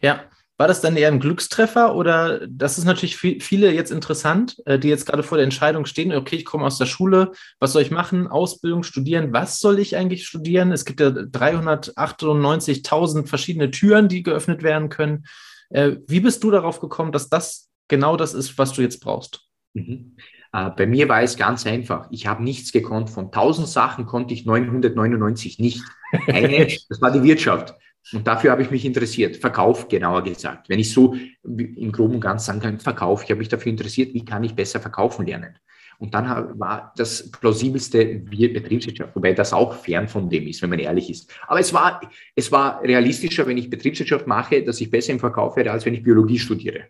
Ja. 0.01 0.23
War 0.57 0.67
das 0.67 0.81
dann 0.81 0.95
eher 0.95 1.07
ein 1.07 1.19
Glückstreffer 1.19 1.95
oder 1.95 2.47
das 2.47 2.77
ist 2.77 2.85
natürlich 2.85 3.17
für 3.17 3.39
viele 3.39 3.73
jetzt 3.73 3.91
interessant, 3.91 4.61
äh, 4.67 4.77
die 4.77 4.89
jetzt 4.89 5.07
gerade 5.07 5.23
vor 5.23 5.39
der 5.39 5.45
Entscheidung 5.45 5.87
stehen, 5.87 6.13
okay, 6.13 6.35
ich 6.35 6.45
komme 6.45 6.65
aus 6.65 6.77
der 6.77 6.85
Schule, 6.85 7.31
was 7.57 7.73
soll 7.73 7.81
ich 7.81 7.89
machen? 7.89 8.27
Ausbildung, 8.27 8.83
studieren, 8.83 9.33
was 9.33 9.59
soll 9.59 9.79
ich 9.79 9.97
eigentlich 9.97 10.27
studieren? 10.27 10.71
Es 10.71 10.85
gibt 10.85 10.99
ja 10.99 11.07
398.000 11.07 13.25
verschiedene 13.25 13.71
Türen, 13.71 14.07
die 14.07 14.21
geöffnet 14.21 14.61
werden 14.61 14.89
können. 14.89 15.25
Äh, 15.71 15.93
wie 16.05 16.19
bist 16.19 16.43
du 16.43 16.51
darauf 16.51 16.79
gekommen, 16.79 17.11
dass 17.11 17.27
das 17.27 17.71
genau 17.87 18.15
das 18.15 18.35
ist, 18.35 18.59
was 18.59 18.71
du 18.73 18.83
jetzt 18.83 18.99
brauchst? 18.99 19.41
Mhm. 19.73 20.15
Äh, 20.53 20.69
bei 20.71 20.85
mir 20.85 21.07
war 21.09 21.21
es 21.21 21.37
ganz 21.37 21.65
einfach. 21.65 22.07
Ich 22.11 22.27
habe 22.27 22.43
nichts 22.43 22.71
gekonnt. 22.71 23.09
Von 23.09 23.25
1000 23.25 23.67
Sachen 23.67 24.05
konnte 24.05 24.33
ich 24.33 24.45
999 24.45 25.59
nicht. 25.59 25.83
Eine, 26.27 26.67
das 26.89 27.01
war 27.01 27.11
die 27.11 27.23
Wirtschaft. 27.23 27.75
Und 28.13 28.27
dafür 28.27 28.51
habe 28.51 28.63
ich 28.63 28.71
mich 28.71 28.83
interessiert. 28.83 29.37
Verkauf, 29.37 29.87
genauer 29.87 30.23
gesagt. 30.23 30.69
Wenn 30.69 30.79
ich 30.79 30.91
so 30.91 31.15
im 31.43 31.91
Groben 31.91 32.15
und 32.15 32.21
Ganzen 32.21 32.45
sagen 32.45 32.59
kann, 32.59 32.79
Verkauf, 32.79 33.23
ich 33.23 33.29
habe 33.29 33.39
mich 33.39 33.49
dafür 33.49 33.71
interessiert, 33.71 34.13
wie 34.13 34.25
kann 34.25 34.43
ich 34.43 34.55
besser 34.55 34.79
verkaufen 34.79 35.25
lernen. 35.25 35.57
Und 35.99 36.15
dann 36.15 36.59
war 36.59 36.93
das 36.97 37.29
plausibelste 37.29 38.03
Betriebswirtschaft, 38.03 39.15
wobei 39.15 39.33
das 39.33 39.53
auch 39.53 39.75
fern 39.75 40.07
von 40.07 40.31
dem 40.31 40.47
ist, 40.47 40.63
wenn 40.63 40.71
man 40.71 40.79
ehrlich 40.79 41.11
ist. 41.11 41.31
Aber 41.47 41.59
es 41.59 41.71
war, 41.75 42.01
es 42.35 42.51
war 42.51 42.81
realistischer, 42.81 43.45
wenn 43.45 43.59
ich 43.59 43.69
Betriebswirtschaft 43.69 44.25
mache, 44.25 44.63
dass 44.63 44.81
ich 44.81 44.89
besser 44.89 45.13
im 45.13 45.19
Verkauf 45.19 45.55
werde, 45.57 45.71
als 45.71 45.85
wenn 45.85 45.93
ich 45.93 46.01
Biologie 46.01 46.39
studiere. 46.39 46.85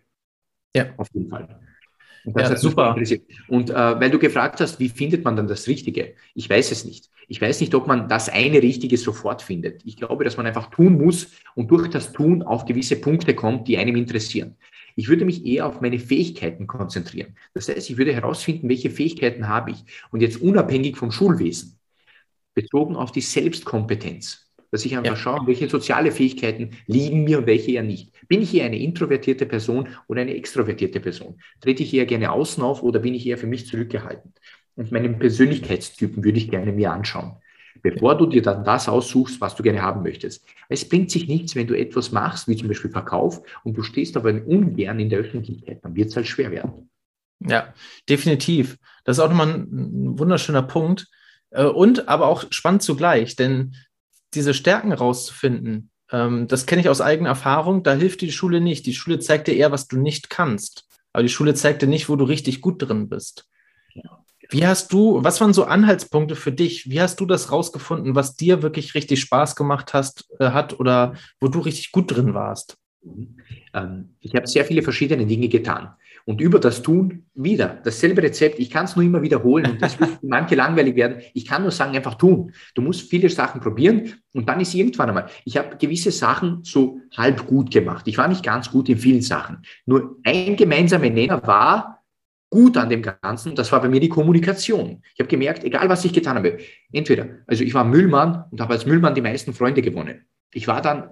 Ja. 0.74 0.94
Auf 0.96 1.08
jeden 1.12 1.28
Fall. 1.28 1.60
Ja, 2.24 2.50
hat 2.50 2.58
super. 2.58 2.96
Und 3.48 3.70
äh, 3.70 3.74
weil 3.74 4.10
du 4.10 4.18
gefragt 4.18 4.60
hast, 4.60 4.78
wie 4.78 4.88
findet 4.88 5.24
man 5.24 5.36
dann 5.36 5.48
das 5.48 5.66
Richtige? 5.66 6.14
Ich 6.34 6.48
weiß 6.48 6.70
es 6.70 6.84
nicht. 6.84 7.10
Ich 7.28 7.40
weiß 7.40 7.60
nicht, 7.60 7.74
ob 7.74 7.86
man 7.86 8.08
das 8.08 8.28
eine 8.28 8.62
Richtige 8.62 8.96
sofort 8.96 9.42
findet. 9.42 9.84
Ich 9.84 9.96
glaube, 9.96 10.24
dass 10.24 10.36
man 10.36 10.46
einfach 10.46 10.70
tun 10.70 10.98
muss 10.98 11.30
und 11.54 11.70
durch 11.70 11.88
das 11.88 12.12
Tun 12.12 12.42
auf 12.42 12.64
gewisse 12.64 12.96
Punkte 12.96 13.34
kommt, 13.34 13.68
die 13.68 13.78
einem 13.78 13.96
interessieren. 13.96 14.56
Ich 14.94 15.08
würde 15.08 15.24
mich 15.24 15.44
eher 15.46 15.66
auf 15.66 15.80
meine 15.80 15.98
Fähigkeiten 15.98 16.66
konzentrieren. 16.66 17.36
Das 17.54 17.68
heißt, 17.68 17.88
ich 17.88 17.96
würde 17.96 18.12
herausfinden, 18.12 18.68
welche 18.68 18.90
Fähigkeiten 18.90 19.48
habe 19.48 19.70
ich. 19.70 19.84
Und 20.10 20.20
jetzt 20.20 20.40
unabhängig 20.40 20.96
vom 20.96 21.10
Schulwesen, 21.10 21.78
bezogen 22.54 22.96
auf 22.96 23.12
die 23.12 23.22
Selbstkompetenz 23.22 24.51
dass 24.72 24.84
ich 24.86 24.96
einfach 24.96 25.12
ja. 25.12 25.16
schaue, 25.16 25.46
welche 25.46 25.68
soziale 25.68 26.10
Fähigkeiten 26.10 26.70
liegen 26.86 27.24
mir 27.24 27.38
und 27.38 27.46
welche 27.46 27.72
eher 27.72 27.82
nicht. 27.82 28.10
Bin 28.26 28.42
ich 28.42 28.54
eher 28.54 28.64
eine 28.64 28.78
introvertierte 28.78 29.46
Person 29.46 29.88
oder 30.08 30.22
eine 30.22 30.34
extrovertierte 30.34 30.98
Person? 30.98 31.38
Trete 31.60 31.82
ich 31.82 31.94
eher 31.94 32.06
gerne 32.06 32.32
außen 32.32 32.62
auf 32.62 32.82
oder 32.82 32.98
bin 32.98 33.14
ich 33.14 33.26
eher 33.26 33.38
für 33.38 33.46
mich 33.46 33.66
zurückgehalten? 33.66 34.32
Und 34.74 34.90
meinen 34.90 35.18
Persönlichkeitstypen 35.18 36.24
würde 36.24 36.38
ich 36.38 36.50
gerne 36.50 36.72
mir 36.72 36.90
anschauen, 36.90 37.36
bevor 37.82 38.16
du 38.16 38.24
dir 38.24 38.40
dann 38.40 38.64
das 38.64 38.88
aussuchst, 38.88 39.42
was 39.42 39.54
du 39.54 39.62
gerne 39.62 39.82
haben 39.82 40.02
möchtest. 40.02 40.46
Es 40.70 40.88
bringt 40.88 41.10
sich 41.10 41.28
nichts, 41.28 41.54
wenn 41.54 41.66
du 41.66 41.78
etwas 41.78 42.10
machst, 42.10 42.48
wie 42.48 42.56
zum 42.56 42.68
Beispiel 42.68 42.90
Verkauf, 42.90 43.42
und 43.64 43.76
du 43.76 43.82
stehst 43.82 44.16
aber 44.16 44.30
ungern 44.30 44.98
in 44.98 45.10
der 45.10 45.18
Öffentlichkeit, 45.18 45.80
dann 45.84 45.94
wird 45.94 46.08
es 46.08 46.16
halt 46.16 46.26
schwer 46.26 46.50
werden. 46.50 46.88
Ja, 47.40 47.74
definitiv. 48.08 48.78
Das 49.04 49.18
ist 49.18 49.22
auch 49.22 49.28
nochmal 49.28 49.48
ein 49.48 50.18
wunderschöner 50.18 50.62
Punkt. 50.62 51.08
Äh, 51.50 51.64
und 51.64 52.08
aber 52.08 52.26
auch 52.26 52.44
spannend 52.50 52.82
zugleich, 52.82 53.36
denn 53.36 53.74
diese 54.34 54.54
Stärken 54.54 54.92
rauszufinden, 54.92 55.90
ähm, 56.12 56.46
das 56.46 56.66
kenne 56.66 56.82
ich 56.82 56.88
aus 56.88 57.00
eigener 57.00 57.30
Erfahrung, 57.30 57.82
da 57.82 57.94
hilft 57.94 58.20
die 58.20 58.32
Schule 58.32 58.60
nicht. 58.60 58.86
Die 58.86 58.94
Schule 58.94 59.18
zeigt 59.18 59.48
dir 59.48 59.56
eher, 59.56 59.72
was 59.72 59.88
du 59.88 59.98
nicht 59.98 60.30
kannst. 60.30 60.86
Aber 61.12 61.22
die 61.22 61.28
Schule 61.28 61.54
zeigt 61.54 61.82
dir 61.82 61.88
nicht, 61.88 62.08
wo 62.08 62.16
du 62.16 62.24
richtig 62.24 62.60
gut 62.60 62.82
drin 62.82 63.08
bist. 63.08 63.48
Wie 64.50 64.66
hast 64.66 64.92
du, 64.92 65.24
was 65.24 65.40
waren 65.40 65.54
so 65.54 65.64
Anhaltspunkte 65.64 66.36
für 66.36 66.52
dich? 66.52 66.90
Wie 66.90 67.00
hast 67.00 67.18
du 67.20 67.26
das 67.26 67.50
rausgefunden, 67.50 68.14
was 68.14 68.36
dir 68.36 68.62
wirklich 68.62 68.94
richtig 68.94 69.20
Spaß 69.20 69.56
gemacht 69.56 69.94
hast, 69.94 70.28
äh, 70.38 70.50
hat 70.50 70.78
oder 70.78 71.14
wo 71.40 71.48
du 71.48 71.60
richtig 71.60 71.90
gut 71.90 72.14
drin 72.14 72.34
warst? 72.34 72.76
Ähm, 73.74 74.16
ich 74.20 74.34
habe 74.34 74.46
sehr 74.46 74.66
viele 74.66 74.82
verschiedene 74.82 75.26
Dinge 75.26 75.48
getan. 75.48 75.94
Und 76.24 76.40
über 76.40 76.58
das 76.58 76.82
Tun 76.82 77.26
wieder 77.34 77.80
dasselbe 77.84 78.22
Rezept. 78.22 78.58
Ich 78.58 78.70
kann 78.70 78.84
es 78.84 78.96
nur 78.96 79.04
immer 79.04 79.22
wiederholen 79.22 79.70
und 79.72 79.82
das 79.82 79.98
wird 79.98 80.18
manche 80.22 80.54
langweilig 80.54 80.96
werden. 80.96 81.22
Ich 81.34 81.46
kann 81.46 81.62
nur 81.62 81.70
sagen, 81.70 81.96
einfach 81.96 82.14
tun. 82.14 82.52
Du 82.74 82.82
musst 82.82 83.08
viele 83.10 83.28
Sachen 83.28 83.60
probieren 83.60 84.14
und 84.32 84.48
dann 84.48 84.60
ist 84.60 84.74
irgendwann 84.74 85.08
einmal. 85.08 85.26
Ich 85.44 85.56
habe 85.56 85.76
gewisse 85.76 86.10
Sachen 86.10 86.60
so 86.62 87.00
halb 87.16 87.46
gut 87.46 87.70
gemacht. 87.70 88.06
Ich 88.08 88.18
war 88.18 88.28
nicht 88.28 88.44
ganz 88.44 88.70
gut 88.70 88.88
in 88.88 88.98
vielen 88.98 89.22
Sachen. 89.22 89.62
Nur 89.86 90.18
ein 90.24 90.56
gemeinsamer 90.56 91.10
Nenner 91.10 91.46
war, 91.46 92.02
gut 92.52 92.76
an 92.76 92.90
dem 92.90 93.02
Ganzen, 93.02 93.54
das 93.54 93.72
war 93.72 93.80
bei 93.80 93.88
mir 93.88 93.98
die 93.98 94.10
Kommunikation. 94.10 95.02
Ich 95.14 95.20
habe 95.20 95.28
gemerkt, 95.28 95.64
egal 95.64 95.88
was 95.88 96.04
ich 96.04 96.12
getan 96.12 96.36
habe, 96.36 96.58
entweder, 96.92 97.26
also 97.46 97.64
ich 97.64 97.72
war 97.72 97.82
Müllmann 97.82 98.44
und 98.50 98.60
habe 98.60 98.74
als 98.74 98.84
Müllmann 98.84 99.14
die 99.14 99.22
meisten 99.22 99.54
Freunde 99.54 99.80
gewonnen. 99.80 100.26
Ich 100.52 100.68
war 100.68 100.82
dann 100.82 101.08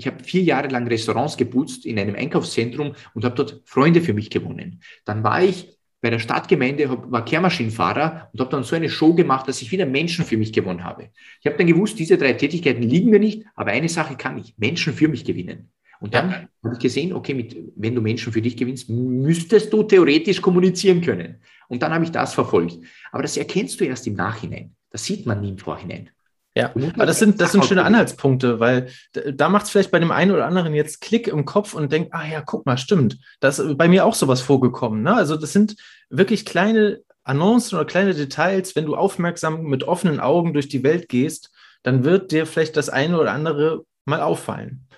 ich 0.00 0.06
habe 0.06 0.24
vier 0.24 0.42
Jahre 0.42 0.68
lang 0.68 0.86
Restaurants 0.86 1.36
geputzt 1.36 1.84
in 1.84 1.98
einem 1.98 2.14
Einkaufszentrum 2.14 2.94
und 3.12 3.24
habe 3.24 3.34
dort 3.34 3.60
Freunde 3.66 4.00
für 4.00 4.14
mich 4.14 4.30
gewonnen. 4.30 4.80
Dann 5.04 5.22
war 5.22 5.42
ich 5.42 5.76
bei 6.00 6.08
der 6.08 6.18
Stadtgemeinde, 6.18 6.88
war 6.88 7.22
Kehrmaschinenfahrer 7.22 8.30
und 8.32 8.40
habe 8.40 8.50
dann 8.50 8.64
so 8.64 8.74
eine 8.74 8.88
Show 8.88 9.12
gemacht, 9.12 9.46
dass 9.46 9.60
ich 9.60 9.70
wieder 9.70 9.84
Menschen 9.84 10.24
für 10.24 10.38
mich 10.38 10.54
gewonnen 10.54 10.84
habe. 10.84 11.10
Ich 11.40 11.46
habe 11.46 11.58
dann 11.58 11.66
gewusst, 11.66 11.98
diese 11.98 12.16
drei 12.16 12.32
Tätigkeiten 12.32 12.82
liegen 12.82 13.10
mir 13.10 13.18
nicht, 13.18 13.44
aber 13.54 13.72
eine 13.72 13.90
Sache 13.90 14.16
kann 14.16 14.38
ich, 14.38 14.54
Menschen 14.56 14.94
für 14.94 15.08
mich 15.08 15.26
gewinnen. 15.26 15.70
Und 16.00 16.14
dann 16.14 16.30
ja. 16.30 16.48
habe 16.64 16.74
ich 16.76 16.80
gesehen, 16.80 17.12
okay, 17.12 17.34
mit, 17.34 17.54
wenn 17.76 17.94
du 17.94 18.00
Menschen 18.00 18.32
für 18.32 18.40
dich 18.40 18.56
gewinnst, 18.56 18.88
müsstest 18.88 19.70
du 19.70 19.82
theoretisch 19.82 20.40
kommunizieren 20.40 21.02
können. 21.02 21.42
Und 21.68 21.82
dann 21.82 21.92
habe 21.92 22.04
ich 22.04 22.10
das 22.10 22.32
verfolgt. 22.32 22.78
Aber 23.12 23.22
das 23.22 23.36
erkennst 23.36 23.78
du 23.78 23.84
erst 23.84 24.06
im 24.06 24.14
Nachhinein. 24.14 24.74
Das 24.90 25.04
sieht 25.04 25.26
man 25.26 25.42
nie 25.42 25.50
im 25.50 25.58
Vorhinein. 25.58 26.08
Ja, 26.56 26.72
aber 26.94 27.06
das 27.06 27.20
sind, 27.20 27.40
das 27.40 27.52
sind 27.52 27.64
schöne 27.64 27.84
Anhaltspunkte, 27.84 28.58
weil 28.58 28.88
da 29.32 29.48
macht 29.48 29.66
es 29.66 29.70
vielleicht 29.70 29.92
bei 29.92 30.00
dem 30.00 30.10
einen 30.10 30.32
oder 30.32 30.46
anderen 30.46 30.74
jetzt 30.74 31.00
Klick 31.00 31.28
im 31.28 31.44
Kopf 31.44 31.74
und 31.74 31.92
denkt, 31.92 32.12
ah 32.12 32.26
ja, 32.26 32.40
guck 32.40 32.66
mal, 32.66 32.76
stimmt. 32.76 33.18
Da 33.38 33.48
ist 33.48 33.78
bei 33.78 33.86
mir 33.86 34.04
auch 34.04 34.14
sowas 34.14 34.40
vorgekommen. 34.40 35.02
Ne? 35.02 35.14
Also 35.14 35.36
das 35.36 35.52
sind 35.52 35.76
wirklich 36.08 36.44
kleine 36.44 37.02
Annoncen 37.22 37.76
oder 37.76 37.84
kleine 37.84 38.14
Details. 38.14 38.74
Wenn 38.74 38.86
du 38.86 38.96
aufmerksam 38.96 39.62
mit 39.62 39.84
offenen 39.84 40.18
Augen 40.18 40.52
durch 40.52 40.68
die 40.68 40.82
Welt 40.82 41.08
gehst, 41.08 41.52
dann 41.84 42.04
wird 42.04 42.32
dir 42.32 42.46
vielleicht 42.46 42.76
das 42.76 42.88
eine 42.88 43.18
oder 43.20 43.30
andere 43.30 43.84
mal 44.04 44.20
auffallen. 44.20 44.88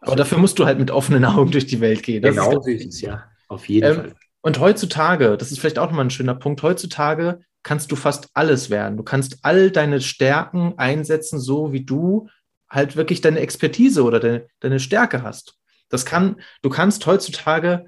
Aber 0.00 0.16
dafür 0.16 0.38
musst 0.38 0.58
du 0.58 0.64
halt 0.64 0.78
mit 0.78 0.90
offenen 0.90 1.24
Augen 1.26 1.50
durch 1.50 1.66
die 1.66 1.80
Welt 1.80 2.02
gehen. 2.02 2.22
Das 2.22 2.34
genau 2.34 2.60
ist 2.66 2.86
es, 2.86 3.00
ja. 3.02 3.24
Auf 3.48 3.68
jeden 3.68 3.86
ähm, 3.86 3.96
Fall. 3.96 4.12
Und 4.40 4.58
heutzutage, 4.58 5.36
das 5.36 5.52
ist 5.52 5.60
vielleicht 5.60 5.78
auch 5.78 5.86
nochmal 5.86 6.06
ein 6.06 6.10
schöner 6.10 6.34
Punkt, 6.34 6.62
heutzutage 6.62 7.40
kannst 7.62 7.92
du 7.92 7.96
fast 7.96 8.28
alles 8.34 8.70
werden. 8.70 8.96
Du 8.96 9.02
kannst 9.02 9.38
all 9.42 9.70
deine 9.70 10.00
Stärken 10.00 10.74
einsetzen, 10.76 11.40
so 11.40 11.72
wie 11.72 11.84
du 11.84 12.28
halt 12.68 12.96
wirklich 12.96 13.20
deine 13.20 13.40
Expertise 13.40 14.02
oder 14.02 14.18
deine, 14.18 14.46
deine 14.60 14.80
Stärke 14.80 15.22
hast. 15.22 15.58
Das 15.88 16.06
kann, 16.06 16.40
du 16.62 16.70
kannst 16.70 17.04
heutzutage, 17.06 17.86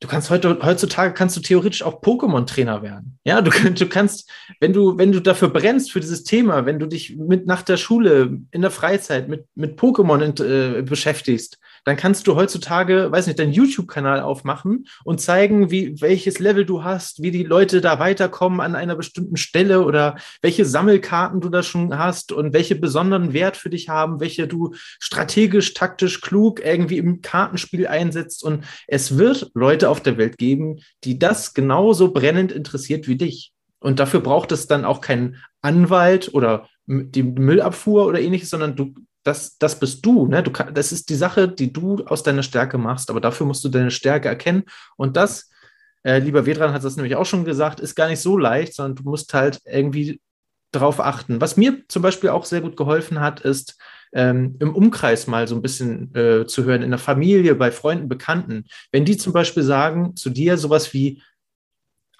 du 0.00 0.08
kannst 0.08 0.30
heute, 0.30 0.58
heutzutage 0.62 1.12
kannst 1.12 1.36
du 1.36 1.40
theoretisch 1.40 1.82
auch 1.82 2.00
Pokémon-Trainer 2.00 2.82
werden. 2.82 3.18
Ja, 3.24 3.42
du, 3.42 3.50
du 3.70 3.86
kannst, 3.86 4.30
wenn 4.58 4.72
du, 4.72 4.96
wenn 4.96 5.12
du 5.12 5.20
dafür 5.20 5.50
brennst 5.50 5.92
für 5.92 6.00
dieses 6.00 6.24
Thema, 6.24 6.64
wenn 6.64 6.78
du 6.78 6.86
dich 6.86 7.16
mit 7.16 7.46
nach 7.46 7.62
der 7.62 7.76
Schule, 7.76 8.38
in 8.50 8.62
der 8.62 8.70
Freizeit 8.70 9.28
mit, 9.28 9.46
mit 9.54 9.78
Pokémon 9.78 10.42
äh, 10.42 10.82
beschäftigst, 10.82 11.58
dann 11.84 11.96
kannst 11.96 12.26
du 12.26 12.34
heutzutage, 12.34 13.12
weiß 13.12 13.26
nicht, 13.26 13.38
deinen 13.38 13.52
YouTube-Kanal 13.52 14.20
aufmachen 14.20 14.86
und 15.04 15.20
zeigen, 15.20 15.70
wie, 15.70 16.00
welches 16.00 16.38
Level 16.38 16.64
du 16.64 16.82
hast, 16.82 17.22
wie 17.22 17.30
die 17.30 17.44
Leute 17.44 17.80
da 17.80 17.98
weiterkommen 17.98 18.60
an 18.60 18.74
einer 18.74 18.96
bestimmten 18.96 19.36
Stelle 19.36 19.84
oder 19.84 20.16
welche 20.42 20.64
Sammelkarten 20.64 21.40
du 21.40 21.48
da 21.48 21.62
schon 21.62 21.96
hast 21.98 22.32
und 22.32 22.52
welche 22.52 22.74
besonderen 22.74 23.32
Wert 23.32 23.56
für 23.56 23.70
dich 23.70 23.88
haben, 23.88 24.20
welche 24.20 24.48
du 24.48 24.74
strategisch, 24.98 25.74
taktisch, 25.74 26.20
klug 26.20 26.64
irgendwie 26.64 26.98
im 26.98 27.20
Kartenspiel 27.20 27.86
einsetzt. 27.86 28.42
Und 28.42 28.64
es 28.86 29.18
wird 29.18 29.50
Leute 29.54 29.90
auf 29.90 30.02
der 30.02 30.16
Welt 30.16 30.38
geben, 30.38 30.80
die 31.04 31.18
das 31.18 31.54
genauso 31.54 32.12
brennend 32.12 32.52
interessiert 32.52 33.06
wie 33.06 33.16
dich. 33.16 33.52
Und 33.78 33.98
dafür 34.00 34.20
braucht 34.20 34.50
es 34.52 34.66
dann 34.66 34.86
auch 34.86 35.02
keinen 35.02 35.36
Anwalt 35.60 36.32
oder 36.32 36.68
die 36.86 37.22
Müllabfuhr 37.22 38.06
oder 38.06 38.20
ähnliches, 38.20 38.50
sondern 38.50 38.76
du 38.76 38.94
das, 39.24 39.58
das 39.58 39.78
bist 39.80 40.04
du, 40.04 40.26
ne? 40.26 40.42
du 40.42 40.50
kann, 40.50 40.74
das 40.74 40.92
ist 40.92 41.08
die 41.08 41.14
Sache, 41.14 41.48
die 41.48 41.72
du 41.72 42.04
aus 42.06 42.22
deiner 42.22 42.42
Stärke 42.42 42.78
machst, 42.78 43.10
aber 43.10 43.20
dafür 43.20 43.46
musst 43.46 43.64
du 43.64 43.68
deine 43.68 43.90
Stärke 43.90 44.28
erkennen. 44.28 44.64
Und 44.96 45.16
das, 45.16 45.50
äh, 46.04 46.18
lieber 46.18 46.46
Vedran 46.46 46.72
hat 46.72 46.84
das 46.84 46.96
nämlich 46.96 47.16
auch 47.16 47.26
schon 47.26 47.44
gesagt, 47.44 47.80
ist 47.80 47.94
gar 47.94 48.08
nicht 48.08 48.20
so 48.20 48.36
leicht, 48.36 48.74
sondern 48.74 48.96
du 48.96 49.02
musst 49.04 49.34
halt 49.34 49.60
irgendwie 49.64 50.20
darauf 50.72 51.00
achten. 51.00 51.40
Was 51.40 51.56
mir 51.56 51.82
zum 51.88 52.02
Beispiel 52.02 52.30
auch 52.30 52.44
sehr 52.44 52.60
gut 52.60 52.76
geholfen 52.76 53.20
hat, 53.20 53.40
ist, 53.40 53.78
ähm, 54.12 54.56
im 54.60 54.74
Umkreis 54.74 55.26
mal 55.26 55.48
so 55.48 55.54
ein 55.56 55.62
bisschen 55.62 56.14
äh, 56.14 56.46
zu 56.46 56.64
hören, 56.64 56.82
in 56.82 56.90
der 56.90 56.98
Familie, 56.98 57.54
bei 57.54 57.70
Freunden, 57.70 58.08
Bekannten. 58.08 58.64
Wenn 58.92 59.04
die 59.04 59.16
zum 59.16 59.32
Beispiel 59.32 59.62
sagen 59.62 60.16
zu 60.16 60.30
dir 60.30 60.56
sowas 60.56 60.92
wie, 60.92 61.22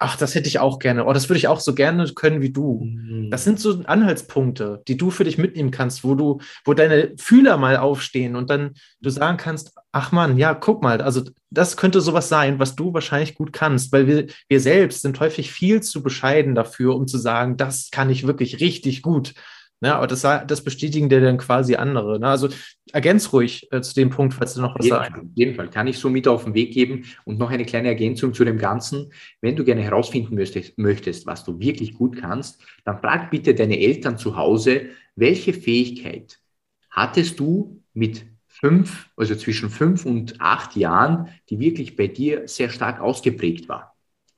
ach, 0.05 0.17
das 0.17 0.35
hätte 0.35 0.47
ich 0.47 0.59
auch 0.59 0.77
gerne, 0.77 1.05
oh, 1.05 1.13
das 1.13 1.29
würde 1.29 1.39
ich 1.39 1.47
auch 1.47 1.59
so 1.59 1.73
gerne 1.73 2.05
können 2.13 2.39
wie 2.39 2.51
du. 2.51 2.81
Mhm. 2.83 3.31
Das 3.31 3.43
sind 3.43 3.59
so 3.59 3.81
Anhaltspunkte, 3.85 4.83
die 4.87 4.97
du 4.97 5.09
für 5.09 5.23
dich 5.23 5.39
mitnehmen 5.39 5.71
kannst, 5.71 6.03
wo 6.03 6.13
du, 6.13 6.41
wo 6.63 6.75
deine 6.75 7.13
Fühler 7.17 7.57
mal 7.57 7.77
aufstehen 7.77 8.35
und 8.35 8.51
dann 8.51 8.75
du 9.01 9.09
sagen 9.09 9.37
kannst, 9.37 9.73
ach 9.91 10.11
man, 10.11 10.37
ja, 10.37 10.53
guck 10.53 10.83
mal, 10.83 11.01
also 11.01 11.23
das 11.49 11.75
könnte 11.75 12.01
sowas 12.01 12.29
sein, 12.29 12.59
was 12.59 12.75
du 12.75 12.93
wahrscheinlich 12.93 13.33
gut 13.33 13.51
kannst, 13.51 13.91
weil 13.91 14.05
wir, 14.05 14.27
wir 14.47 14.59
selbst 14.59 15.01
sind 15.01 15.19
häufig 15.19 15.51
viel 15.51 15.81
zu 15.81 16.03
bescheiden 16.03 16.53
dafür, 16.53 16.95
um 16.95 17.07
zu 17.07 17.17
sagen, 17.17 17.57
das 17.57 17.89
kann 17.89 18.11
ich 18.11 18.27
wirklich 18.27 18.59
richtig 18.59 19.01
gut. 19.01 19.33
Ne, 19.85 19.93
aber 19.93 20.07
das, 20.07 20.21
das 20.21 20.63
bestätigen 20.63 21.09
dir 21.09 21.21
dann 21.21 21.37
quasi 21.37 21.75
andere. 21.75 22.19
Ne? 22.19 22.27
Also 22.27 22.49
ergänz 22.91 23.31
ruhig 23.31 23.71
äh, 23.71 23.81
zu 23.81 23.93
dem 23.93 24.09
Punkt, 24.09 24.33
falls 24.33 24.55
du 24.55 24.61
noch 24.61 24.73
was 24.79 24.87
sagst. 24.87 25.11
Auf 25.13 25.21
jeden 25.35 25.53
Fall 25.53 25.69
kann 25.69 25.85
ich 25.85 25.99
so 25.99 26.09
mit 26.09 26.27
auf 26.27 26.43
den 26.43 26.55
Weg 26.55 26.73
geben 26.73 27.05
und 27.23 27.37
noch 27.37 27.51
eine 27.51 27.65
kleine 27.65 27.89
Ergänzung 27.89 28.33
zu 28.33 28.43
dem 28.43 28.57
Ganzen. 28.57 29.13
Wenn 29.41 29.55
du 29.55 29.63
gerne 29.63 29.83
herausfinden 29.83 30.33
möchtest, 30.33 30.75
möchtest, 30.79 31.27
was 31.27 31.43
du 31.43 31.59
wirklich 31.59 31.93
gut 31.93 32.17
kannst, 32.17 32.63
dann 32.83 32.97
frag 32.97 33.29
bitte 33.29 33.53
deine 33.53 33.79
Eltern 33.79 34.17
zu 34.17 34.35
Hause, 34.35 34.87
welche 35.15 35.53
Fähigkeit 35.53 36.39
hattest 36.89 37.39
du 37.39 37.83
mit 37.93 38.25
fünf, 38.47 39.11
also 39.15 39.35
zwischen 39.35 39.69
fünf 39.69 40.03
und 40.07 40.41
acht 40.41 40.75
Jahren, 40.75 41.29
die 41.51 41.59
wirklich 41.59 41.95
bei 41.95 42.07
dir 42.07 42.47
sehr 42.47 42.69
stark 42.69 43.01
ausgeprägt 43.01 43.69
war. 43.69 43.94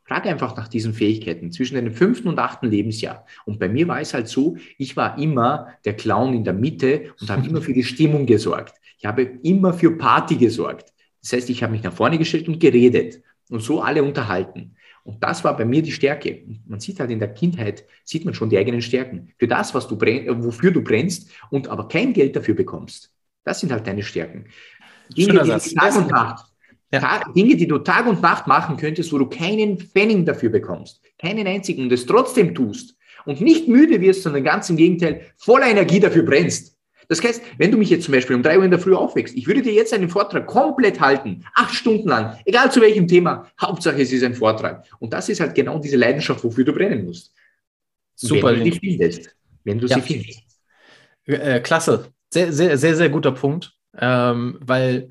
Frag 0.08 0.26
einfach 0.26 0.56
nach 0.56 0.70
diesen 0.70 0.94
Fähigkeiten 0.94 1.52
zwischen 1.52 1.76
dem 1.76 1.94
fünften 1.94 2.30
und 2.30 2.40
achten 2.40 2.70
Lebensjahr. 2.70 3.26
Und 3.46 3.60
bei 3.60 3.68
mir 3.68 3.88
war 3.90 4.00
es 4.00 4.14
halt 4.14 4.30
so, 4.30 4.56
ich 4.78 4.96
war 4.96 5.18
immer 5.18 5.68
der 5.84 5.96
Clown 5.96 6.34
in 6.34 6.46
der 6.46 6.54
Mitte 6.54 7.14
und 7.20 7.30
habe 7.30 7.46
immer 7.46 7.62
für 7.62 7.74
die 7.74 7.84
Stimmung 7.84 8.26
gesorgt. 8.26 8.76
Ich 8.98 9.06
habe 9.06 9.24
immer 9.44 9.74
für 9.74 9.98
Party 9.98 10.38
gesorgt. 10.38 10.94
Das 11.22 11.34
heißt, 11.34 11.50
ich 11.50 11.62
habe 11.62 11.74
mich 11.74 11.84
nach 11.84 11.92
vorne 11.92 12.18
gestellt 12.18 12.48
und 12.48 12.60
geredet 12.60 13.22
und 13.50 13.62
so 13.62 13.82
alle 13.82 14.02
unterhalten. 14.02 14.76
Und 15.04 15.22
das 15.24 15.44
war 15.44 15.56
bei 15.58 15.66
mir 15.66 15.82
die 15.82 15.92
Stärke. 15.92 16.44
Man 16.66 16.80
sieht 16.80 17.00
halt 17.02 17.12
in 17.12 17.20
der 17.20 17.34
Kindheit, 17.34 17.86
sieht 18.06 18.24
man 18.24 18.34
schon 18.34 18.50
die 18.50 18.58
eigenen 18.58 18.82
Stärken. 18.82 19.34
Für 19.38 19.48
das, 19.48 19.74
was 19.74 19.90
du 19.90 19.98
brenn, 19.98 20.44
wofür 20.44 20.72
du 20.72 20.82
brennst 20.82 21.32
und 21.50 21.68
aber 21.68 21.90
kein 21.90 22.14
Geld 22.14 22.36
dafür 22.36 22.56
bekommst. 22.56 23.12
Das 23.44 23.60
sind 23.60 23.74
halt 23.74 23.86
deine 23.86 24.04
Stärken. 24.04 24.46
Schöner 25.18 25.46
Satz. 25.46 25.74
Tag 25.74 25.96
und 25.98 26.12
Nacht 26.12 26.46
Ja. 26.92 27.22
Dinge, 27.36 27.56
die 27.56 27.68
du 27.68 27.80
Tag 27.80 28.08
und 28.08 28.22
Nacht 28.22 28.48
machen 28.48 28.78
könntest, 28.78 29.12
wo 29.12 29.18
du 29.18 29.26
keinen 29.26 29.78
Pfennig 29.78 30.26
dafür 30.26 30.50
bekommst, 30.50 31.02
keinen 31.18 31.46
einzigen 31.46 31.84
und 31.84 31.92
es 31.92 32.06
trotzdem 32.06 32.56
tust 32.56 32.96
und 33.26 33.42
nicht 33.42 33.68
müde 33.68 34.00
wirst, 34.00 34.24
sondern 34.24 34.44
ganz 34.44 34.70
im 34.70 34.78
Gegenteil 34.78 35.22
voller 35.36 35.68
Energie 35.68 36.00
dafür 36.00 36.24
brennst. 36.24 36.78
Das 37.10 37.24
heißt, 37.24 37.42
wenn 37.58 37.72
du 37.72 37.78
mich 37.78 37.90
jetzt 37.90 38.06
zum 38.06 38.14
Beispiel 38.14 38.36
um 38.36 38.44
drei 38.44 38.58
Uhr 38.58 38.66
in 38.66 38.72
der 38.72 38.80
Früh 38.80 38.94
aufwächst, 38.94 39.36
ich 39.36 39.48
würde 39.48 39.62
dir 39.62 39.74
jetzt 39.74 39.94
einen 39.94 40.10
Vortrag 40.10 40.46
komplett 40.46 41.00
halten, 41.00 41.46
acht 41.56 41.74
Stunden 41.74 42.08
lang, 42.08 42.38
egal 42.46 42.72
zu 42.72 42.82
welchem 42.82 43.08
Thema, 43.08 43.50
Hauptsache 43.62 44.02
es 44.02 44.12
ist 44.12 44.24
ein 44.24 44.34
Vortrag. 44.34 44.86
Und 45.00 45.14
das 45.14 45.30
ist 45.30 45.40
halt 45.40 45.56
genau 45.56 45.80
diese 45.80 45.96
Leidenschaft, 45.96 46.44
wofür 46.44 46.66
du 46.66 46.74
brennen 46.74 47.06
musst. 47.06 47.34
Super. 48.16 48.54
Wenn 48.54 48.66
du 48.66 48.72
sie 48.72 48.80
findest. 48.80 49.36
Wenn 49.64 49.80
du 49.80 49.88
ja. 49.88 49.96
sie 49.96 50.02
findest. 50.02 50.42
Äh, 51.26 51.60
klasse. 51.62 52.12
Sehr, 52.30 52.52
sehr, 52.52 52.78
sehr, 52.78 52.96
sehr 52.96 53.10
guter 53.10 53.32
Punkt. 53.32 53.74
Ähm, 53.98 54.58
weil 54.62 55.10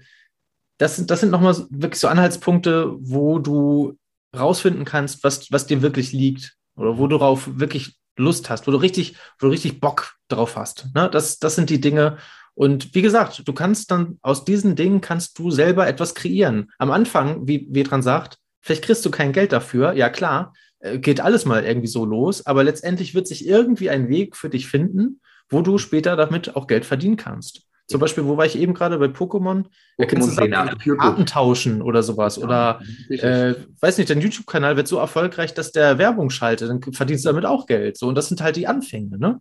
das, 0.79 1.05
das 1.07 1.21
sind 1.21 1.31
nochmal 1.31 1.57
wirklich 1.71 2.01
so 2.01 2.09
Anhaltspunkte, 2.09 2.95
wo 2.99 3.39
du 3.39 3.97
rausfinden 4.37 4.85
kannst, 4.85 5.25
was, 5.25 5.51
was 5.51 5.67
dir 5.67 5.83
wirklich 5.83 6.13
liegt 6.13 6.57
oder 6.77 6.99
wo 6.99 7.07
du 7.07 7.19
darauf 7.19 7.49
wirklich 7.59 7.97
Lust 8.17 8.51
hast, 8.51 8.67
wo 8.67 8.71
du 8.71 8.79
richtig, 8.79 9.17
wo 9.39 9.47
du 9.47 9.53
richtig 9.53 9.81
Bock 9.81 10.17
drauf 10.29 10.57
hast. 10.57 10.89
Ne? 10.95 11.09
Das, 11.11 11.39
das 11.39 11.55
sind 11.55 11.71
die 11.71 11.81
Dinge. 11.81 12.19
Und 12.55 12.95
wie 12.95 13.03
gesagt, 13.03 13.43
du 13.47 13.53
kannst 13.53 13.91
dann 13.91 14.19
aus 14.23 14.45
diesen 14.45 14.77
Dingen 14.77 15.01
kannst 15.03 15.39
du 15.39 15.51
selber 15.51 15.87
etwas 15.87 16.15
kreieren. 16.15 16.71
Am 16.79 16.91
Anfang, 16.91 17.47
wie 17.47 17.69
Vedran 17.71 18.03
sagt, 18.03 18.39
vielleicht 18.63 18.85
kriegst 18.85 19.05
du 19.05 19.11
kein 19.11 19.33
Geld 19.33 19.53
dafür. 19.53 19.93
Ja, 19.93 20.09
klar, 20.09 20.55
äh, 20.79 20.99
geht 20.99 21.21
alles 21.21 21.45
mal 21.45 21.65
irgendwie 21.65 21.89
so 21.89 22.05
los. 22.07 22.47
Aber 22.47 22.65
letztendlich 22.65 23.15
wird 23.15 23.27
sich 23.27 23.47
irgendwie 23.47 23.91
ein 23.91 24.09
Weg 24.09 24.37
für 24.37 24.49
dich 24.49 24.67
finden, 24.67 25.21
wo 25.51 25.61
du 25.61 25.77
später 25.77 26.17
damit 26.17 26.57
auch 26.57 26.67
Geld 26.67 26.87
verdienen 26.87 27.17
kannst. 27.17 27.66
Zum 27.89 28.01
Beispiel, 28.01 28.25
wo 28.25 28.37
war 28.37 28.47
ich 28.47 28.59
eben 28.59 28.75
gerade 28.75 28.99
bei 28.99 29.07
Pokémon? 29.07 29.65
Pokémon 29.99 30.99
Arten 30.99 31.27
tauschen 31.27 31.83
oder 31.83 32.03
sowas. 32.03 32.37
Ja, 32.37 32.45
oder 32.45 32.81
äh, 33.09 33.55
weiß 33.81 33.99
nicht, 33.99 34.11
dein 34.11 34.21
YouTube-Kanal 34.21 34.77
wird 34.77 34.89
so 34.89 34.99
erfolgreich, 34.99 35.55
dass 35.55 35.71
der 35.71 35.99
Werbung 35.99 36.31
schaltet. 36.31 36.69
Dann 36.69 36.83
verdienst 36.93 37.25
du 37.25 37.29
damit 37.29 37.47
auch 37.47 37.67
Geld. 37.67 37.97
So, 37.97 38.09
und 38.09 38.17
das 38.17 38.29
sind 38.29 38.41
halt 38.41 38.57
die 38.57 38.67
Anfänge, 38.67 39.19
ne? 39.19 39.41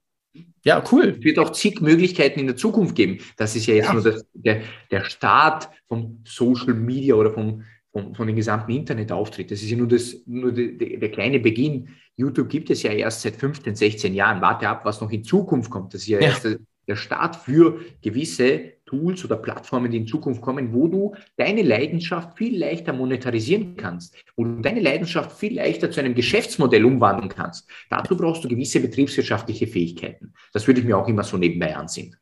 Ja, 0.64 0.84
cool. 0.92 1.16
Es 1.18 1.24
wird 1.24 1.40
auch 1.40 1.52
zig 1.52 1.82
Möglichkeiten 1.82 2.40
in 2.40 2.48
der 2.48 2.56
Zukunft 2.56 2.96
geben. 2.96 3.20
Das 3.38 3.56
ist 3.56 3.66
ja 3.66 3.76
jetzt 3.76 3.88
ja. 3.88 3.94
nur 3.94 4.04
das, 4.04 4.26
der, 4.34 4.62
der 4.92 5.04
Start 5.06 5.70
vom 5.88 6.22
Social 6.26 6.74
Media 6.74 7.16
oder 7.16 7.32
vom, 7.32 7.64
vom, 7.92 8.14
von 8.14 8.28
dem 8.28 8.36
gesamten 8.36 8.72
Internetauftritt. 8.72 9.50
Das 9.52 9.62
ist 9.62 9.70
ja 9.70 9.78
nur, 9.78 9.88
das, 9.88 10.18
nur 10.26 10.52
de, 10.52 10.78
de, 10.78 10.98
der 10.98 11.10
kleine 11.12 11.40
Beginn. 11.40 11.90
YouTube 12.18 12.50
gibt 12.50 12.70
es 12.70 12.84
ja 12.84 12.92
erst 12.92 13.22
seit 13.22 13.36
15, 13.36 13.76
16 13.76 14.14
Jahren. 14.14 14.42
Warte 14.42 14.68
ab, 14.68 14.86
was 14.86 15.02
noch 15.02 15.12
in 15.12 15.24
Zukunft 15.24 15.70
kommt. 15.70 15.94
Das 15.94 16.02
ist 16.02 16.08
ja, 16.08 16.20
ja. 16.20 16.28
erst 16.28 16.46
der 16.88 16.96
Start 16.96 17.36
für 17.36 17.80
gewisse 18.02 18.74
Tools 18.86 19.26
oder 19.26 19.38
Plattformen, 19.38 19.92
die 19.92 19.98
in 19.98 20.08
Zukunft 20.08 20.42
kommen, 20.42 20.74
wo 20.74 20.88
du 20.88 21.16
deine 21.38 21.64
Leidenschaft 21.64 22.38
viel 22.38 22.58
leichter 22.58 22.94
monetarisieren 22.94 23.76
kannst, 23.76 24.16
wo 24.36 24.44
du 24.44 24.62
deine 24.62 24.80
Leidenschaft 24.80 25.38
viel 25.38 25.56
leichter 25.56 25.90
zu 25.92 26.00
einem 26.00 26.16
Geschäftsmodell 26.16 26.86
umwandeln 26.86 27.30
kannst. 27.30 27.68
Dazu 27.90 28.16
brauchst 28.16 28.44
du 28.44 28.48
gewisse 28.48 28.80
betriebswirtschaftliche 28.80 29.68
Fähigkeiten. 29.68 30.34
Das 30.54 30.68
würde 30.68 30.82
ich 30.82 30.86
mir 30.86 30.98
auch 30.98 31.08
immer 31.08 31.24
so 31.24 31.38
nebenbei 31.38 31.76
ansehen. 31.76 32.16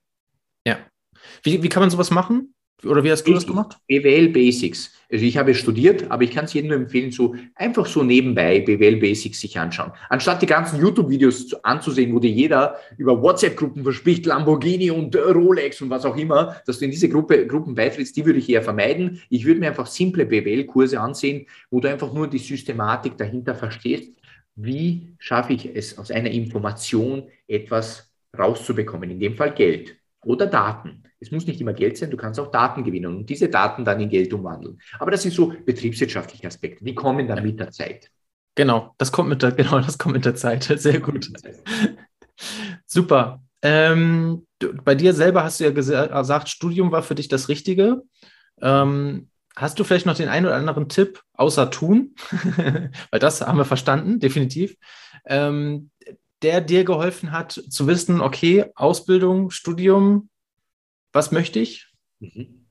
Ja. 0.65 0.77
Wie, 1.43 1.61
wie 1.61 1.69
kann 1.69 1.81
man 1.81 1.89
sowas 1.89 2.11
machen? 2.11 2.53
Oder 2.85 3.03
wie 3.03 3.11
hast 3.11 3.23
du 3.23 3.33
das 3.33 3.47
gemacht? 3.47 3.77
BWL 3.87 4.29
Basics. 4.29 4.91
Also 5.11 5.23
ich 5.25 5.37
habe 5.37 5.53
studiert, 5.53 6.09
aber 6.11 6.23
ich 6.23 6.31
kann 6.31 6.45
es 6.45 6.53
jedem 6.53 6.69
nur 6.69 6.77
empfehlen, 6.77 7.11
so 7.11 7.35
einfach 7.55 7.85
so 7.85 8.03
nebenbei 8.03 8.59
BWL 8.59 8.97
Basics 8.97 9.39
sich 9.39 9.57
anschauen. 9.57 9.91
Anstatt 10.09 10.41
die 10.41 10.47
ganzen 10.47 10.81
YouTube-Videos 10.81 11.53
anzusehen, 11.63 12.13
wo 12.13 12.19
dir 12.19 12.31
jeder 12.31 12.77
über 12.97 13.21
WhatsApp-Gruppen 13.21 13.83
verspricht, 13.83 14.25
Lamborghini 14.25 14.91
und 14.91 15.15
Rolex 15.15 15.81
und 15.81 15.89
was 15.89 16.05
auch 16.05 16.17
immer, 16.17 16.57
dass 16.65 16.79
du 16.79 16.85
in 16.85 16.91
diese 16.91 17.09
Gruppe, 17.09 17.47
Gruppen 17.47 17.75
beitrittst, 17.75 18.17
die 18.17 18.25
würde 18.25 18.39
ich 18.39 18.49
eher 18.49 18.63
vermeiden. 18.63 19.21
Ich 19.29 19.45
würde 19.45 19.59
mir 19.59 19.67
einfach 19.67 19.87
simple 19.87 20.25
BWL-Kurse 20.25 20.99
ansehen, 20.99 21.45
wo 21.69 21.79
du 21.79 21.89
einfach 21.89 22.11
nur 22.11 22.27
die 22.27 22.39
Systematik 22.39 23.17
dahinter 23.17 23.55
verstehst. 23.55 24.11
Wie 24.55 25.15
schaffe 25.19 25.53
ich 25.53 25.73
es, 25.73 25.97
aus 25.97 26.11
einer 26.11 26.31
Information 26.31 27.29
etwas 27.47 28.11
rauszubekommen? 28.37 29.09
In 29.09 29.19
dem 29.19 29.35
Fall 29.35 29.53
Geld 29.53 29.95
oder 30.25 30.47
Daten. 30.47 31.03
Es 31.19 31.31
muss 31.31 31.47
nicht 31.47 31.61
immer 31.61 31.73
Geld 31.73 31.97
sein, 31.97 32.11
du 32.11 32.17
kannst 32.17 32.39
auch 32.39 32.51
Daten 32.51 32.83
gewinnen 32.83 33.15
und 33.15 33.29
diese 33.29 33.49
Daten 33.49 33.85
dann 33.85 33.99
in 33.99 34.09
Geld 34.09 34.33
umwandeln. 34.33 34.79
Aber 34.99 35.11
das 35.11 35.21
sind 35.21 35.33
so 35.33 35.53
betriebswirtschaftliche 35.65 36.47
Aspekte, 36.47 36.83
die 36.83 36.95
kommen 36.95 37.27
dann 37.27 37.43
mit 37.43 37.59
der 37.59 37.71
Zeit. 37.71 38.09
Genau, 38.55 38.93
das 38.97 39.11
kommt 39.11 39.29
mit 39.29 39.41
der, 39.41 39.51
genau, 39.53 39.79
das 39.79 39.97
kommt 39.97 40.15
mit 40.15 40.25
der 40.25 40.35
Zeit. 40.35 40.63
Sehr 40.63 40.99
gut. 40.99 41.31
Super. 42.85 43.41
Ähm, 43.61 44.45
du, 44.59 44.73
bei 44.73 44.95
dir 44.95 45.13
selber 45.13 45.43
hast 45.43 45.59
du 45.59 45.63
ja 45.63 45.71
gesagt, 45.71 46.49
Studium 46.49 46.91
war 46.91 47.03
für 47.03 47.15
dich 47.15 47.29
das 47.29 47.47
Richtige. 47.47 48.03
Ähm, 48.61 49.29
hast 49.55 49.79
du 49.79 49.83
vielleicht 49.83 50.05
noch 50.05 50.15
den 50.15 50.29
einen 50.29 50.45
oder 50.45 50.55
anderen 50.55 50.89
Tipp, 50.89 51.21
außer 51.33 51.71
tun? 51.71 52.15
Weil 53.11 53.19
das 53.19 53.41
haben 53.41 53.57
wir 53.57 53.65
verstanden, 53.65 54.19
definitiv. 54.19 54.75
Ähm, 55.25 55.91
der 56.43 56.61
dir 56.61 56.83
geholfen 56.83 57.31
hat, 57.31 57.51
zu 57.51 57.87
wissen, 57.87 58.21
okay, 58.21 58.65
Ausbildung, 58.75 59.49
Studium, 59.49 60.29
was 61.11 61.31
möchte 61.31 61.59
ich? 61.59 61.87
Mhm. 62.19 62.63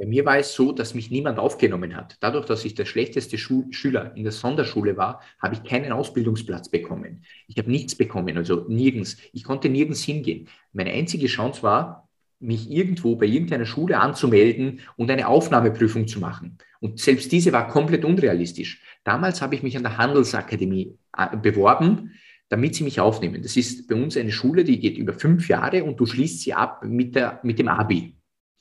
Bei 0.00 0.06
mir 0.06 0.24
war 0.24 0.38
es 0.38 0.54
so, 0.54 0.72
dass 0.72 0.94
mich 0.94 1.10
niemand 1.10 1.38
aufgenommen 1.38 1.94
hat. 1.94 2.16
Dadurch, 2.20 2.46
dass 2.46 2.64
ich 2.64 2.74
der 2.74 2.86
schlechteste 2.86 3.36
Schu 3.36 3.66
Schüler 3.70 4.16
in 4.16 4.22
der 4.22 4.32
Sonderschule 4.32 4.96
war, 4.96 5.20
habe 5.38 5.54
ich 5.54 5.62
keinen 5.62 5.92
Ausbildungsplatz 5.92 6.70
bekommen. 6.70 7.22
Ich 7.48 7.58
habe 7.58 7.70
nichts 7.70 7.94
bekommen, 7.94 8.38
also 8.38 8.64
nirgends. 8.66 9.18
Ich 9.34 9.44
konnte 9.44 9.68
nirgends 9.68 10.02
hingehen. 10.02 10.48
Meine 10.72 10.92
einzige 10.92 11.26
Chance 11.26 11.62
war, 11.62 12.08
mich 12.38 12.70
irgendwo 12.70 13.16
bei 13.16 13.26
irgendeiner 13.26 13.66
Schule 13.66 14.00
anzumelden 14.00 14.80
und 14.96 15.10
eine 15.10 15.28
Aufnahmeprüfung 15.28 16.08
zu 16.08 16.18
machen. 16.18 16.56
Und 16.80 16.98
selbst 16.98 17.30
diese 17.30 17.52
war 17.52 17.68
komplett 17.68 18.06
unrealistisch. 18.06 18.82
Damals 19.04 19.42
habe 19.42 19.54
ich 19.54 19.62
mich 19.62 19.76
an 19.76 19.82
der 19.82 19.98
Handelsakademie 19.98 20.96
äh, 21.14 21.36
beworben 21.36 22.12
damit 22.50 22.74
sie 22.74 22.84
mich 22.84 23.00
aufnehmen. 23.00 23.42
Das 23.42 23.56
ist 23.56 23.88
bei 23.88 23.94
uns 23.94 24.16
eine 24.16 24.32
Schule, 24.32 24.64
die 24.64 24.78
geht 24.78 24.98
über 24.98 25.14
fünf 25.14 25.48
Jahre 25.48 25.84
und 25.84 25.98
du 25.98 26.04
schließt 26.04 26.40
sie 26.42 26.52
ab 26.52 26.84
mit, 26.84 27.14
der, 27.14 27.40
mit 27.42 27.58
dem 27.58 27.68
Abi, 27.68 28.16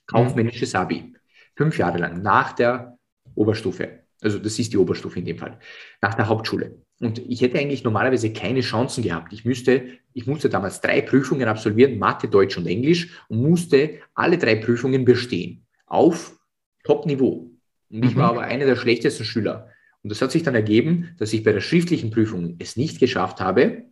kaufmännisches 0.06 0.76
Abi. 0.76 1.14
Fünf 1.58 1.78
Jahre 1.78 1.98
lang, 1.98 2.22
nach 2.22 2.54
der 2.54 2.98
Oberstufe. 3.36 4.04
Also 4.22 4.38
das 4.38 4.60
ist 4.60 4.74
die 4.74 4.78
Oberstufe 4.78 5.20
in 5.20 5.26
dem 5.26 5.38
Fall, 5.38 5.60
nach 6.02 6.14
der 6.14 6.28
Hauptschule. 6.28 6.84
Und 7.00 7.20
ich 7.20 7.42
hätte 7.42 7.58
eigentlich 7.58 7.84
normalerweise 7.84 8.32
keine 8.32 8.62
Chancen 8.62 9.04
gehabt. 9.04 9.34
Ich 9.34 9.44
müsste, 9.44 9.98
ich 10.14 10.28
musste 10.28 10.50
damals 10.50 10.82
drei 10.82 11.02
Prüfungen 11.02 11.48
absolvieren, 11.48 11.98
Mathe, 11.98 12.28
Deutsch 12.28 12.58
und 12.58 12.68
Englisch, 12.68 13.20
und 13.28 13.42
musste 13.42 14.00
alle 14.14 14.38
drei 14.38 14.56
Prüfungen 14.56 15.04
bestehen. 15.04 15.66
Auf 15.88 16.38
Top-Niveau. 16.84 17.50
Und 17.90 18.06
ich 18.06 18.16
war 18.16 18.34
mhm. 18.34 18.38
aber 18.38 18.48
einer 18.48 18.66
der 18.66 18.76
schlechtesten 18.76 19.24
Schüler. 19.24 19.70
Und 20.04 20.12
das 20.12 20.22
hat 20.22 20.32
sich 20.32 20.44
dann 20.44 20.56
ergeben, 20.56 21.16
dass 21.18 21.34
ich 21.34 21.44
bei 21.44 21.52
der 21.52 21.62
schriftlichen 21.62 22.12
Prüfung 22.12 22.56
es 22.60 22.78
nicht 22.78 23.00
geschafft 23.00 23.42
habe 23.42 23.84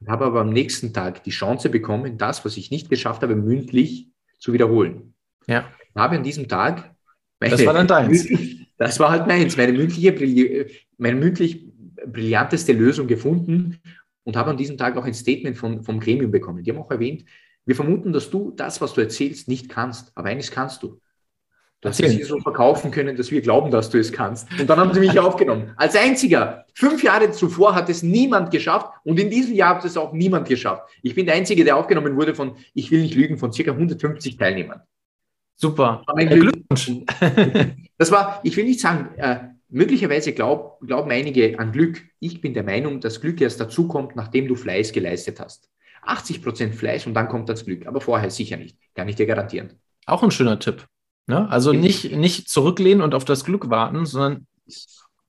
und 0.00 0.08
habe 0.08 0.26
aber 0.26 0.40
am 0.40 0.50
nächsten 0.50 0.92
Tag 0.92 1.24
die 1.24 1.30
Chance 1.30 1.70
bekommen, 1.70 2.18
das, 2.18 2.44
was 2.44 2.56
ich 2.56 2.70
nicht 2.70 2.90
geschafft 2.90 3.22
habe, 3.22 3.34
mündlich 3.34 4.10
zu 4.38 4.52
wiederholen. 4.52 5.14
Ja. 5.46 5.72
Ich 5.88 5.96
habe 5.96 6.16
an 6.16 6.22
diesem 6.22 6.48
Tag. 6.48 6.94
Meine, 7.40 7.52
das 7.52 7.64
war 7.64 7.74
dann 7.74 7.86
deins. 7.86 8.28
Das 8.78 9.00
war 9.00 9.10
halt 9.10 9.26
meins, 9.26 9.56
meine 9.56 9.72
mündliche, 9.72 10.66
meine 10.98 11.16
mündlich 11.16 11.64
brillanteste 12.06 12.74
Lösung 12.74 13.06
gefunden 13.06 13.80
und 14.24 14.36
habe 14.36 14.50
an 14.50 14.58
diesem 14.58 14.76
Tag 14.76 14.98
auch 14.98 15.04
ein 15.06 15.14
Statement 15.14 15.56
von, 15.56 15.82
vom 15.82 15.98
Gremium 15.98 16.30
bekommen. 16.30 16.62
Die 16.62 16.70
haben 16.70 16.78
auch 16.78 16.90
erwähnt, 16.90 17.24
wir 17.64 17.74
vermuten, 17.74 18.12
dass 18.12 18.28
du 18.28 18.50
das, 18.50 18.80
was 18.82 18.92
du 18.92 19.00
erzählst, 19.00 19.48
nicht 19.48 19.70
kannst, 19.70 20.12
aber 20.14 20.28
eines 20.28 20.50
kannst 20.50 20.82
du 20.82 21.00
dass 21.80 21.98
sie 21.98 22.22
so 22.22 22.40
verkaufen 22.40 22.90
können, 22.90 23.16
dass 23.16 23.30
wir 23.30 23.40
glauben, 23.40 23.70
dass 23.70 23.90
du 23.90 23.98
es 23.98 24.12
kannst. 24.12 24.48
Und 24.58 24.68
dann 24.68 24.78
haben 24.78 24.92
sie 24.94 25.00
mich 25.00 25.18
aufgenommen. 25.18 25.72
Als 25.76 25.94
einziger. 25.94 26.64
Fünf 26.74 27.02
Jahre 27.02 27.30
zuvor 27.30 27.74
hat 27.74 27.88
es 27.88 28.02
niemand 28.02 28.50
geschafft 28.50 28.88
und 29.04 29.20
in 29.20 29.30
diesem 29.30 29.54
Jahr 29.54 29.76
hat 29.76 29.84
es 29.84 29.96
auch 29.96 30.12
niemand 30.12 30.48
geschafft. 30.48 30.82
Ich 31.02 31.14
bin 31.14 31.26
der 31.26 31.34
Einzige, 31.34 31.64
der 31.64 31.76
aufgenommen 31.76 32.16
wurde 32.16 32.34
von, 32.34 32.56
ich 32.74 32.90
will 32.90 33.02
nicht 33.02 33.14
lügen, 33.14 33.38
von 33.38 33.52
circa 33.52 33.72
150 33.72 34.36
Teilnehmern. 34.36 34.80
Super. 35.56 36.02
Glückwunsch. 36.16 36.90
Das 37.98 38.10
war, 38.10 38.40
ich 38.42 38.54
will 38.58 38.64
nicht 38.64 38.80
sagen, 38.80 39.08
äh, 39.16 39.38
möglicherweise 39.70 40.34
glaub, 40.34 40.80
glauben 40.80 41.10
einige 41.10 41.58
an 41.58 41.72
Glück. 41.72 42.02
Ich 42.20 42.42
bin 42.42 42.52
der 42.52 42.62
Meinung, 42.62 43.00
dass 43.00 43.22
Glück 43.22 43.40
erst 43.40 43.58
dazukommt, 43.58 44.16
nachdem 44.16 44.48
du 44.48 44.54
Fleiß 44.54 44.92
geleistet 44.92 45.40
hast. 45.40 45.70
80 46.02 46.42
Prozent 46.42 46.74
Fleiß 46.74 47.06
und 47.06 47.14
dann 47.14 47.28
kommt 47.28 47.48
das 47.48 47.64
Glück, 47.64 47.86
aber 47.86 48.02
vorher 48.02 48.30
sicher 48.30 48.58
nicht. 48.58 48.76
Kann 48.94 49.08
ich 49.08 49.16
dir 49.16 49.24
garantieren. 49.24 49.80
Auch 50.04 50.22
ein 50.22 50.30
schöner 50.30 50.58
Tipp. 50.58 50.86
Ne? 51.26 51.48
Also 51.50 51.72
nicht, 51.72 52.12
nicht 52.12 52.48
zurücklehnen 52.48 53.02
und 53.02 53.14
auf 53.14 53.24
das 53.24 53.44
Glück 53.44 53.68
warten, 53.68 54.06
sondern 54.06 54.46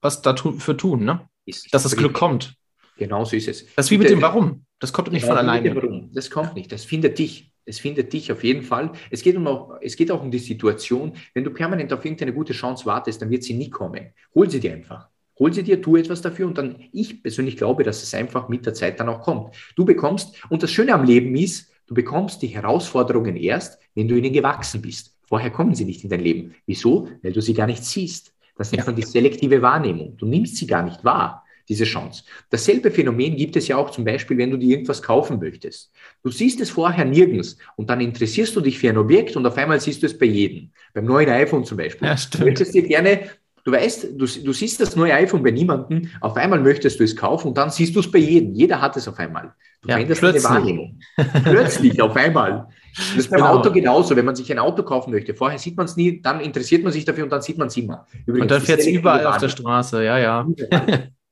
was 0.01 0.21
dafür 0.21 0.77
tun, 0.77 1.03
ne? 1.03 1.27
dass 1.71 1.83
das 1.83 1.95
Glück 1.95 2.13
kommt. 2.13 2.55
Genau 2.97 3.25
so 3.25 3.35
ist 3.35 3.47
es. 3.47 3.65
Das 3.75 3.85
ist 3.85 3.91
wie 3.91 3.97
mit 3.97 4.09
dem 4.09 4.21
Warum. 4.21 4.65
Das 4.79 4.93
kommt 4.93 5.11
nicht 5.11 5.23
genau 5.23 5.35
von 5.35 5.47
alleine. 5.47 5.75
Warum. 5.75 6.11
Das 6.13 6.29
kommt 6.29 6.55
nicht. 6.55 6.71
Das 6.71 6.85
findet 6.85 7.19
dich. 7.19 7.51
Es 7.65 7.79
findet 7.79 8.13
dich 8.13 8.31
auf 8.31 8.43
jeden 8.43 8.63
Fall. 8.63 8.91
Es 9.11 9.21
geht, 9.21 9.35
um 9.35 9.45
auch, 9.45 9.77
es 9.81 9.95
geht 9.97 10.09
auch 10.11 10.21
um 10.21 10.31
die 10.31 10.39
Situation. 10.39 11.13
Wenn 11.33 11.43
du 11.43 11.51
permanent 11.51 11.91
auf 11.91 12.05
irgendeine 12.05 12.33
gute 12.33 12.53
Chance 12.53 12.85
wartest, 12.85 13.21
dann 13.21 13.29
wird 13.29 13.43
sie 13.43 13.55
nie 13.55 13.69
kommen. 13.69 14.13
Hol 14.33 14.49
sie 14.49 14.59
dir 14.59 14.73
einfach. 14.73 15.09
Hol 15.37 15.53
sie 15.53 15.63
dir, 15.63 15.81
tu 15.81 15.97
etwas 15.97 16.21
dafür 16.21 16.47
und 16.47 16.57
dann, 16.57 16.83
ich 16.93 17.21
persönlich 17.21 17.57
glaube, 17.57 17.83
dass 17.83 18.01
es 18.01 18.13
einfach 18.13 18.47
mit 18.47 18.65
der 18.65 18.73
Zeit 18.73 18.99
dann 18.99 19.09
auch 19.09 19.21
kommt. 19.21 19.55
Du 19.75 19.85
bekommst, 19.85 20.35
und 20.49 20.63
das 20.63 20.71
Schöne 20.71 20.93
am 20.93 21.03
Leben 21.03 21.35
ist, 21.35 21.71
du 21.85 21.93
bekommst 21.93 22.41
die 22.41 22.47
Herausforderungen 22.47 23.35
erst, 23.35 23.79
wenn 23.93 24.07
du 24.07 24.15
ihnen 24.15 24.33
gewachsen 24.33 24.81
bist. 24.81 25.16
Vorher 25.27 25.51
kommen 25.51 25.75
sie 25.75 25.85
nicht 25.85 26.03
in 26.03 26.09
dein 26.09 26.21
Leben. 26.21 26.55
Wieso? 26.65 27.09
Weil 27.21 27.33
du 27.33 27.41
sie 27.41 27.53
gar 27.53 27.67
nicht 27.67 27.83
siehst. 27.83 28.33
Das 28.57 28.71
nennt 28.71 28.87
man 28.87 28.95
die 28.95 29.03
selektive 29.03 29.61
Wahrnehmung. 29.61 30.17
Du 30.17 30.25
nimmst 30.25 30.55
sie 30.57 30.65
gar 30.65 30.81
nicht 30.81 31.03
wahr, 31.03 31.43
diese 31.69 31.83
Chance. 31.83 32.23
Dasselbe 32.49 32.89
Phänomen 32.89 33.35
gibt 33.35 33.55
es 33.55 33.67
ja 33.67 33.77
auch 33.77 33.91
zum 33.91 34.03
Beispiel, 34.03 34.37
wenn 34.37 34.49
du 34.49 34.57
dir 34.57 34.71
irgendwas 34.71 35.03
kaufen 35.03 35.39
möchtest. 35.39 35.91
Du 36.23 36.31
siehst 36.31 36.59
es 36.61 36.71
vorher 36.71 37.05
nirgends 37.05 37.57
und 37.75 37.89
dann 37.89 38.01
interessierst 38.01 38.55
du 38.55 38.61
dich 38.61 38.79
für 38.79 38.89
ein 38.89 38.97
Objekt 38.97 39.35
und 39.35 39.45
auf 39.45 39.57
einmal 39.57 39.79
siehst 39.79 40.01
du 40.01 40.07
es 40.07 40.17
bei 40.17 40.25
jedem. 40.25 40.71
Beim 40.93 41.05
neuen 41.05 41.29
iPhone 41.29 41.65
zum 41.65 41.77
Beispiel. 41.77 42.07
Ja, 42.07 42.17
stimmt. 42.17 42.41
Du 42.41 42.45
möchtest 42.47 42.73
dir 42.73 42.83
gerne 42.83 43.29
Du 43.67 43.73
weißt, 43.73 44.11
du, 44.13 44.25
du 44.25 44.53
siehst 44.53 44.79
das 44.79 44.95
neue 44.95 45.13
iPhone 45.13 45.43
bei 45.43 45.51
niemandem, 45.51 46.09
auf 46.21 46.37
einmal 46.37 46.61
möchtest 46.61 47.01
du 47.01 47.03
es 47.03 47.13
kaufen 47.13 47.49
und 47.49 47.57
dann 47.57 47.69
siehst 47.69 47.93
du 47.93 47.99
es 47.99 48.09
bei 48.09 48.19
jedem. 48.19 48.53
Jeder 48.53 48.79
hat 48.79 48.95
es 48.95 49.09
auf 49.09 49.19
einmal. 49.19 49.53
Du 49.81 49.89
ja, 49.89 49.95
veränderst 49.95 50.23
deine 50.23 50.41
Wahrnehmung. 50.41 50.99
Plötzlich, 51.43 52.01
auf 52.01 52.15
einmal. 52.15 52.69
Das 52.97 53.15
ist 53.15 53.29
beim 53.29 53.41
genau. 53.41 53.57
Auto 53.57 53.71
genauso. 53.71 54.15
Wenn 54.15 54.25
man 54.25 54.35
sich 54.35 54.51
ein 54.51 54.59
Auto 54.59 54.83
kaufen 54.83 55.11
möchte, 55.11 55.35
vorher 55.35 55.59
sieht 55.59 55.77
man 55.77 55.85
es 55.85 55.95
nie, 55.95 56.21
dann 56.21 56.39
interessiert 56.39 56.83
man 56.83 56.91
sich 56.91 57.05
dafür 57.05 57.23
und 57.25 57.29
dann 57.29 57.41
sieht 57.41 57.57
man 57.57 57.67
es 57.67 57.77
immer. 57.77 58.07
Übrigens, 58.25 58.41
und 58.41 58.51
dann 58.51 58.61
fährt 58.61 58.79
es 58.79 58.87
überall 58.87 59.25
auf 59.25 59.37
der 59.37 59.49
Straße, 59.49 60.03
ja, 60.03 60.17
ja. 60.17 60.41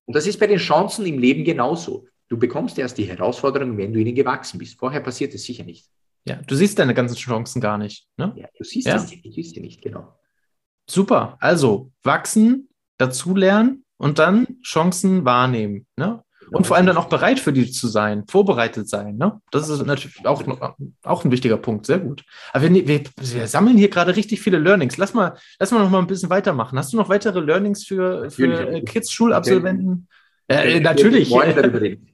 Und 0.08 0.16
das 0.16 0.28
ist 0.28 0.40
bei 0.40 0.48
den 0.48 0.60
Chancen 0.60 1.06
im 1.06 1.18
Leben 1.18 1.44
genauso. 1.44 2.06
Du 2.28 2.38
bekommst 2.38 2.78
erst 2.78 2.98
die 2.98 3.06
Herausforderungen, 3.06 3.78
wenn 3.78 3.94
du 3.94 4.00
ihnen 4.00 4.16
gewachsen 4.16 4.60
bist. 4.60 4.78
Vorher 4.80 5.00
passiert 5.00 5.34
es 5.34 5.44
sicher 5.44 5.64
nicht. 5.64 5.88
Ja, 6.28 6.36
du 6.36 6.56
siehst 6.56 6.80
deine 6.80 6.94
ganzen 6.94 7.16
Chancen 7.16 7.62
gar 7.62 7.78
nicht. 7.78 8.08
Ne? 8.18 8.34
Ja, 8.36 8.48
du 8.58 8.64
siehst 8.64 8.88
ja. 8.88 9.00
sie 9.00 9.22
nicht, 9.60 9.82
genau. 9.82 10.16
Super. 10.90 11.38
Also 11.40 11.92
wachsen, 12.04 12.70
dazulernen 12.98 13.86
und 13.98 14.20
dann 14.20 14.60
Chancen 14.64 15.26
wahrnehmen. 15.26 15.86
Ne? 15.98 16.24
Und 16.52 16.68
vor 16.68 16.78
allem 16.78 16.86
dann 16.86 16.98
auch 16.98 17.10
bereit 17.10 17.40
für 17.40 17.54
die 17.54 17.70
zu 17.72 17.88
sein, 17.88 18.26
vorbereitet 18.28 18.88
sein. 18.88 19.18
Ne? 19.18 19.42
Das 19.52 19.70
ist 19.70 19.86
natürlich 19.86 20.26
auch, 20.26 20.44
auch 21.04 21.26
ein 21.26 21.32
wichtiger 21.32 21.58
Punkt. 21.58 21.86
Sehr 21.86 22.00
gut. 22.00 22.24
Aber 22.54 22.70
wir, 22.70 22.88
wir, 22.88 23.04
wir 23.20 23.48
sammeln 23.48 23.78
hier 23.78 23.90
gerade 23.90 24.16
richtig 24.16 24.42
viele 24.42 24.60
Learnings. 24.60 24.98
Lass 24.98 25.14
mal, 25.14 25.38
lass 25.60 25.72
mal 25.72 25.80
noch 25.80 25.90
mal 25.90 26.00
ein 26.00 26.08
bisschen 26.08 26.30
weitermachen. 26.30 26.78
Hast 26.78 26.94
du 26.94 26.98
noch 26.98 27.10
weitere 27.10 27.40
Learnings 27.40 27.86
für, 27.86 28.30
für 28.30 28.70
äh, 28.70 28.82
Kids, 28.82 29.12
Schulabsolventen? 29.12 30.08
Äh, 30.48 30.80
natürlich. 30.80 31.34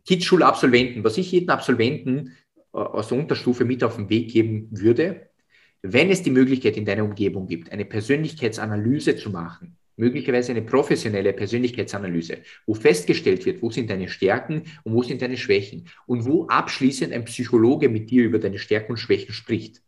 Kids, 0.06 0.26
Schulabsolventen. 0.26 1.04
Was 1.04 1.18
ich 1.18 1.32
jedem 1.32 1.50
Absolventen 1.50 2.38
äh, 2.74 2.78
aus 2.78 3.10
der 3.10 3.20
Unterstufe 3.20 3.66
mit 3.66 3.84
auf 3.84 3.98
den 3.98 4.10
Weg 4.10 4.32
geben 4.32 4.70
würde, 4.72 5.28
wenn 5.82 6.10
es 6.10 6.24
die 6.24 6.32
Möglichkeit 6.32 6.78
in 6.78 6.86
deiner 6.86 7.04
Umgebung 7.04 7.48
gibt, 7.48 7.72
eine 7.72 7.86
Persönlichkeitsanalyse 7.86 9.16
zu 9.16 9.32
machen, 9.32 9.78
möglicherweise 10.02 10.52
eine 10.52 10.64
professionelle 10.64 11.32
Persönlichkeitsanalyse, 11.32 12.40
wo 12.66 12.74
festgestellt 12.74 13.46
wird, 13.46 13.62
wo 13.62 13.70
sind 13.70 13.88
deine 13.92 14.10
Stärken 14.10 14.64
und 14.84 14.94
wo 14.94 15.04
sind 15.04 15.22
deine 15.22 15.38
Schwächen 15.38 15.88
und 16.08 16.26
wo 16.26 16.48
abschließend 16.48 17.14
ein 17.14 17.26
Psychologe 17.26 17.88
mit 17.88 18.10
dir 18.10 18.24
über 18.24 18.40
deine 18.40 18.58
Stärken 18.58 18.94
und 18.94 18.98
Schwächen 18.98 19.32
spricht. 19.32 19.84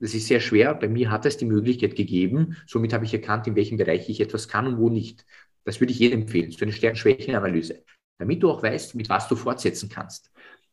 Das 0.00 0.12
ist 0.12 0.26
sehr 0.26 0.40
schwer. 0.40 0.74
Bei 0.74 0.88
mir 0.88 1.08
hat 1.12 1.24
es 1.24 1.36
die 1.36 1.44
Möglichkeit 1.44 1.94
gegeben. 1.94 2.56
Somit 2.66 2.92
habe 2.92 3.04
ich 3.04 3.14
erkannt, 3.14 3.46
in 3.46 3.54
welchem 3.54 3.78
Bereich 3.78 4.08
ich 4.08 4.20
etwas 4.20 4.48
kann 4.48 4.66
und 4.66 4.78
wo 4.78 4.88
nicht. 4.90 5.24
Das 5.64 5.80
würde 5.80 5.92
ich 5.92 6.00
jedem 6.00 6.22
empfehlen, 6.22 6.50
so 6.50 6.64
eine 6.64 6.72
Stärken-Schwächen-Analyse, 6.72 7.84
damit 8.18 8.42
du 8.42 8.50
auch 8.50 8.62
weißt, 8.62 8.96
mit 8.96 9.08
was 9.08 9.28
du 9.28 9.36
fortsetzen 9.36 9.88
kannst. 9.88 10.32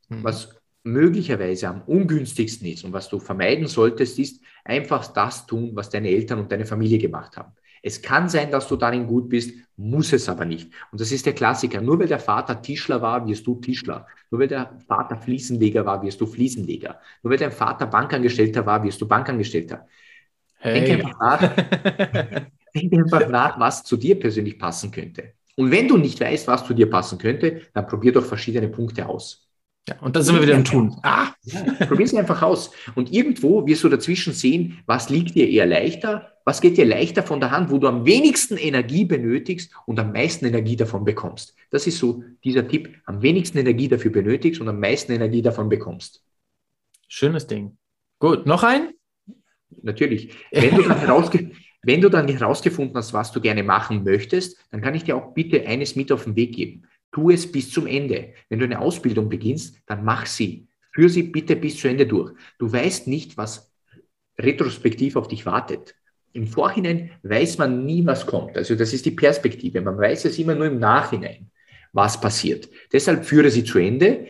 Mhm. 0.09 0.23
Was 0.23 0.55
möglicherweise 0.83 1.69
am 1.69 1.83
ungünstigsten 1.83 2.67
ist 2.67 2.83
und 2.83 2.93
was 2.93 3.09
du 3.09 3.19
vermeiden 3.19 3.67
solltest, 3.67 4.17
ist 4.17 4.41
einfach 4.65 5.05
das 5.13 5.45
tun, 5.45 5.75
was 5.75 5.91
deine 5.91 6.09
Eltern 6.09 6.39
und 6.39 6.51
deine 6.51 6.65
Familie 6.65 6.97
gemacht 6.97 7.37
haben. 7.37 7.53
Es 7.81 8.01
kann 8.01 8.29
sein, 8.29 8.51
dass 8.51 8.67
du 8.67 8.75
darin 8.75 9.07
gut 9.07 9.29
bist, 9.29 9.53
muss 9.75 10.13
es 10.13 10.29
aber 10.29 10.45
nicht. 10.45 10.71
Und 10.91 11.01
das 11.01 11.11
ist 11.11 11.25
der 11.25 11.33
Klassiker. 11.33 11.81
Nur 11.81 11.99
weil 11.99 12.07
der 12.07 12.19
Vater 12.19 12.61
Tischler 12.61 13.01
war, 13.01 13.27
wirst 13.27 13.47
du 13.47 13.55
Tischler. 13.55 14.05
Nur 14.29 14.41
weil 14.41 14.47
der 14.47 14.77
Vater 14.87 15.17
Fliesenleger 15.17 15.85
war, 15.85 16.01
wirst 16.03 16.21
du 16.21 16.27
Fliesenleger. 16.27 16.99
Nur 17.23 17.31
weil 17.31 17.39
dein 17.39 17.51
Vater 17.51 17.87
Bankangestellter 17.87 18.65
war, 18.65 18.83
wirst 18.83 19.01
du 19.01 19.07
Bankangestellter. 19.07 19.87
Hey. 20.59 20.85
Denk, 20.85 21.05
einfach 21.05 21.19
nach, 21.19 21.55
denk 22.75 22.93
einfach 22.93 23.27
nach, 23.29 23.59
was 23.59 23.83
zu 23.83 23.97
dir 23.97 24.19
persönlich 24.19 24.59
passen 24.59 24.91
könnte. 24.91 25.33
Und 25.55 25.71
wenn 25.71 25.87
du 25.87 25.97
nicht 25.97 26.19
weißt, 26.19 26.47
was 26.47 26.65
zu 26.65 26.73
dir 26.73 26.89
passen 26.89 27.17
könnte, 27.17 27.61
dann 27.73 27.87
probier 27.87 28.11
doch 28.11 28.25
verschiedene 28.25 28.67
Punkte 28.67 29.07
aus. 29.07 29.47
Ja, 29.89 29.99
und 30.01 30.15
dann 30.15 30.23
sind 30.23 30.35
wir 30.35 30.43
wieder 30.43 30.55
im 30.55 30.63
Tun. 30.63 30.95
Ah. 31.01 31.29
Ja, 31.43 31.61
Probier 31.87 32.05
es 32.05 32.13
einfach 32.13 32.43
aus. 32.43 32.71
Und 32.93 33.11
irgendwo 33.11 33.65
wirst 33.65 33.83
du 33.83 33.89
dazwischen 33.89 34.33
sehen, 34.33 34.79
was 34.85 35.09
liegt 35.09 35.33
dir 35.33 35.49
eher 35.49 35.65
leichter, 35.65 36.30
was 36.45 36.61
geht 36.61 36.77
dir 36.77 36.85
leichter 36.85 37.23
von 37.23 37.39
der 37.39 37.51
Hand, 37.51 37.71
wo 37.71 37.77
du 37.77 37.87
am 37.87 38.05
wenigsten 38.05 38.57
Energie 38.57 39.05
benötigst 39.05 39.71
und 39.85 39.99
am 39.99 40.11
meisten 40.11 40.45
Energie 40.45 40.75
davon 40.75 41.05
bekommst. 41.05 41.55
Das 41.69 41.87
ist 41.87 41.97
so 41.97 42.23
dieser 42.43 42.67
Tipp, 42.67 42.89
am 43.05 43.21
wenigsten 43.21 43.57
Energie 43.57 43.87
dafür 43.87 44.11
benötigst 44.11 44.61
und 44.61 44.67
am 44.67 44.79
meisten 44.79 45.11
Energie 45.11 45.41
davon 45.41 45.69
bekommst. 45.69 46.23
Schönes 47.07 47.47
Ding. 47.47 47.77
Gut, 48.19 48.45
noch 48.45 48.63
ein? 48.63 48.91
Natürlich. 49.81 50.33
Wenn 50.51 50.75
du 50.75 51.51
wenn 51.83 52.01
du 52.01 52.09
dann 52.09 52.27
herausgefunden 52.27 52.95
hast, 52.95 53.11
was 53.13 53.31
du 53.31 53.41
gerne 53.41 53.63
machen 53.63 54.03
möchtest, 54.03 54.57
dann 54.69 54.81
kann 54.81 54.93
ich 54.93 55.03
dir 55.03 55.15
auch 55.15 55.33
bitte 55.33 55.65
eines 55.65 55.95
mit 55.95 56.11
auf 56.11 56.25
den 56.25 56.35
Weg 56.35 56.55
geben. 56.55 56.83
Tu 57.11 57.31
es 57.31 57.51
bis 57.51 57.71
zum 57.71 57.87
Ende. 57.87 58.33
Wenn 58.49 58.59
du 58.59 58.65
eine 58.65 58.79
Ausbildung 58.79 59.29
beginnst, 59.29 59.77
dann 59.87 60.03
mach 60.03 60.27
sie. 60.27 60.67
Führ 60.93 61.09
sie 61.09 61.23
bitte 61.23 61.55
bis 61.55 61.77
zu 61.77 61.87
Ende 61.87 62.05
durch. 62.05 62.33
Du 62.59 62.71
weißt 62.71 63.07
nicht, 63.07 63.35
was 63.35 63.73
retrospektiv 64.37 65.15
auf 65.15 65.27
dich 65.27 65.45
wartet. 65.45 65.95
Im 66.33 66.47
Vorhinein 66.47 67.11
weiß 67.23 67.57
man 67.57 67.85
nie, 67.85 68.05
was 68.05 68.25
kommt. 68.25 68.57
Also 68.57 68.75
das 68.75 68.93
ist 68.93 69.05
die 69.05 69.11
Perspektive. 69.11 69.81
Man 69.81 69.97
weiß 69.97 70.25
es 70.25 70.39
immer 70.39 70.55
nur 70.55 70.67
im 70.67 70.79
Nachhinein, 70.79 71.49
was 71.93 72.19
passiert. 72.19 72.69
Deshalb 72.91 73.25
führe 73.25 73.49
sie 73.49 73.63
zu 73.63 73.79
Ende, 73.79 74.27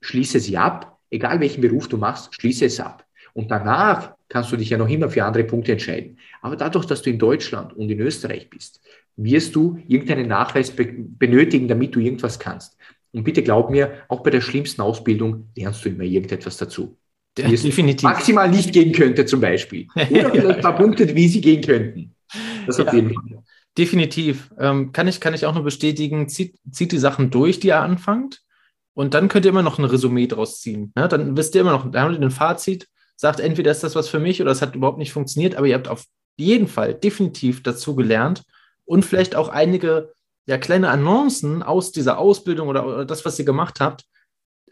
schließe 0.00 0.40
sie 0.40 0.56
ab. 0.56 0.98
Egal 1.10 1.40
welchen 1.40 1.60
Beruf 1.60 1.88
du 1.88 1.96
machst, 1.96 2.34
schließe 2.34 2.64
es 2.64 2.80
ab. 2.80 3.06
Und 3.34 3.50
danach 3.50 4.14
kannst 4.28 4.50
du 4.52 4.56
dich 4.56 4.70
ja 4.70 4.78
noch 4.78 4.88
immer 4.88 5.08
für 5.10 5.24
andere 5.24 5.44
Punkte 5.44 5.72
entscheiden. 5.72 6.18
Aber 6.40 6.56
dadurch, 6.56 6.86
dass 6.86 7.02
du 7.02 7.10
in 7.10 7.18
Deutschland 7.18 7.72
und 7.72 7.90
in 7.90 8.00
Österreich 8.00 8.50
bist, 8.50 8.80
wirst 9.16 9.54
du 9.54 9.78
irgendeinen 9.86 10.28
Nachweis 10.28 10.70
be 10.70 10.86
benötigen, 10.86 11.68
damit 11.68 11.94
du 11.94 12.00
irgendwas 12.00 12.38
kannst. 12.38 12.76
Und 13.12 13.22
bitte 13.22 13.42
glaub 13.44 13.70
mir, 13.70 14.02
auch 14.08 14.22
bei 14.22 14.30
der 14.30 14.40
schlimmsten 14.40 14.82
Ausbildung 14.82 15.48
lernst 15.56 15.84
du 15.84 15.88
immer 15.88 16.02
irgendetwas 16.02 16.56
dazu. 16.56 16.96
Ja, 17.36 17.48
definitiv. 17.48 18.02
Maximal 18.02 18.48
nicht 18.48 18.72
gehen 18.72 18.92
könnte 18.92 19.26
zum 19.26 19.40
Beispiel. 19.40 19.88
Oder 19.94 20.30
vielleicht 20.30 20.56
ein 20.56 20.60
paar 20.60 20.76
Punkte, 20.76 21.14
wie 21.14 21.28
sie 21.28 21.40
gehen 21.40 21.62
könnten. 21.62 22.14
Das 22.66 22.78
auf 22.78 22.92
jeden 22.92 23.12
Fall. 23.12 23.42
Definitiv. 23.76 24.50
Ähm, 24.58 24.92
kann, 24.92 25.08
ich, 25.08 25.20
kann 25.20 25.34
ich 25.34 25.46
auch 25.46 25.54
nur 25.54 25.64
bestätigen, 25.64 26.28
zieht, 26.28 26.56
zieht 26.70 26.92
die 26.92 26.98
Sachen 26.98 27.30
durch, 27.30 27.58
die 27.58 27.68
ihr 27.68 27.80
anfangt. 27.80 28.42
Und 28.94 29.14
dann 29.14 29.28
könnt 29.28 29.44
ihr 29.44 29.50
immer 29.50 29.62
noch 29.62 29.78
ein 29.78 29.84
Resümee 29.84 30.28
draus 30.28 30.60
ziehen. 30.60 30.92
Ne? 30.94 31.08
Dann 31.08 31.36
wisst 31.36 31.54
ihr 31.54 31.62
immer 31.62 31.72
noch, 31.72 31.90
da 31.90 32.02
haben 32.02 32.12
wir 32.12 32.20
ein 32.20 32.30
Fazit, 32.30 32.86
sagt 33.16 33.40
entweder 33.40 33.72
ist 33.72 33.82
das 33.82 33.96
was 33.96 34.08
für 34.08 34.20
mich 34.20 34.40
oder 34.40 34.52
es 34.52 34.62
hat 34.62 34.76
überhaupt 34.76 34.98
nicht 34.98 35.12
funktioniert, 35.12 35.56
aber 35.56 35.66
ihr 35.66 35.74
habt 35.74 35.88
auf 35.88 36.04
jeden 36.36 36.68
Fall 36.68 36.94
definitiv 36.94 37.62
dazu 37.62 37.96
gelernt 37.96 38.44
und 38.84 39.04
vielleicht 39.04 39.34
auch 39.34 39.48
einige 39.48 40.12
ja, 40.46 40.58
kleine 40.58 40.90
Annoncen 40.90 41.62
aus 41.62 41.90
dieser 41.90 42.18
Ausbildung 42.18 42.68
oder, 42.68 42.86
oder 42.86 43.04
das, 43.04 43.24
was 43.24 43.38
ihr 43.38 43.44
gemacht 43.44 43.80
habt, 43.80 44.04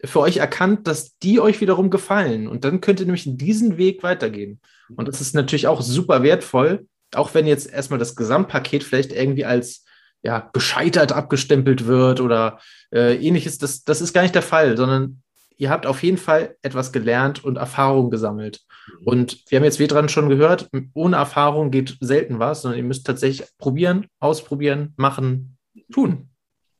für 0.05 0.19
euch 0.19 0.37
erkannt, 0.37 0.87
dass 0.87 1.17
die 1.19 1.39
euch 1.39 1.61
wiederum 1.61 1.89
gefallen. 1.89 2.47
Und 2.47 2.65
dann 2.65 2.81
könnt 2.81 2.99
ihr 2.99 3.05
nämlich 3.05 3.25
diesen 3.25 3.77
Weg 3.77 4.03
weitergehen. 4.03 4.59
Und 4.95 5.07
das 5.07 5.21
ist 5.21 5.33
natürlich 5.33 5.67
auch 5.67 5.81
super 5.81 6.23
wertvoll, 6.23 6.87
auch 7.15 7.33
wenn 7.33 7.47
jetzt 7.47 7.71
erstmal 7.71 7.99
das 7.99 8.15
Gesamtpaket 8.15 8.83
vielleicht 8.83 9.13
irgendwie 9.13 9.45
als 9.45 9.85
ja, 10.21 10.49
gescheitert 10.53 11.11
abgestempelt 11.11 11.85
wird 11.85 12.21
oder 12.21 12.59
äh, 12.93 13.15
ähnliches. 13.15 13.57
Das, 13.57 13.83
das 13.83 14.01
ist 14.01 14.13
gar 14.13 14.21
nicht 14.21 14.35
der 14.35 14.41
Fall, 14.41 14.77
sondern 14.77 15.21
ihr 15.57 15.69
habt 15.69 15.85
auf 15.85 16.01
jeden 16.03 16.17
Fall 16.17 16.55
etwas 16.61 16.91
gelernt 16.91 17.43
und 17.43 17.57
Erfahrung 17.57 18.09
gesammelt. 18.09 18.61
Und 19.05 19.43
wir 19.49 19.57
haben 19.57 19.65
jetzt 19.65 19.79
dran 19.79 20.09
schon 20.09 20.29
gehört, 20.29 20.69
ohne 20.93 21.17
Erfahrung 21.17 21.71
geht 21.71 21.97
selten 21.99 22.39
was, 22.39 22.61
sondern 22.61 22.79
ihr 22.79 22.85
müsst 22.85 23.05
tatsächlich 23.05 23.47
probieren, 23.57 24.07
ausprobieren, 24.19 24.93
machen, 24.97 25.57
tun. 25.91 26.29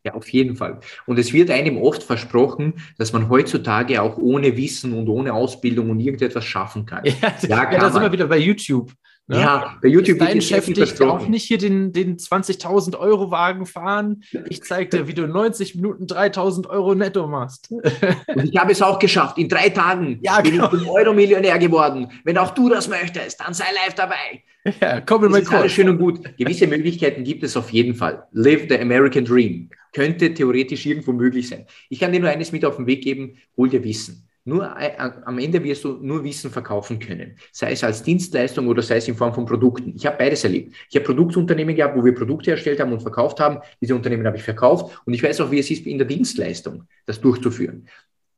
Ja, 0.04 0.16
auf 0.16 0.28
jeden 0.30 0.58
Fall. 0.58 0.80
Und 1.06 1.18
es 1.18 1.32
wird 1.32 1.49
einem 1.49 1.78
oft 1.78 2.04
versprochen, 2.04 2.74
dass 2.97 3.14
man 3.14 3.30
heutzutage 3.30 4.01
auch 4.01 4.18
ohne 4.18 4.58
Wissen 4.58 4.91
und 4.93 5.08
ohne 5.08 5.34
Ausbildung 5.34 5.89
und 5.89 5.99
irgendetwas 6.01 6.43
schaffen 6.43 6.86
kann. 6.86 7.06
Ja, 7.06 7.14
ja, 7.41 7.72
ja 7.72 7.80
da 7.80 7.89
sind 7.89 8.01
wir 8.01 8.12
wieder 8.12 8.28
bei 8.28 8.38
YouTube. 8.38 8.91
Ne? 9.28 9.39
Ja, 9.39 9.78
bei 9.82 9.88
YouTube 9.88 10.19
Dein 10.19 10.41
Chef 10.41 10.65
dich 10.65 11.01
auch 11.01 11.28
nicht 11.30 11.45
hier 11.45 11.57
den, 11.57 11.93
den 11.93 12.17
20.000 12.17 12.99
Euro 12.99 13.32
Wagen 13.32 13.65
fahren. 13.65 14.24
Ich 14.49 14.63
zeige 14.63 14.89
dir, 14.89 15.07
wie 15.07 15.13
du 15.13 15.26
90 15.28 15.76
Minuten 15.76 16.07
3.000 16.07 16.67
Euro 16.69 16.93
netto 16.93 17.26
machst. 17.28 17.71
Und 17.71 18.43
ich 18.43 18.57
habe 18.57 18.74
es 18.74 18.82
auch 18.82 18.99
geschafft. 18.99 19.38
In 19.38 19.47
drei 19.47 19.69
Tagen 19.69 20.19
ja, 20.24 20.41
bin 20.41 20.53
genau. 20.53 20.74
ich 20.74 20.89
Euro-Millionär 20.89 21.57
geworden. 21.57 22.09
Wenn 22.26 22.38
auch 22.38 22.51
du 22.53 22.67
das 22.67 22.89
möchtest, 22.89 23.39
dann 23.39 23.53
sei 23.53 23.65
live 23.86 23.93
dabei. 23.95 24.43
Ja, 24.82 24.99
komm 24.99 25.21
mal 25.21 25.41
kurz. 25.41 25.53
Alles 25.53 25.71
schön 25.71 25.88
und 25.88 25.99
gut. 25.99 26.38
Gewisse 26.38 26.67
Möglichkeiten 26.67 27.24
gibt 27.24 27.43
es 27.43 27.55
auf 27.55 27.69
jeden 27.69 27.95
Fall. 27.95 28.28
Live 28.34 28.67
the 28.69 28.78
American 28.78 29.24
Dream. 29.24 29.69
Könnte 29.93 30.34
theoretisch 30.34 30.86
irgendwo 30.86 31.13
möglich 31.13 31.47
sein. 31.47 31.65
Ich 31.89 31.99
kann 31.99 32.11
dir 32.11 32.19
nur 32.19 32.30
eines 32.30 32.51
mit 32.51 32.65
auf 32.65 32.76
den 32.76 32.88
Weg 32.88 33.03
geben. 33.03 33.38
Hol 33.55 33.69
dir 33.69 33.84
Wissen. 33.86 34.28
Nur 34.46 34.76
äh, 34.78 34.98
am 34.98 35.39
Ende 35.39 35.64
wirst 35.64 35.86
du 35.86 36.00
nur 36.02 36.24
Wissen 36.24 36.52
verkaufen 36.52 37.00
können, 37.00 37.38
sei 37.54 37.72
es 37.72 37.84
als 37.84 38.04
Dienstleistung 38.04 38.68
oder 38.68 38.82
sei 38.82 38.98
es 38.98 39.08
in 39.08 39.16
Form 39.16 39.34
von 39.34 39.46
Produkten. 39.46 39.94
Ich 39.96 40.06
habe 40.06 40.18
beides 40.18 40.44
erlebt. 40.44 40.76
Ich 40.89 40.96
habe 40.98 41.06
Produktunternehmen 41.06 41.76
gehabt, 41.76 41.96
wo 41.96 42.04
wir 42.04 42.14
Produkte 42.14 42.52
erstellt 42.52 42.82
haben 42.82 42.91
und 42.91 43.02
verkauft 43.02 43.39
haben. 43.39 43.60
Diese 43.80 43.96
Unternehmen 43.96 44.28
habe 44.28 44.36
ich 44.36 44.44
verkauft 44.44 45.02
und 45.06 45.14
ich 45.14 45.24
weiß 45.24 45.39
auch, 45.41 45.52
wie 45.52 45.60
es 45.60 45.72
ist, 45.72 45.86
in 45.86 45.98
der 45.98 46.08
Dienstleistung 46.08 46.84
das 47.06 47.22
durchzuführen. 47.22 47.88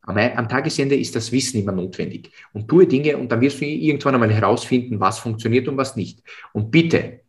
Am, 0.03 0.18
am, 0.18 0.47
Tagesende 0.47 0.95
ist 0.95 1.16
das 1.16 1.32
Wissen 1.32 1.60
immer 1.60 1.72
notwendig. 1.72 2.30
Und 2.53 2.68
tue 2.68 2.86
Dinge 2.86 3.18
und 3.18 3.32
dann 3.32 3.41
wirst 3.41 3.60
du 3.60 3.66
irgendwann 3.66 4.14
einmal 4.14 4.32
herausfinden, 4.32 4.99
was 4.99 5.18
funktioniert 5.18 5.68
und 5.68 5.78
was 5.78 5.95
nicht. 5.95 6.22
Und 6.53 6.70
bitte, 6.70 7.22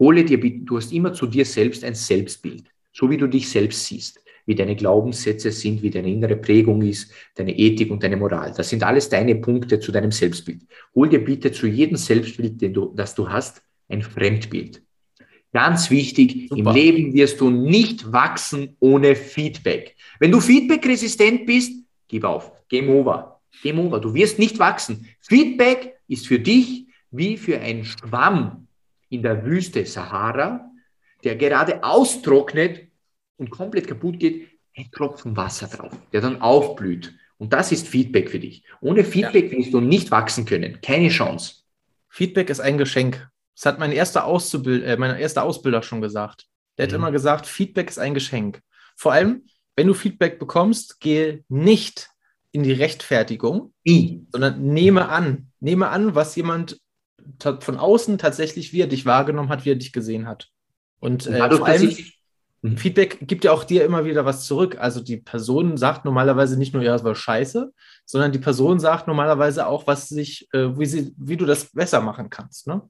hole 0.00 0.24
dir, 0.24 0.40
du 0.40 0.76
hast 0.76 0.92
immer 0.92 1.12
zu 1.12 1.26
dir 1.26 1.44
selbst 1.44 1.84
ein 1.84 1.94
Selbstbild, 1.94 2.64
so 2.92 3.08
wie 3.08 3.16
du 3.16 3.28
dich 3.28 3.48
selbst 3.48 3.86
siehst, 3.86 4.20
wie 4.50 4.56
deine 4.56 4.74
Glaubenssätze 4.74 5.52
sind, 5.52 5.80
wie 5.80 5.90
deine 5.90 6.10
innere 6.10 6.34
Prägung 6.34 6.82
ist, 6.82 7.12
deine 7.36 7.56
Ethik 7.56 7.88
und 7.88 8.02
deine 8.02 8.16
Moral. 8.16 8.52
Das 8.56 8.68
sind 8.68 8.82
alles 8.82 9.08
deine 9.08 9.36
Punkte 9.36 9.78
zu 9.78 9.92
deinem 9.92 10.10
Selbstbild. 10.10 10.62
Hol 10.92 11.08
dir 11.08 11.24
bitte 11.24 11.52
zu 11.52 11.68
jedem 11.68 11.96
Selbstbild, 11.96 12.60
den 12.60 12.74
du, 12.74 12.92
das 12.96 13.14
du 13.14 13.28
hast, 13.28 13.62
ein 13.88 14.02
Fremdbild. 14.02 14.82
Ganz 15.52 15.88
wichtig, 15.88 16.48
Super. 16.48 16.70
im 16.70 16.74
Leben 16.74 17.12
wirst 17.14 17.40
du 17.40 17.48
nicht 17.48 18.12
wachsen 18.12 18.76
ohne 18.80 19.14
Feedback. 19.14 19.94
Wenn 20.18 20.32
du 20.32 20.40
feedbackresistent 20.40 21.46
bist, 21.46 21.84
gib 22.08 22.24
auf. 22.24 22.50
Game 22.68 22.90
over. 22.90 23.40
Game 23.62 23.78
over. 23.78 24.00
Du 24.00 24.14
wirst 24.14 24.40
nicht 24.40 24.58
wachsen. 24.58 25.06
Feedback 25.20 25.94
ist 26.08 26.26
für 26.26 26.40
dich 26.40 26.86
wie 27.12 27.36
für 27.36 27.60
ein 27.60 27.84
Schwamm 27.84 28.66
in 29.10 29.22
der 29.22 29.44
Wüste 29.44 29.86
Sahara, 29.86 30.68
der 31.22 31.36
gerade 31.36 31.84
austrocknet 31.84 32.89
und 33.40 33.50
komplett 33.50 33.88
kaputt 33.88 34.20
geht, 34.20 34.48
ein 34.76 34.90
Tropfen 34.92 35.36
Wasser 35.36 35.66
drauf, 35.66 35.92
der 36.12 36.20
dann 36.20 36.40
aufblüht. 36.40 37.12
Und 37.38 37.52
das 37.52 37.72
ist 37.72 37.88
Feedback 37.88 38.30
für 38.30 38.38
dich. 38.38 38.62
Ohne 38.80 39.02
Feedback 39.02 39.50
ja. 39.50 39.58
wirst 39.58 39.72
du 39.72 39.80
nicht 39.80 40.10
wachsen 40.10 40.44
können. 40.44 40.80
Keine 40.82 41.08
Chance. 41.08 41.62
Feedback 42.08 42.50
ist 42.50 42.60
ein 42.60 42.78
Geschenk. 42.78 43.28
Das 43.56 43.66
hat 43.66 43.78
mein 43.78 43.92
erster, 43.92 44.26
Auszubild 44.26 44.84
äh, 44.84 44.96
mein 44.96 45.16
erster 45.16 45.42
Ausbilder 45.42 45.82
schon 45.82 46.00
gesagt. 46.00 46.46
Der 46.76 46.86
mhm. 46.86 46.90
hat 46.90 46.96
immer 46.96 47.12
gesagt, 47.12 47.46
Feedback 47.46 47.88
ist 47.88 47.98
ein 47.98 48.14
Geschenk. 48.14 48.60
Vor 48.94 49.12
allem, 49.12 49.46
wenn 49.74 49.86
du 49.86 49.94
Feedback 49.94 50.38
bekommst, 50.38 51.00
gehe 51.00 51.44
nicht 51.48 52.10
in 52.52 52.62
die 52.62 52.72
Rechtfertigung, 52.72 53.72
I. 53.86 54.26
sondern 54.30 54.62
nehme 54.62 55.08
an. 55.08 55.50
Nehme 55.60 55.88
an, 55.88 56.14
was 56.14 56.36
jemand 56.36 56.80
von 57.38 57.78
außen 57.78 58.18
tatsächlich, 58.18 58.72
wie 58.72 58.82
er 58.82 58.86
dich 58.86 59.06
wahrgenommen 59.06 59.48
hat, 59.48 59.64
wie 59.64 59.70
er 59.70 59.76
dich 59.76 59.92
gesehen 59.92 60.26
hat. 60.26 60.48
Und 60.98 61.26
äh, 61.26 61.38
dadurch, 61.38 61.60
vor 61.60 61.68
allem, 61.68 61.96
mhm. 62.62 62.76
Feedback 62.76 63.18
gibt 63.26 63.44
ja 63.44 63.52
auch 63.52 63.64
dir 63.64 63.84
immer 63.84 64.04
wieder 64.04 64.24
was 64.24 64.46
zurück. 64.46 64.76
Also 64.78 65.00
die 65.00 65.16
Person 65.16 65.76
sagt 65.76 66.04
normalerweise 66.04 66.58
nicht 66.58 66.74
nur, 66.74 66.82
ja, 66.82 66.92
das 66.92 67.04
war 67.04 67.14
scheiße, 67.14 67.72
sondern 68.04 68.32
die 68.32 68.38
Person 68.38 68.80
sagt 68.80 69.06
normalerweise 69.06 69.66
auch, 69.66 69.86
was 69.86 70.08
sich, 70.08 70.48
äh, 70.52 70.78
wie, 70.78 70.86
sie, 70.86 71.14
wie 71.16 71.36
du 71.36 71.46
das 71.46 71.66
besser 71.72 72.00
machen 72.00 72.30
kannst. 72.30 72.66
Ne? 72.66 72.82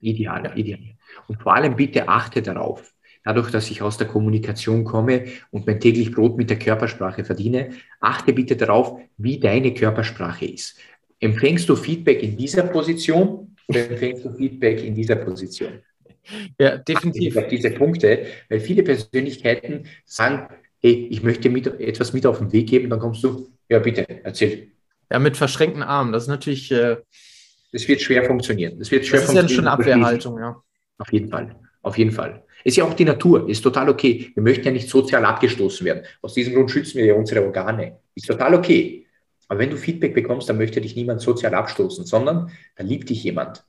Ideal, 0.00 0.44
ja. 0.44 0.56
ideal. 0.56 0.80
Und 1.26 1.42
vor 1.42 1.54
allem 1.54 1.76
bitte 1.76 2.08
achte 2.08 2.42
darauf, 2.42 2.92
dadurch, 3.24 3.50
dass 3.50 3.70
ich 3.70 3.82
aus 3.82 3.98
der 3.98 4.06
Kommunikation 4.06 4.84
komme 4.84 5.26
und 5.50 5.66
mein 5.66 5.80
täglich 5.80 6.12
Brot 6.12 6.36
mit 6.36 6.50
der 6.50 6.58
Körpersprache 6.58 7.24
verdiene, 7.24 7.70
achte 8.00 8.32
bitte 8.32 8.56
darauf, 8.56 8.98
wie 9.16 9.38
deine 9.38 9.74
Körpersprache 9.74 10.46
ist. 10.46 10.78
Empfängst 11.20 11.68
du 11.68 11.76
Feedback 11.76 12.22
in 12.22 12.36
dieser 12.36 12.62
Position 12.62 13.56
oder 13.66 13.90
empfängst 13.90 14.24
du 14.24 14.32
Feedback 14.32 14.82
in 14.82 14.94
dieser 14.94 15.16
Position? 15.16 15.82
Ja, 16.58 16.76
definitiv. 16.76 17.36
Auf 17.36 17.48
diese 17.48 17.70
Punkte, 17.70 18.26
weil 18.48 18.60
viele 18.60 18.82
Persönlichkeiten 18.82 19.84
sagen, 20.04 20.48
hey, 20.80 21.08
ich 21.10 21.22
möchte 21.22 21.50
mit, 21.50 21.66
etwas 21.66 22.12
mit 22.12 22.26
auf 22.26 22.38
den 22.38 22.52
Weg 22.52 22.68
geben, 22.68 22.90
dann 22.90 23.00
kommst 23.00 23.24
du, 23.24 23.48
ja 23.68 23.78
bitte, 23.78 24.06
erzähl. 24.24 24.68
Ja, 25.10 25.18
mit 25.18 25.36
verschränkten 25.36 25.82
Armen, 25.82 26.12
das 26.12 26.24
ist 26.24 26.28
natürlich 26.28 26.70
äh, 26.70 26.96
das 27.72 27.86
wird 27.86 28.00
schwer 28.00 28.24
funktionieren. 28.24 28.78
Das, 28.78 28.90
wird 28.90 29.06
schwer 29.06 29.20
das 29.20 29.28
ist 29.28 29.34
ja 29.34 29.48
schon 29.48 29.66
eine 29.66 29.72
Abwehrhaltung, 29.72 30.38
ja. 30.38 30.62
Auf 30.98 31.12
jeden 31.12 31.28
Fall. 31.28 31.54
Auf 31.82 31.98
jeden 31.98 32.12
Fall. 32.12 32.44
Ist 32.64 32.76
ja 32.76 32.84
auch 32.84 32.94
die 32.94 33.04
Natur, 33.04 33.48
ist 33.48 33.62
total 33.62 33.88
okay. 33.88 34.32
Wir 34.34 34.42
möchten 34.42 34.64
ja 34.64 34.72
nicht 34.72 34.88
sozial 34.88 35.24
abgestoßen 35.24 35.86
werden. 35.86 36.02
Aus 36.22 36.34
diesem 36.34 36.54
Grund 36.54 36.70
schützen 36.70 36.98
wir 36.98 37.06
ja 37.06 37.14
unsere 37.14 37.44
Organe. 37.44 37.98
Ist 38.14 38.26
total 38.26 38.54
okay. 38.54 39.06
Aber 39.46 39.60
wenn 39.60 39.70
du 39.70 39.76
Feedback 39.76 40.14
bekommst, 40.14 40.48
dann 40.48 40.58
möchte 40.58 40.80
dich 40.80 40.96
niemand 40.96 41.20
sozial 41.20 41.54
abstoßen, 41.54 42.04
sondern 42.04 42.50
da 42.76 42.84
liebt 42.84 43.08
dich 43.08 43.22
jemand. 43.22 43.64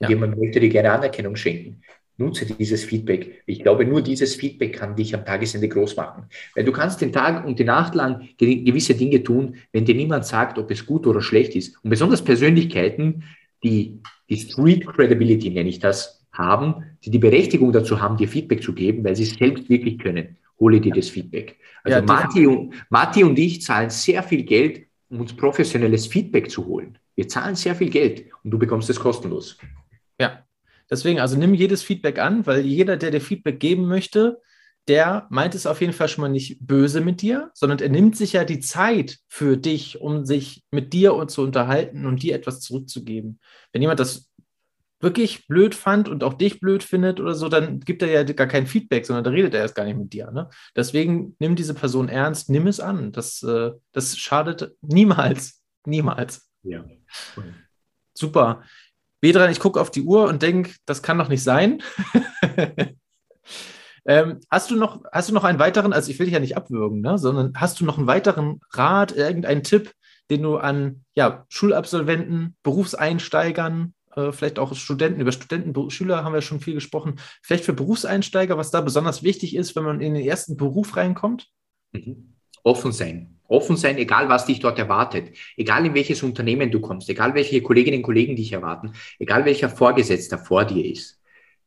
Ja. 0.00 0.08
Jemand 0.08 0.38
möchte 0.38 0.60
dir 0.60 0.68
gerne 0.68 0.92
Anerkennung 0.92 1.36
schenken. 1.36 1.82
Nutze 2.16 2.46
dieses 2.46 2.84
Feedback. 2.84 3.42
Ich 3.46 3.60
glaube, 3.60 3.84
nur 3.84 4.00
dieses 4.00 4.36
Feedback 4.36 4.74
kann 4.74 4.94
dich 4.94 5.14
am 5.14 5.24
Tagesende 5.24 5.68
groß 5.68 5.96
machen. 5.96 6.26
Weil 6.54 6.64
du 6.64 6.72
kannst 6.72 7.00
den 7.00 7.12
Tag 7.12 7.44
und 7.44 7.58
die 7.58 7.64
Nacht 7.64 7.94
lang 7.94 8.28
gewisse 8.38 8.94
Dinge 8.94 9.22
tun, 9.22 9.56
wenn 9.72 9.84
dir 9.84 9.96
niemand 9.96 10.24
sagt, 10.24 10.58
ob 10.58 10.70
es 10.70 10.86
gut 10.86 11.06
oder 11.06 11.20
schlecht 11.20 11.56
ist. 11.56 11.76
Und 11.82 11.90
besonders 11.90 12.22
Persönlichkeiten, 12.22 13.24
die, 13.64 14.00
die 14.28 14.36
Street 14.36 14.86
Credibility, 14.86 15.50
nenne 15.50 15.68
ich 15.68 15.80
das, 15.80 16.24
haben, 16.32 16.84
die 17.04 17.10
die 17.10 17.18
Berechtigung 17.18 17.72
dazu 17.72 18.00
haben, 18.00 18.16
dir 18.16 18.28
Feedback 18.28 18.62
zu 18.62 18.72
geben, 18.74 19.04
weil 19.04 19.16
sie 19.16 19.24
es 19.24 19.34
selbst 19.34 19.68
wirklich 19.68 19.98
können. 19.98 20.36
Hole 20.60 20.80
dir 20.80 20.92
das 20.92 21.08
Feedback. 21.08 21.56
Also 21.82 21.98
ja, 21.98 22.04
Matti, 22.04 22.46
und, 22.46 22.74
Matti 22.90 23.24
und 23.24 23.38
ich 23.38 23.62
zahlen 23.62 23.90
sehr 23.90 24.22
viel 24.22 24.44
Geld, 24.44 24.86
um 25.08 25.20
uns 25.20 25.34
professionelles 25.34 26.06
Feedback 26.06 26.50
zu 26.50 26.64
holen. 26.66 26.98
Wir 27.16 27.28
zahlen 27.28 27.54
sehr 27.54 27.74
viel 27.74 27.90
Geld 27.90 28.26
und 28.42 28.50
du 28.50 28.58
bekommst 28.58 28.90
es 28.90 28.98
kostenlos. 28.98 29.58
Ja, 30.20 30.44
deswegen, 30.94 31.20
also 31.20 31.36
nimm 31.36 31.54
jedes 31.54 31.82
Feedback 31.82 32.18
an, 32.18 32.46
weil 32.46 32.64
jeder, 32.64 32.96
der 32.96 33.10
dir 33.10 33.20
Feedback 33.20 33.58
geben 33.58 33.86
möchte, 33.86 34.40
der 34.86 35.26
meint 35.30 35.54
es 35.54 35.66
auf 35.66 35.80
jeden 35.80 35.92
Fall 35.92 36.08
schon 36.08 36.22
mal 36.22 36.28
nicht 36.28 36.58
böse 36.60 37.00
mit 37.00 37.20
dir, 37.22 37.50
sondern 37.54 37.78
er 37.78 37.88
nimmt 37.88 38.16
sich 38.16 38.34
ja 38.34 38.44
die 38.44 38.60
Zeit 38.60 39.18
für 39.28 39.56
dich, 39.56 40.00
um 40.00 40.24
sich 40.24 40.62
mit 40.70 40.92
dir 40.92 41.26
zu 41.26 41.42
unterhalten 41.42 42.06
und 42.06 42.22
dir 42.22 42.34
etwas 42.34 42.60
zurückzugeben. 42.60 43.40
Wenn 43.72 43.82
jemand 43.82 43.98
das 43.98 44.30
wirklich 45.00 45.46
blöd 45.48 45.74
fand 45.74 46.08
und 46.08 46.22
auch 46.22 46.34
dich 46.34 46.60
blöd 46.60 46.82
findet 46.82 47.18
oder 47.20 47.34
so, 47.34 47.48
dann 47.48 47.80
gibt 47.80 48.02
er 48.02 48.08
ja 48.08 48.22
gar 48.22 48.46
kein 48.46 48.66
Feedback, 48.66 49.04
sondern 49.04 49.24
da 49.24 49.30
redet 49.30 49.54
er 49.54 49.60
erst 49.60 49.74
gar 49.74 49.84
nicht 49.84 49.98
mit 49.98 50.12
dir. 50.12 50.30
Ne? 50.30 50.48
Deswegen 50.76 51.34
nimm 51.38 51.56
diese 51.56 51.74
Person 51.74 52.08
ernst, 52.08 52.48
nimm 52.48 52.66
es 52.66 52.80
an. 52.80 53.12
Das, 53.12 53.42
äh, 53.42 53.72
das 53.92 54.16
schadet 54.16 54.74
niemals. 54.80 55.62
Niemals. 55.86 56.48
Ja. 56.62 56.84
Super. 58.14 58.64
Bedran, 59.24 59.50
ich 59.50 59.58
gucke 59.58 59.80
auf 59.80 59.90
die 59.90 60.02
Uhr 60.02 60.28
und 60.28 60.42
denke, 60.42 60.72
das 60.84 61.02
kann 61.02 61.16
doch 61.16 61.30
nicht 61.30 61.42
sein. 61.42 61.82
Ähm, 64.06 64.40
hast, 64.50 64.70
du 64.70 64.76
noch, 64.76 65.02
hast 65.12 65.30
du 65.30 65.32
noch 65.32 65.44
einen 65.44 65.58
weiteren, 65.58 65.94
also 65.94 66.10
ich 66.10 66.18
will 66.18 66.26
dich 66.26 66.34
ja 66.34 66.38
nicht 66.40 66.58
abwürgen, 66.58 67.00
ne, 67.00 67.16
sondern 67.16 67.54
hast 67.56 67.80
du 67.80 67.86
noch 67.86 67.96
einen 67.96 68.06
weiteren 68.06 68.60
Rat, 68.72 69.12
irgendeinen 69.12 69.62
Tipp, 69.62 69.94
den 70.28 70.42
du 70.42 70.58
an 70.58 71.06
ja, 71.14 71.46
Schulabsolventen, 71.48 72.54
Berufseinsteigern, 72.62 73.94
äh, 74.14 74.30
vielleicht 74.30 74.58
auch 74.58 74.74
Studenten, 74.74 75.22
über 75.22 75.32
Studenten, 75.32 75.90
Schüler 75.90 76.22
haben 76.22 76.34
wir 76.34 76.42
schon 76.42 76.60
viel 76.60 76.74
gesprochen, 76.74 77.14
vielleicht 77.40 77.64
für 77.64 77.72
Berufseinsteiger, 77.72 78.58
was 78.58 78.70
da 78.70 78.82
besonders 78.82 79.22
wichtig 79.22 79.56
ist, 79.56 79.74
wenn 79.74 79.84
man 79.84 80.02
in 80.02 80.12
den 80.12 80.26
ersten 80.26 80.58
Beruf 80.58 80.96
reinkommt? 80.96 81.48
Mhm. 81.92 82.34
Offen 82.62 82.92
sein. 82.92 83.33
Offen 83.48 83.76
sein, 83.76 83.98
egal 83.98 84.28
was 84.28 84.46
dich 84.46 84.60
dort 84.60 84.78
erwartet, 84.78 85.36
egal 85.56 85.84
in 85.86 85.94
welches 85.94 86.22
Unternehmen 86.22 86.70
du 86.70 86.80
kommst, 86.80 87.08
egal 87.10 87.34
welche 87.34 87.60
Kolleginnen 87.62 87.98
und 87.98 88.04
Kollegen 88.04 88.36
dich 88.36 88.52
erwarten, 88.52 88.92
egal 89.18 89.44
welcher 89.44 89.68
Vorgesetzter 89.68 90.38
vor 90.38 90.64
dir 90.64 90.84
ist 90.84 91.20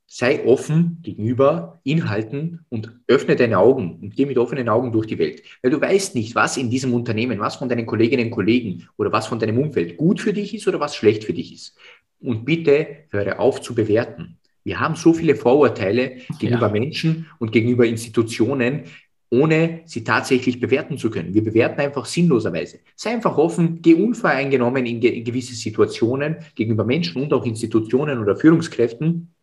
sei 0.07 0.45
offen 0.45 0.99
gegenüber 1.03 1.81
Inhalten 1.83 2.65
und 2.69 2.97
öffne 3.07 3.35
deine 3.35 3.59
Augen 3.59 3.99
und 4.01 4.15
geh 4.15 4.25
mit 4.25 4.37
offenen 4.37 4.69
Augen 4.69 4.93
durch 4.93 5.05
die 5.05 5.19
Welt. 5.19 5.43
Weil 5.61 5.71
du 5.71 5.81
weißt 5.81 6.15
nicht, 6.15 6.33
was 6.33 6.55
in 6.55 6.69
diesem 6.69 6.93
Unternehmen, 6.93 7.39
was 7.39 7.57
von 7.57 7.67
deinen 7.67 7.85
Kolleginnen 7.85 8.27
und 8.27 8.31
Kollegen 8.31 8.87
oder 8.95 9.11
was 9.11 9.27
von 9.27 9.37
deinem 9.37 9.59
Umfeld 9.59 9.97
gut 9.97 10.21
für 10.21 10.33
dich 10.33 10.55
ist 10.55 10.67
oder 10.67 10.79
was 10.79 10.95
schlecht 10.95 11.25
für 11.25 11.33
dich 11.33 11.53
ist. 11.53 11.77
Und 12.21 12.45
bitte 12.45 12.87
höre 13.09 13.39
auf 13.39 13.61
zu 13.61 13.75
bewerten. 13.75 14.37
Wir 14.63 14.79
haben 14.79 14.95
so 14.95 15.13
viele 15.13 15.35
Vorurteile 15.35 16.17
gegenüber 16.39 16.67
ja. 16.67 16.73
Menschen 16.73 17.27
und 17.39 17.51
gegenüber 17.51 17.85
Institutionen, 17.85 18.83
ohne 19.29 19.81
sie 19.85 20.03
tatsächlich 20.03 20.59
bewerten 20.59 20.97
zu 20.97 21.09
können. 21.09 21.33
Wir 21.33 21.43
bewerten 21.43 21.81
einfach 21.81 22.05
sinnloserweise. 22.05 22.79
Sei 22.95 23.11
einfach 23.11 23.37
offen, 23.37 23.81
geh 23.81 23.93
unvoreingenommen 23.93 24.85
in, 24.85 24.99
ge 24.99 25.11
in 25.11 25.23
gewisse 25.23 25.53
Situationen 25.53 26.37
gegenüber 26.55 26.85
Menschen 26.85 27.21
und 27.21 27.33
auch 27.33 27.45
Institutionen 27.45 28.19
oder 28.19 28.37
Führungskräften 28.37 29.33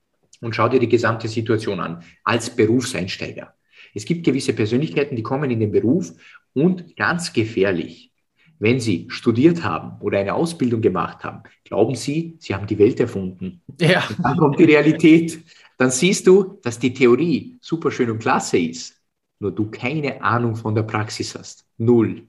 und 0.40 0.54
schau 0.54 0.68
dir 0.68 0.80
die 0.80 0.88
gesamte 0.88 1.28
Situation 1.28 1.80
an 1.80 2.02
als 2.24 2.50
Berufseinsteiger. 2.50 3.54
Es 3.94 4.04
gibt 4.04 4.24
gewisse 4.24 4.52
Persönlichkeiten, 4.52 5.16
die 5.16 5.22
kommen 5.22 5.50
in 5.50 5.60
den 5.60 5.70
Beruf 5.70 6.12
und 6.52 6.96
ganz 6.96 7.32
gefährlich, 7.32 8.10
wenn 8.58 8.80
sie 8.80 9.06
studiert 9.08 9.62
haben 9.64 10.00
oder 10.00 10.18
eine 10.18 10.34
Ausbildung 10.34 10.80
gemacht 10.80 11.24
haben, 11.24 11.42
glauben 11.64 11.94
sie, 11.94 12.36
sie 12.38 12.54
haben 12.54 12.66
die 12.66 12.78
Welt 12.78 13.00
erfunden. 13.00 13.60
Ja. 13.80 14.04
Und 14.08 14.24
dann 14.24 14.36
kommt 14.36 14.58
die 14.58 14.64
Realität. 14.64 15.40
Dann 15.76 15.90
siehst 15.90 16.26
du, 16.26 16.58
dass 16.62 16.78
die 16.78 16.94
Theorie 16.94 17.58
super 17.60 17.90
schön 17.90 18.10
und 18.10 18.20
klasse 18.20 18.58
ist, 18.58 18.94
nur 19.44 19.52
du 19.52 19.70
keine 19.70 20.22
Ahnung 20.22 20.56
von 20.56 20.74
der 20.74 20.82
Praxis 20.82 21.34
hast. 21.34 21.66
Null. 21.76 22.26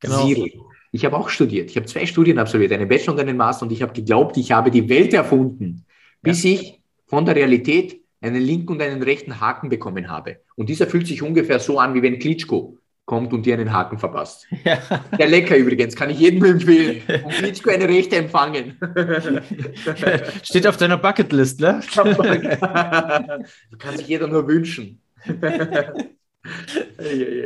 Genau. 0.00 0.26
Zero. 0.26 0.46
Ich 0.92 1.04
habe 1.04 1.16
auch 1.16 1.28
studiert. 1.28 1.70
Ich 1.70 1.76
habe 1.76 1.86
zwei 1.86 2.06
Studien 2.06 2.38
absolviert, 2.38 2.72
einen 2.72 2.88
Bachelor 2.88 3.14
und 3.14 3.20
einen 3.20 3.36
Master 3.36 3.64
und 3.64 3.72
ich 3.72 3.82
habe 3.82 3.92
geglaubt, 3.92 4.36
ich 4.36 4.52
habe 4.52 4.70
die 4.70 4.88
Welt 4.88 5.12
erfunden, 5.12 5.84
bis 6.22 6.44
ja. 6.44 6.52
ich 6.52 6.80
von 7.06 7.24
der 7.24 7.36
Realität 7.36 8.00
einen 8.20 8.42
linken 8.42 8.72
und 8.72 8.82
einen 8.82 9.02
rechten 9.02 9.40
Haken 9.40 9.68
bekommen 9.68 10.08
habe. 10.08 10.40
Und 10.56 10.68
dieser 10.68 10.86
fühlt 10.86 11.06
sich 11.06 11.22
ungefähr 11.22 11.58
so 11.58 11.78
an, 11.78 11.94
wie 11.94 12.02
wenn 12.02 12.18
Klitschko 12.18 12.78
kommt 13.06 13.32
und 13.32 13.46
dir 13.46 13.54
einen 13.54 13.72
Haken 13.72 13.98
verpasst. 13.98 14.46
Ja. 14.64 14.78
Der 15.18 15.28
lecker 15.28 15.56
übrigens, 15.56 15.96
kann 15.96 16.10
ich 16.10 16.18
jedem 16.18 16.44
empfehlen. 16.44 17.02
Und 17.24 17.32
Klitschko 17.32 17.70
eine 17.70 17.88
Rechte 17.88 18.16
empfangen. 18.16 18.76
Steht 20.42 20.66
auf 20.66 20.76
deiner 20.76 20.98
Bucketlist, 20.98 21.60
ne? 21.60 21.80
kann 23.78 23.96
sich 23.96 24.08
jeder 24.08 24.26
nur 24.26 24.46
wünschen. 24.46 25.00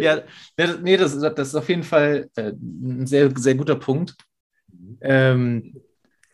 Ja, 0.01 0.22
nee, 0.80 0.97
das, 0.97 1.18
das 1.18 1.49
ist 1.49 1.55
auf 1.55 1.68
jeden 1.68 1.82
Fall 1.82 2.30
äh, 2.36 2.53
ein 2.53 3.07
sehr, 3.07 3.30
sehr 3.36 3.55
guter 3.55 3.76
Punkt. 3.76 4.14
Mhm. 4.68 4.99
Ähm, 5.01 5.80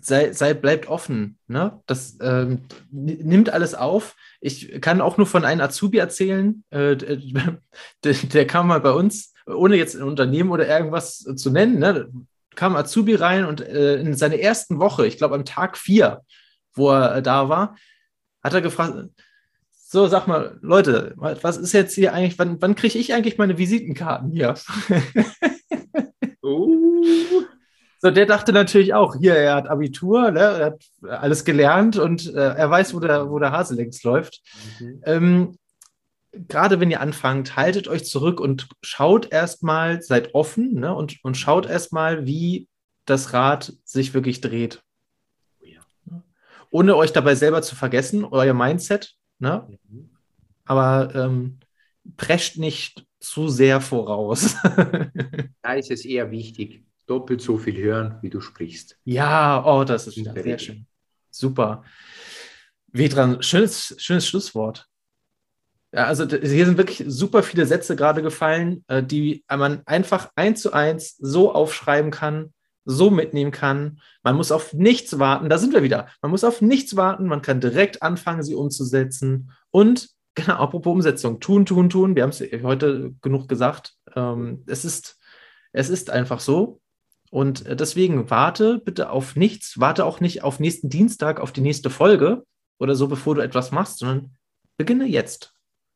sei, 0.01 0.33
sei, 0.33 0.55
bleibt 0.55 0.89
offen. 0.89 1.39
Ne? 1.47 1.81
Das 1.87 2.17
ähm, 2.21 2.63
nimmt 2.91 3.51
alles 3.51 3.75
auf. 3.75 4.17
Ich 4.41 4.81
kann 4.81 5.01
auch 5.01 5.17
nur 5.17 5.27
von 5.27 5.45
einem 5.45 5.61
Azubi 5.61 5.99
erzählen, 5.99 6.65
äh, 6.71 6.97
der, 8.05 8.15
der, 8.15 8.47
kam 8.47 8.69
mal 8.69 8.81
bei 8.81 8.93
uns, 8.93 9.35
ohne 9.47 9.77
jetzt 9.77 9.97
ein 9.97 10.03
Unternehmen 10.03 10.51
oder 10.51 10.67
irgendwas 10.69 11.19
zu 11.19 11.51
nennen, 11.51 11.79
ne? 11.79 12.11
kam 12.55 12.77
Azubi 12.77 13.15
rein 13.15 13.45
und 13.45 13.61
äh, 13.61 13.97
in 13.97 14.15
seiner 14.15 14.39
ersten 14.39 14.81
Woche, 14.81 15.07
ich 15.07 15.17
glaube 15.17 15.37
am 15.37 15.45
Tag 15.45 15.79
vier, 15.79 16.23
wo 16.75 16.91
er 16.91 17.17
äh, 17.17 17.23
da 17.23 17.49
war, 17.49 17.77
hat 18.43 18.53
er 18.53 18.63
gefragt, 18.63 19.11
so, 19.91 20.07
sag 20.07 20.27
mal, 20.27 20.59
Leute, 20.61 21.15
was 21.17 21.57
ist 21.57 21.73
jetzt 21.73 21.95
hier 21.95 22.13
eigentlich, 22.13 22.39
wann, 22.39 22.61
wann 22.61 22.75
kriege 22.75 22.99
ich 22.99 23.15
eigentlich 23.15 23.39
meine 23.39 23.57
Visitenkarten 23.57 24.31
hier? 24.31 24.55
uh. 26.43 27.43
So, 27.99 28.11
der 28.11 28.27
dachte 28.27 28.53
natürlich 28.53 28.93
auch, 28.93 29.17
hier, 29.17 29.35
er 29.35 29.55
hat 29.55 29.71
Abitur, 29.71 30.31
ne, 30.31 30.41
er 30.41 30.67
hat 30.67 30.85
alles 31.09 31.47
gelernt 31.47 31.97
und 31.97 32.27
äh, 32.35 32.39
er 32.39 32.71
weiß, 32.71 32.93
wo 32.93 33.01
der, 33.01 33.31
wo 33.31 33.39
der 33.39 33.51
Hase 33.51 33.77
längst 33.77 34.05
läuft. 34.05 34.43
Mhm. 34.79 35.03
Ähm, 35.07 35.59
Gerade 36.33 36.81
wenn 36.81 36.91
ihr 36.91 37.01
anfangt, 37.01 37.57
haltet 37.57 37.89
euch 37.89 38.05
zurück 38.05 38.41
und 38.41 38.69
schaut 38.83 39.33
erstmal, 39.33 40.03
seid 40.03 40.35
offen 40.35 40.75
ne, 40.75 40.95
und, 40.95 41.17
und 41.25 41.39
schaut 41.39 41.65
erstmal, 41.65 42.27
wie 42.27 42.69
das 43.07 43.33
Rad 43.33 43.73
sich 43.85 44.13
wirklich 44.13 44.43
dreht. 44.43 44.83
Oh. 45.63 46.21
Ohne 46.73 46.95
euch 46.95 47.15
dabei 47.15 47.35
selber 47.35 47.63
zu 47.63 47.75
vergessen, 47.75 48.27
euer 48.27 48.53
Mindset. 48.53 49.15
Ne? 49.39 49.67
Mhm. 49.89 50.11
Aber 50.65 51.15
ähm, 51.15 51.59
prescht 52.17 52.59
nicht 52.59 53.07
zu 53.21 53.49
sehr 53.49 53.81
voraus. 53.81 54.57
da 55.63 55.73
ist 55.75 55.91
es 55.91 56.05
eher 56.05 56.31
wichtig, 56.31 56.85
doppelt 57.07 57.41
so 57.41 57.59
viel 57.59 57.77
hören, 57.77 58.19
wie 58.23 58.31
du 58.31 58.41
sprichst. 58.41 58.99
Ja, 59.05 59.65
oh, 59.65 59.85
das 59.85 60.07
ist 60.07 60.15
sehr 60.15 60.35
Regel. 60.35 60.59
schön. 60.59 60.87
Super. 61.31 61.85
Vedran, 62.89 63.43
schönes, 63.43 63.95
schönes 63.99 64.27
Schlusswort. 64.27 64.87
Ja, 65.93 66.05
also 66.05 66.27
hier 66.29 66.67
sind 66.67 66.77
wirklich 66.77 67.03
super 67.07 67.43
viele 67.43 67.65
Sätze 67.65 67.97
gerade 67.97 68.23
gefallen, 68.23 68.85
äh, 68.89 69.03
die 69.03 69.45
man 69.49 69.83
einfach 69.87 70.31
eins 70.37 70.61
zu 70.61 70.73
eins 70.73 71.17
so 71.17 71.53
aufschreiben 71.53 72.11
kann, 72.11 72.53
so 72.91 73.11
mitnehmen 73.11 73.51
kann. 73.51 74.01
Man 74.23 74.35
muss 74.35 74.51
auf 74.51 74.73
nichts 74.73 75.19
warten. 75.19 75.51
Da 75.51 75.59
sind 75.59 75.75
wir 75.75 75.83
wieder. 75.83 76.09
Man 76.23 76.31
muss 76.31 76.43
auf 76.43 76.63
nichts 76.63 76.97
warten. 76.97 77.27
Man 77.27 77.43
kann 77.43 77.61
direkt 77.61 78.03
anfangen, 78.03 78.43
sie 78.43 78.55
umzusetzen. 78.55 79.53
Und 79.71 80.09
genau, 80.35 80.55
apropos 80.55 80.93
Umsetzung, 80.93 81.39
tun, 81.39 81.67
tun, 81.67 81.91
tun. 81.91 82.17
Wir 82.17 82.23
haben 82.23 82.31
es 82.31 82.41
heute 82.41 83.15
genug 83.21 83.47
gesagt. 83.47 83.95
Ähm, 84.17 84.65
es 84.67 84.87
ist, 84.87 85.19
es 85.73 85.91
ist 85.91 86.09
einfach 86.09 86.41
so. 86.41 86.81
Und 87.31 87.67
äh, 87.67 87.77
deswegen 87.77 88.31
warte 88.31 88.79
bitte 88.79 89.11
auf 89.11 89.37
nichts, 89.37 89.79
warte 89.79 90.07
auch 90.07 90.21
nicht 90.21 90.43
auf 90.43 90.59
nächsten 90.59 90.89
Dienstag, 90.89 91.41
auf 91.41 91.53
die 91.53 91.61
nächste 91.61 91.91
Folge 91.91 92.45
oder 92.79 92.95
so, 92.95 93.07
bevor 93.07 93.35
du 93.35 93.43
etwas 93.43 93.71
machst, 93.71 93.99
sondern 93.99 94.35
beginne 94.79 95.05
jetzt. 95.05 95.53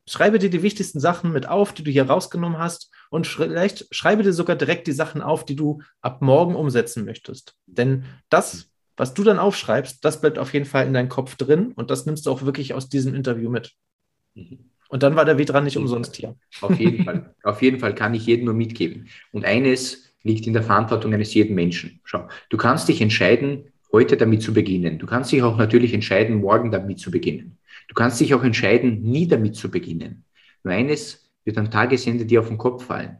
Schreibe 0.07 0.39
dir 0.39 0.49
die 0.49 0.63
wichtigsten 0.63 0.99
Sachen 0.99 1.31
mit 1.31 1.47
auf, 1.47 1.73
die 1.73 1.83
du 1.83 1.91
hier 1.91 2.07
rausgenommen 2.07 2.57
hast 2.57 2.91
und 3.09 3.25
vielleicht 3.25 3.93
schreibe 3.95 4.23
dir 4.23 4.33
sogar 4.33 4.55
direkt 4.55 4.87
die 4.87 4.91
Sachen 4.91 5.21
auf, 5.21 5.45
die 5.45 5.55
du 5.55 5.81
ab 6.01 6.21
morgen 6.21 6.55
umsetzen 6.55 7.05
möchtest. 7.05 7.55
Denn 7.65 8.03
das, 8.29 8.69
was 8.97 9.13
du 9.13 9.23
dann 9.23 9.39
aufschreibst, 9.39 10.03
das 10.03 10.19
bleibt 10.19 10.39
auf 10.39 10.53
jeden 10.53 10.65
Fall 10.65 10.87
in 10.87 10.93
deinem 10.93 11.09
Kopf 11.09 11.35
drin 11.35 11.71
und 11.73 11.89
das 11.89 12.05
nimmst 12.05 12.25
du 12.25 12.31
auch 12.31 12.43
wirklich 12.43 12.73
aus 12.73 12.89
diesem 12.89 13.15
Interview 13.15 13.49
mit. 13.49 13.71
Mhm. 14.35 14.69
Und 14.89 15.01
dann 15.01 15.15
war 15.15 15.25
der 15.25 15.39
Weg 15.39 15.47
dran 15.47 15.63
nicht 15.63 15.77
umsonst 15.77 16.15
hier. 16.17 16.35
Auf 16.61 16.79
jeden 16.79 17.03
Fall. 17.03 17.33
Auf 17.43 17.63
jeden 17.63 17.79
Fall 17.79 17.95
kann 17.95 18.13
ich 18.13 18.27
jedem 18.27 18.45
nur 18.45 18.53
mitgeben. 18.53 19.07
Und 19.31 19.43
eines 19.43 20.13
liegt 20.21 20.45
in 20.45 20.53
der 20.53 20.61
Verantwortung 20.61 21.13
eines 21.13 21.33
jeden 21.33 21.55
Menschen. 21.55 21.99
Schau, 22.03 22.27
du 22.49 22.57
kannst 22.57 22.87
dich 22.89 23.01
entscheiden, 23.01 23.71
heute 23.91 24.17
damit 24.17 24.43
zu 24.43 24.53
beginnen. 24.53 24.99
Du 24.99 25.05
kannst 25.05 25.31
dich 25.31 25.41
auch 25.41 25.57
natürlich 25.57 25.93
entscheiden, 25.93 26.35
morgen 26.35 26.71
damit 26.71 26.99
zu 26.99 27.09
beginnen. 27.09 27.57
Du 27.87 27.95
kannst 27.95 28.19
dich 28.19 28.33
auch 28.33 28.43
entscheiden, 28.43 29.01
nie 29.01 29.27
damit 29.27 29.55
zu 29.55 29.69
beginnen. 29.69 30.25
Nur 30.63 30.73
eines 30.73 31.29
wird 31.43 31.57
am 31.57 31.69
Tagesende 31.69 32.25
dir 32.25 32.39
auf 32.39 32.47
den 32.47 32.57
Kopf 32.57 32.85
fallen, 32.85 33.17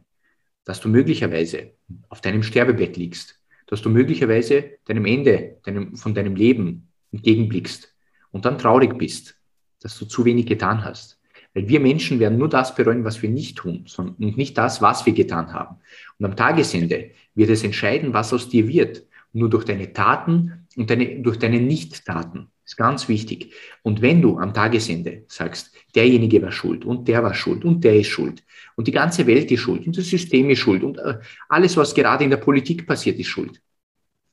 dass 0.66 0.80
du 0.80 0.90
möglicherweise 0.90 1.72
auf 2.10 2.22
deinem 2.22 2.44
Sterbebett 2.44 2.98
liegst, 2.98 3.40
dass 3.68 3.82
du 3.82 3.90
möglicherweise 3.90 4.78
deinem 4.86 5.06
Ende 5.06 5.58
deinem, 5.64 5.96
von 5.96 6.14
deinem 6.14 6.36
Leben 6.36 6.90
entgegenblickst 7.12 7.94
und 8.32 8.46
dann 8.46 8.58
traurig 8.58 8.98
bist, 8.98 9.36
dass 9.82 9.98
du 9.98 10.06
zu 10.06 10.26
wenig 10.26 10.46
getan 10.46 10.84
hast. 10.84 11.20
Weil 11.54 11.68
wir 11.68 11.80
Menschen 11.80 12.20
werden 12.20 12.38
nur 12.38 12.50
das 12.50 12.74
bereuen, 12.74 13.04
was 13.04 13.22
wir 13.22 13.30
nicht 13.30 13.58
tun 13.58 13.86
und 13.98 14.38
nicht 14.38 14.58
das, 14.58 14.82
was 14.82 15.06
wir 15.06 15.14
getan 15.14 15.54
haben. 15.54 15.78
Und 16.18 16.26
am 16.26 16.36
Tagesende 16.36 17.12
wird 17.36 17.50
es 17.52 17.64
entscheiden, 17.64 18.14
was 18.14 18.34
aus 18.34 18.50
dir 18.50 18.68
wird. 18.68 19.06
Nur 19.34 19.50
durch 19.50 19.66
deine 19.66 19.94
Taten 19.94 20.68
und 20.76 20.90
deine, 20.90 21.22
durch 21.22 21.38
deine 21.38 21.60
Nicht-Taten. 21.60 22.50
Das 22.64 22.74
ist 22.74 22.78
ganz 22.78 23.10
wichtig. 23.10 23.54
Und 23.82 24.02
wenn 24.02 24.22
du 24.22 24.38
am 24.38 24.54
Tagesende 24.54 25.24
sagst, 25.28 25.76
derjenige 25.96 26.42
war 26.42 26.52
schuld 26.52 26.86
und 26.86 27.08
der 27.08 27.22
war 27.22 27.34
schuld 27.34 27.66
und 27.66 27.84
der 27.84 27.96
ist 27.96 28.08
schuld 28.08 28.44
und 28.76 28.88
die 28.88 28.92
ganze 28.92 29.28
Welt 29.28 29.52
ist 29.52 29.60
schuld 29.60 29.86
und 29.86 29.98
das 29.98 30.08
System 30.08 30.50
ist 30.50 30.60
schuld 30.60 30.84
und 30.84 30.98
äh, 30.98 31.20
alles, 31.50 31.76
was 31.76 31.94
gerade 31.94 32.24
in 32.24 32.30
der 32.30 32.38
Politik 32.38 32.88
passiert, 32.88 33.20
ist 33.20 33.28
schuld, 33.28 33.62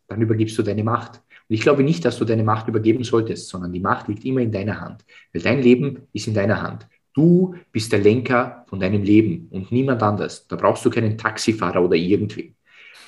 dann 0.06 0.22
übergibst 0.22 0.56
du 0.58 0.62
deine 0.62 0.84
Macht. 0.84 1.16
Und 1.16 1.54
ich 1.54 1.60
glaube 1.60 1.82
nicht, 1.82 2.04
dass 2.04 2.18
du 2.18 2.24
deine 2.24 2.44
Macht 2.44 2.68
übergeben 2.68 3.02
solltest, 3.02 3.48
sondern 3.48 3.72
die 3.72 3.80
Macht 3.80 4.06
liegt 4.06 4.24
immer 4.24 4.40
in 4.40 4.52
deiner 4.52 4.80
Hand. 4.80 5.04
Weil 5.32 5.42
dein 5.42 5.60
Leben 5.60 6.06
ist 6.12 6.28
in 6.28 6.34
deiner 6.34 6.62
Hand. 6.62 6.86
Du 7.12 7.56
bist 7.72 7.90
der 7.90 7.98
Lenker 7.98 8.64
von 8.68 8.78
deinem 8.78 9.02
Leben 9.02 9.48
und 9.50 9.72
niemand 9.72 10.02
anders. 10.02 10.46
Da 10.46 10.54
brauchst 10.54 10.84
du 10.84 10.90
keinen 10.90 11.18
Taxifahrer 11.18 11.82
oder 11.82 11.96
irgendwie. 11.96 12.54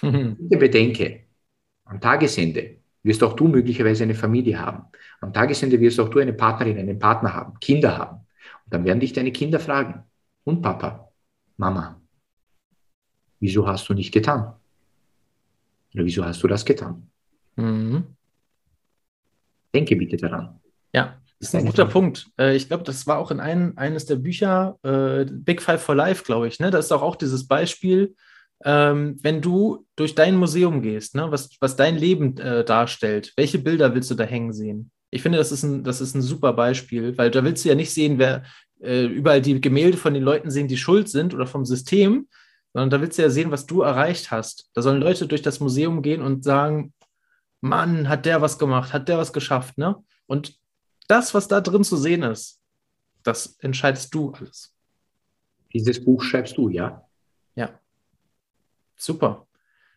Mhm. 0.02 0.36
Bitte 0.40 0.56
bedenke, 0.56 1.20
am 1.84 2.00
Tagesende 2.00 2.81
wirst 3.02 3.22
auch 3.22 3.34
du 3.34 3.48
möglicherweise 3.48 4.04
eine 4.04 4.14
Familie 4.14 4.58
haben. 4.58 4.84
Am 5.20 5.32
Tagesende 5.32 5.80
wirst 5.80 5.98
auch 6.00 6.08
du 6.08 6.20
eine 6.20 6.32
Partnerin, 6.32 6.78
einen 6.78 6.98
Partner 6.98 7.34
haben, 7.34 7.58
Kinder 7.60 7.96
haben. 7.98 8.16
Und 8.64 8.74
dann 8.74 8.84
werden 8.84 9.00
dich 9.00 9.12
deine 9.12 9.32
Kinder 9.32 9.60
fragen, 9.60 10.04
und 10.44 10.60
Papa, 10.60 11.08
Mama, 11.56 12.00
wieso 13.38 13.66
hast 13.66 13.88
du 13.88 13.94
nicht 13.94 14.12
getan? 14.12 14.54
Oder 15.94 16.04
wieso 16.04 16.24
hast 16.24 16.42
du 16.42 16.48
das 16.48 16.64
getan? 16.64 17.08
Mhm. 17.56 18.16
Denke 19.74 19.96
bitte 19.96 20.16
daran. 20.16 20.60
Ja, 20.92 21.20
das 21.38 21.48
ist 21.48 21.54
ein 21.54 21.66
guter 21.66 21.86
Punkt. 21.86 22.30
Äh, 22.38 22.56
ich 22.56 22.68
glaube, 22.68 22.84
das 22.84 23.06
war 23.06 23.18
auch 23.18 23.30
in 23.30 23.40
ein, 23.40 23.76
eines 23.78 24.06
der 24.06 24.16
Bücher, 24.16 24.78
äh, 24.82 25.24
Big 25.30 25.62
Five 25.62 25.82
for 25.82 25.94
Life, 25.94 26.24
glaube 26.24 26.48
ich. 26.48 26.60
Ne? 26.60 26.70
Da 26.70 26.78
ist 26.78 26.92
auch, 26.92 27.02
auch 27.02 27.16
dieses 27.16 27.46
Beispiel, 27.46 28.14
ähm, 28.64 29.18
wenn 29.22 29.40
du 29.40 29.86
durch 29.96 30.14
dein 30.14 30.36
Museum 30.36 30.82
gehst, 30.82 31.14
ne? 31.14 31.30
was, 31.30 31.50
was 31.60 31.76
dein 31.76 31.96
Leben 31.96 32.36
äh, 32.38 32.64
darstellt, 32.64 33.32
welche 33.36 33.58
Bilder 33.58 33.94
willst 33.94 34.10
du 34.10 34.14
da 34.14 34.24
hängen 34.24 34.52
sehen? 34.52 34.90
Ich 35.10 35.22
finde, 35.22 35.38
das 35.38 35.52
ist, 35.52 35.62
ein, 35.62 35.84
das 35.84 36.00
ist 36.00 36.14
ein 36.14 36.22
super 36.22 36.52
Beispiel, 36.52 37.16
weil 37.18 37.30
da 37.30 37.44
willst 37.44 37.64
du 37.64 37.68
ja 37.68 37.74
nicht 37.74 37.92
sehen, 37.92 38.18
wer 38.18 38.44
äh, 38.80 39.04
überall 39.04 39.42
die 39.42 39.60
Gemälde 39.60 39.98
von 39.98 40.14
den 40.14 40.22
Leuten 40.22 40.50
sehen, 40.50 40.68
die 40.68 40.76
schuld 40.76 41.08
sind 41.08 41.34
oder 41.34 41.46
vom 41.46 41.64
System, 41.64 42.28
sondern 42.72 42.90
da 42.90 43.00
willst 43.00 43.18
du 43.18 43.22
ja 43.22 43.30
sehen, 43.30 43.50
was 43.50 43.66
du 43.66 43.82
erreicht 43.82 44.30
hast. 44.30 44.70
Da 44.74 44.82
sollen 44.82 45.00
Leute 45.00 45.26
durch 45.26 45.42
das 45.42 45.60
Museum 45.60 46.02
gehen 46.02 46.22
und 46.22 46.44
sagen, 46.44 46.94
Mann, 47.60 48.08
hat 48.08 48.26
der 48.26 48.40
was 48.40 48.58
gemacht, 48.58 48.92
hat 48.92 49.08
der 49.08 49.18
was 49.18 49.32
geschafft, 49.32 49.78
ne? 49.78 50.02
Und 50.26 50.58
das, 51.08 51.34
was 51.34 51.48
da 51.48 51.60
drin 51.60 51.84
zu 51.84 51.96
sehen 51.96 52.22
ist, 52.22 52.60
das 53.22 53.56
entscheidest 53.60 54.14
du 54.14 54.30
alles. 54.30 54.74
Dieses 55.72 56.04
Buch 56.04 56.22
schreibst 56.22 56.56
du, 56.56 56.68
ja? 56.68 57.06
Ja. 57.54 57.78
Super. 59.02 59.48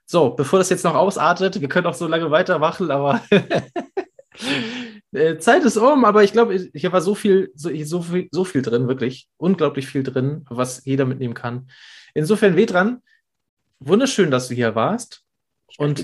So, 0.08 0.32
bevor 0.32 0.58
das 0.58 0.70
jetzt 0.70 0.84
noch 0.84 0.96
ausartet, 0.96 1.62
wir 1.62 1.70
können 1.70 1.86
auch 1.86 1.94
so 1.94 2.08
lange 2.08 2.32
weitermachen, 2.32 2.90
aber 2.90 3.22
äh, 5.12 5.38
Zeit 5.38 5.64
ist 5.64 5.78
um, 5.78 6.06
aber 6.06 6.24
ich 6.24 6.32
glaube, 6.32 6.70
hier 6.74 6.92
war 6.92 7.02
so 7.02 7.14
viel, 7.14 7.52
so, 7.56 7.70
so, 7.84 8.02
viel, 8.02 8.28
so 8.32 8.46
viel 8.46 8.64
drin, 8.64 8.88
wirklich 8.88 9.28
unglaublich 9.38 9.86
viel 9.88 10.02
drin, 10.02 10.44
was 10.50 10.86
jeder 10.86 11.06
mitnehmen 11.06 11.36
kann. 11.36 11.70
Insofern, 12.16 12.56
Vedran, 12.56 13.04
wunderschön, 13.80 14.32
dass 14.32 14.48
du 14.48 14.56
hier 14.56 14.74
warst. 14.74 15.22
Und 15.78 16.04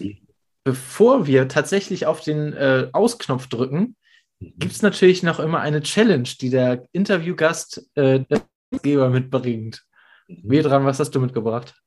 bevor 0.63 1.25
wir 1.25 1.47
tatsächlich 1.47 2.05
auf 2.05 2.21
den 2.21 2.53
äh, 2.53 2.89
Ausknopf 2.91 3.47
drücken, 3.47 3.95
gibt 4.39 4.73
es 4.73 4.83
natürlich 4.83 5.23
noch 5.23 5.39
immer 5.39 5.59
eine 5.59 5.81
Challenge, 5.81 6.29
die 6.39 6.51
der 6.51 6.85
Interviewgast, 6.91 7.83
äh, 7.95 8.19
der 8.19 8.41
Geber 8.83 9.09
mitbringt. 9.09 9.83
Wie 10.27 10.61
dran, 10.61 10.85
was 10.85 10.99
hast 10.99 11.11
du 11.11 11.19
mitgebracht? 11.19 11.81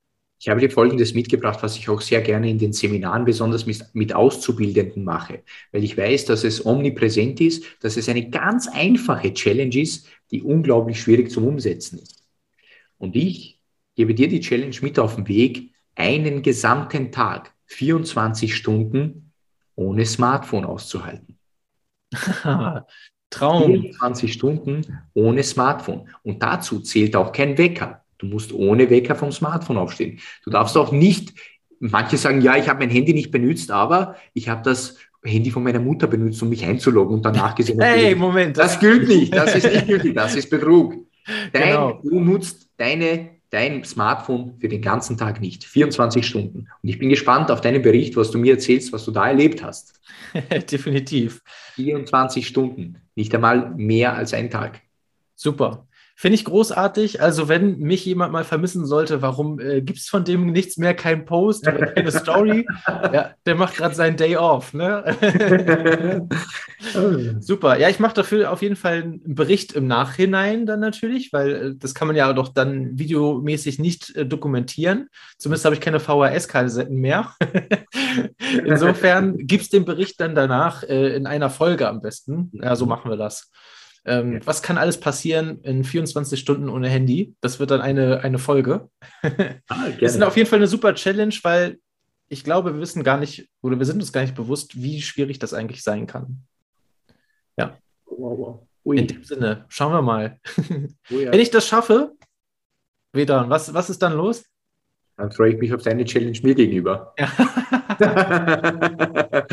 Ich 0.45 0.51
habe 0.51 0.61
dir 0.61 0.69
Folgendes 0.69 1.15
mitgebracht, 1.15 1.63
was 1.63 1.79
ich 1.79 1.89
auch 1.89 2.03
sehr 2.03 2.21
gerne 2.21 2.51
in 2.51 2.59
den 2.59 2.75
Seminaren, 2.75 3.25
besonders 3.25 3.65
mit, 3.65 3.83
mit 3.95 4.15
Auszubildenden 4.15 5.03
mache, 5.03 5.43
weil 5.73 5.83
ich 5.83 5.97
weiß, 5.97 6.27
dass 6.27 6.45
es 6.45 6.67
omnipräsent 6.67 7.41
ist, 7.41 7.65
dass 7.81 7.97
es 7.97 8.11
eine 8.11 8.29
ganz 8.29 8.69
einfache 8.69 9.33
Challenge 9.33 9.75
ist, 9.75 10.07
die 10.31 10.43
unglaublich 10.43 11.01
schwierig 11.01 11.31
zum 11.31 11.47
Umsetzen 11.47 11.99
ist. 11.99 12.23
Und 12.99 13.17
ich 13.17 13.59
gebe 13.95 14.15
dir 14.15 14.29
die 14.29 14.41
Challenge 14.41 14.77
mit 14.83 14.99
auf 14.99 15.17
den 15.17 15.27
Weg, 15.29 15.71
einen 15.95 16.43
gesamten 16.43 17.11
Tag, 17.11 17.55
24 17.69 18.55
Stunden 18.55 19.33
ohne 19.77 20.05
Smartphone 20.05 20.67
auszuhalten. 20.67 21.39
Traum. 23.31 23.65
24 23.65 24.31
Stunden 24.31 24.99
ohne 25.15 25.43
Smartphone. 25.43 26.07
Und 26.23 26.43
dazu 26.43 26.81
zählt 26.81 27.17
auch 27.17 27.33
kein 27.33 27.57
Wecker. 27.57 28.04
Du 28.19 28.27
musst 28.27 28.53
ohne 28.53 28.91
Wecker 28.91 29.15
vom 29.15 29.33
Smartphone 29.33 29.79
aufstehen. 29.79 30.21
Du 30.45 30.51
darfst 30.51 30.77
auch 30.77 30.93
nicht, 30.93 31.35
manche 31.81 32.17
sagen, 32.17 32.41
ja, 32.41 32.57
ich 32.57 32.69
habe 32.69 32.81
mein 32.81 32.91
Handy 32.91 33.13
nicht 33.13 33.31
benutzt, 33.31 33.71
aber 33.71 34.17
ich 34.33 34.49
habe 34.49 34.63
das 34.63 34.97
Handy 35.25 35.51
von 35.51 35.63
meiner 35.63 35.81
Mutter 35.81 36.07
benutzt, 36.07 36.43
um 36.43 36.51
mich 36.51 36.65
einzuloggen 36.65 37.17
und 37.17 37.25
danach 37.25 37.55
gesehen. 37.55 37.81
Hey, 37.81 38.15
Moment. 38.15 38.57
Das 38.59 38.79
gilt 38.79 39.09
nicht. 39.09 39.35
Das 39.35 39.55
ist 39.55 39.65
nicht 39.65 39.87
gültig. 39.87 40.15
Das 40.15 40.35
ist 40.37 40.51
Betrug. 40.51 40.95
Dein, 41.53 41.63
genau. 41.63 42.01
Du 42.03 42.21
nutzt 42.21 42.69
deine, 42.77 43.31
dein 43.49 43.83
Smartphone 43.85 44.55
für 44.59 44.69
den 44.69 44.83
ganzen 44.83 45.17
Tag 45.17 45.41
nicht. 45.41 45.65
24 45.65 46.27
Stunden. 46.27 46.69
Und 46.83 46.89
ich 46.89 46.99
bin 46.99 47.09
gespannt 47.09 47.51
auf 47.51 47.63
deinen 47.63 47.81
Bericht, 47.81 48.17
was 48.17 48.31
du 48.31 48.39
mir 48.39 48.55
erzählst, 48.55 48.93
was 48.93 49.05
du 49.07 49.11
da 49.11 49.29
erlebt 49.29 49.63
hast. 49.63 50.01
Definitiv. 50.71 51.43
24 51.75 52.47
Stunden. 52.47 52.99
Nicht 53.15 53.35
einmal 53.35 53.71
mehr 53.77 54.15
als 54.15 54.35
ein 54.35 54.51
Tag. 54.51 54.83
Super. 55.35 55.87
Finde 56.17 56.37
ich 56.37 56.45
großartig. 56.45 57.21
Also, 57.21 57.49
wenn 57.49 57.79
mich 57.79 58.05
jemand 58.07 58.33
mal 58.33 58.45
vermissen 58.45 58.87
sollte, 58.87 59.21
warum 59.21 59.59
äh, 59.59 59.81
gibt 59.83 59.99
es 59.99 60.09
von 60.09 60.25
dem 60.25 60.47
nichts 60.47 60.77
mehr, 60.77 60.95
kein 60.95 61.25
Post 61.25 61.67
oder 61.67 61.87
keine 61.87 62.13
Story? 62.13 62.67
ja, 62.89 63.33
der 63.45 63.55
macht 63.57 63.77
gerade 63.77 63.97
seinen 63.97 64.17
Day 64.17 64.37
off. 64.37 64.73
Ne? 64.75 66.29
Super. 67.41 67.79
Ja, 67.79 67.89
ich 67.89 67.99
mache 67.99 68.15
dafür 68.15 68.53
auf 68.53 68.63
jeden 68.63 68.77
Fall 68.77 69.03
einen 69.03 69.35
Bericht 69.35 69.73
im 69.73 69.89
Nachhinein 69.89 70.67
dann 70.67 70.79
natürlich, 70.79 71.33
weil 71.33 71.51
äh, 71.51 71.75
das 71.77 71.95
kann 71.95 72.07
man 72.07 72.17
ja 72.17 72.33
doch 72.33 72.49
dann 72.49 72.97
videomäßig 72.97 73.81
nicht 73.81 74.15
äh, 74.15 74.25
dokumentieren. 74.25 75.09
Zumindest 75.39 75.65
habe 75.65 75.75
ich 75.75 75.81
keine 75.81 75.99
VHS-Kassetten 75.99 76.97
mehr. 76.97 77.35
Insofern 78.65 79.37
gibt 79.39 79.65
es 79.65 79.69
den 79.69 79.85
Bericht 79.85 80.21
dann 80.21 80.37
danach 80.37 80.85
äh, 80.85 81.17
in 81.17 81.27
einer 81.27 81.51
Folge 81.51 81.89
am 81.89 82.01
besten. 82.01 82.51
Ja, 82.53 82.77
so 82.77 82.87
machen 82.87 83.11
wir 83.11 83.17
das. 83.17 83.51
Ähm, 84.07 84.35
ja. 84.35 84.41
Was 84.45 84.63
kann 84.63 84.79
alles 84.79 85.01
passieren 85.01 85.61
in 85.63 85.85
24 85.85 86.39
Stunden 86.39 86.69
ohne 86.69 86.89
Handy? 86.89 87.35
Das 87.41 87.59
wird 87.59 87.71
dann 87.71 87.81
eine, 87.81 88.21
eine 88.21 88.39
Folge. 88.39 88.91
Ah, 89.69 89.89
das 90.01 90.15
ist 90.15 90.23
auf 90.23 90.37
jeden 90.37 90.49
Fall 90.49 90.59
eine 90.59 90.67
super 90.67 90.95
Challenge, 90.95 91.35
weil 91.43 91.79
ich 92.29 92.45
glaube, 92.45 92.75
wir 92.75 92.81
wissen 92.81 93.05
gar 93.05 93.19
nicht 93.19 93.49
oder 93.63 93.79
wir 93.79 93.87
sind 93.87 94.01
uns 94.01 94.13
gar 94.13 94.23
nicht 94.23 94.35
bewusst, 94.35 94.81
wie 94.81 95.01
schwierig 95.03 95.39
das 95.39 95.55
eigentlich 95.55 95.83
sein 95.83 96.07
kann. 96.07 96.43
Ja. 97.57 97.79
Wow, 98.07 98.39
wow. 98.85 98.95
In 98.95 99.07
dem 99.07 99.25
Sinne, 99.25 99.65
schauen 99.69 99.93
wir 99.93 100.03
mal. 100.03 100.39
Oh, 101.11 101.19
ja. 101.19 101.33
Wenn 101.33 101.41
ich 101.41 101.51
das 101.51 101.67
schaffe, 101.67 102.13
Vedran, 103.13 103.49
was, 103.49 103.73
was 103.73 103.89
ist 103.89 104.03
dann 104.03 104.15
los? 104.15 104.45
Dann 105.17 105.31
freue 105.31 105.53
ich 105.53 105.59
mich 105.59 105.73
auf 105.73 105.83
deine 105.83 106.05
Challenge 106.05 106.39
mir 106.43 106.55
gegenüber. 106.55 107.15
Ja. 107.19 107.31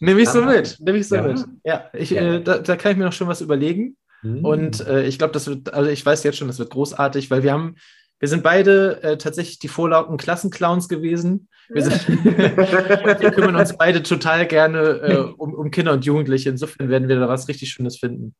Nehme 0.00 0.20
ich 0.20 0.28
so 0.28 0.42
mit. 0.42 0.76
Nehme 0.80 0.98
ich 0.98 1.08
so 1.08 1.16
ja. 1.16 1.22
mit. 1.22 1.44
Ja, 1.64 1.90
ich. 1.94 2.14
Äh, 2.14 2.40
da, 2.40 2.58
da, 2.58 2.76
kann 2.76 2.92
ich 2.92 2.98
mir 2.98 3.04
noch 3.04 3.14
schon 3.14 3.28
was 3.28 3.40
überlegen. 3.40 3.96
Mhm. 4.22 4.44
Und 4.44 4.86
äh, 4.86 5.04
ich 5.04 5.18
glaube, 5.18 5.32
das 5.32 5.46
wird, 5.46 5.72
also 5.72 5.90
ich 5.90 6.04
weiß 6.04 6.22
jetzt 6.24 6.36
schon, 6.36 6.48
das 6.48 6.58
wird 6.58 6.70
großartig, 6.70 7.30
weil 7.30 7.42
wir 7.42 7.52
haben, 7.52 7.76
wir 8.20 8.28
sind 8.28 8.42
beide 8.42 9.02
äh, 9.02 9.16
tatsächlich 9.16 9.58
die 9.58 9.68
vorlauten 9.68 10.18
Klassenclowns 10.18 10.88
gewesen. 10.88 11.48
Wir, 11.70 11.82
sind, 11.82 12.08
wir 12.24 13.30
kümmern 13.30 13.56
uns 13.56 13.76
beide 13.76 14.02
total 14.02 14.46
gerne 14.46 14.80
äh, 14.80 15.16
um, 15.16 15.54
um 15.54 15.70
Kinder 15.70 15.92
und 15.92 16.04
Jugendliche. 16.04 16.50
Insofern 16.50 16.90
werden 16.90 17.08
wir 17.08 17.18
da 17.18 17.28
was 17.28 17.48
richtig 17.48 17.70
Schönes 17.70 17.98
finden. 17.98 18.34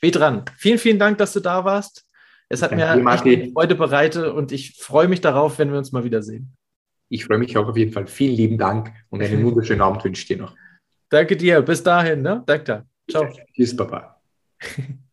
Weh 0.00 0.12
dran. 0.12 0.44
Vielen, 0.56 0.78
vielen 0.78 0.98
Dank, 0.98 1.18
dass 1.18 1.32
du 1.32 1.40
da 1.40 1.64
warst. 1.64 2.07
Es 2.48 2.62
hat 2.62 2.72
Danke, 2.72 3.02
mir 3.02 3.34
echt 3.34 3.52
Freude 3.52 3.74
bereitet 3.74 4.26
und 4.26 4.52
ich 4.52 4.76
freue 4.76 5.08
mich 5.08 5.20
darauf, 5.20 5.58
wenn 5.58 5.70
wir 5.70 5.78
uns 5.78 5.92
mal 5.92 6.04
wiedersehen. 6.04 6.54
Ich 7.10 7.24
freue 7.24 7.38
mich 7.38 7.56
auch 7.56 7.68
auf 7.68 7.76
jeden 7.76 7.92
Fall. 7.92 8.06
Vielen 8.06 8.34
lieben 8.34 8.58
Dank 8.58 8.92
und 9.10 9.22
einen 9.22 9.44
wunderschönen 9.44 9.80
Abend 9.80 10.04
wünsche 10.04 10.22
ich 10.22 10.28
dir 10.28 10.38
noch. 10.38 10.54
Danke 11.08 11.36
dir. 11.36 11.62
Bis 11.62 11.82
dahin. 11.82 12.22
Ne? 12.22 12.42
Danke. 12.46 12.84
Ciao. 13.10 13.26
Tschüss, 13.54 13.74
Papa. 13.74 14.20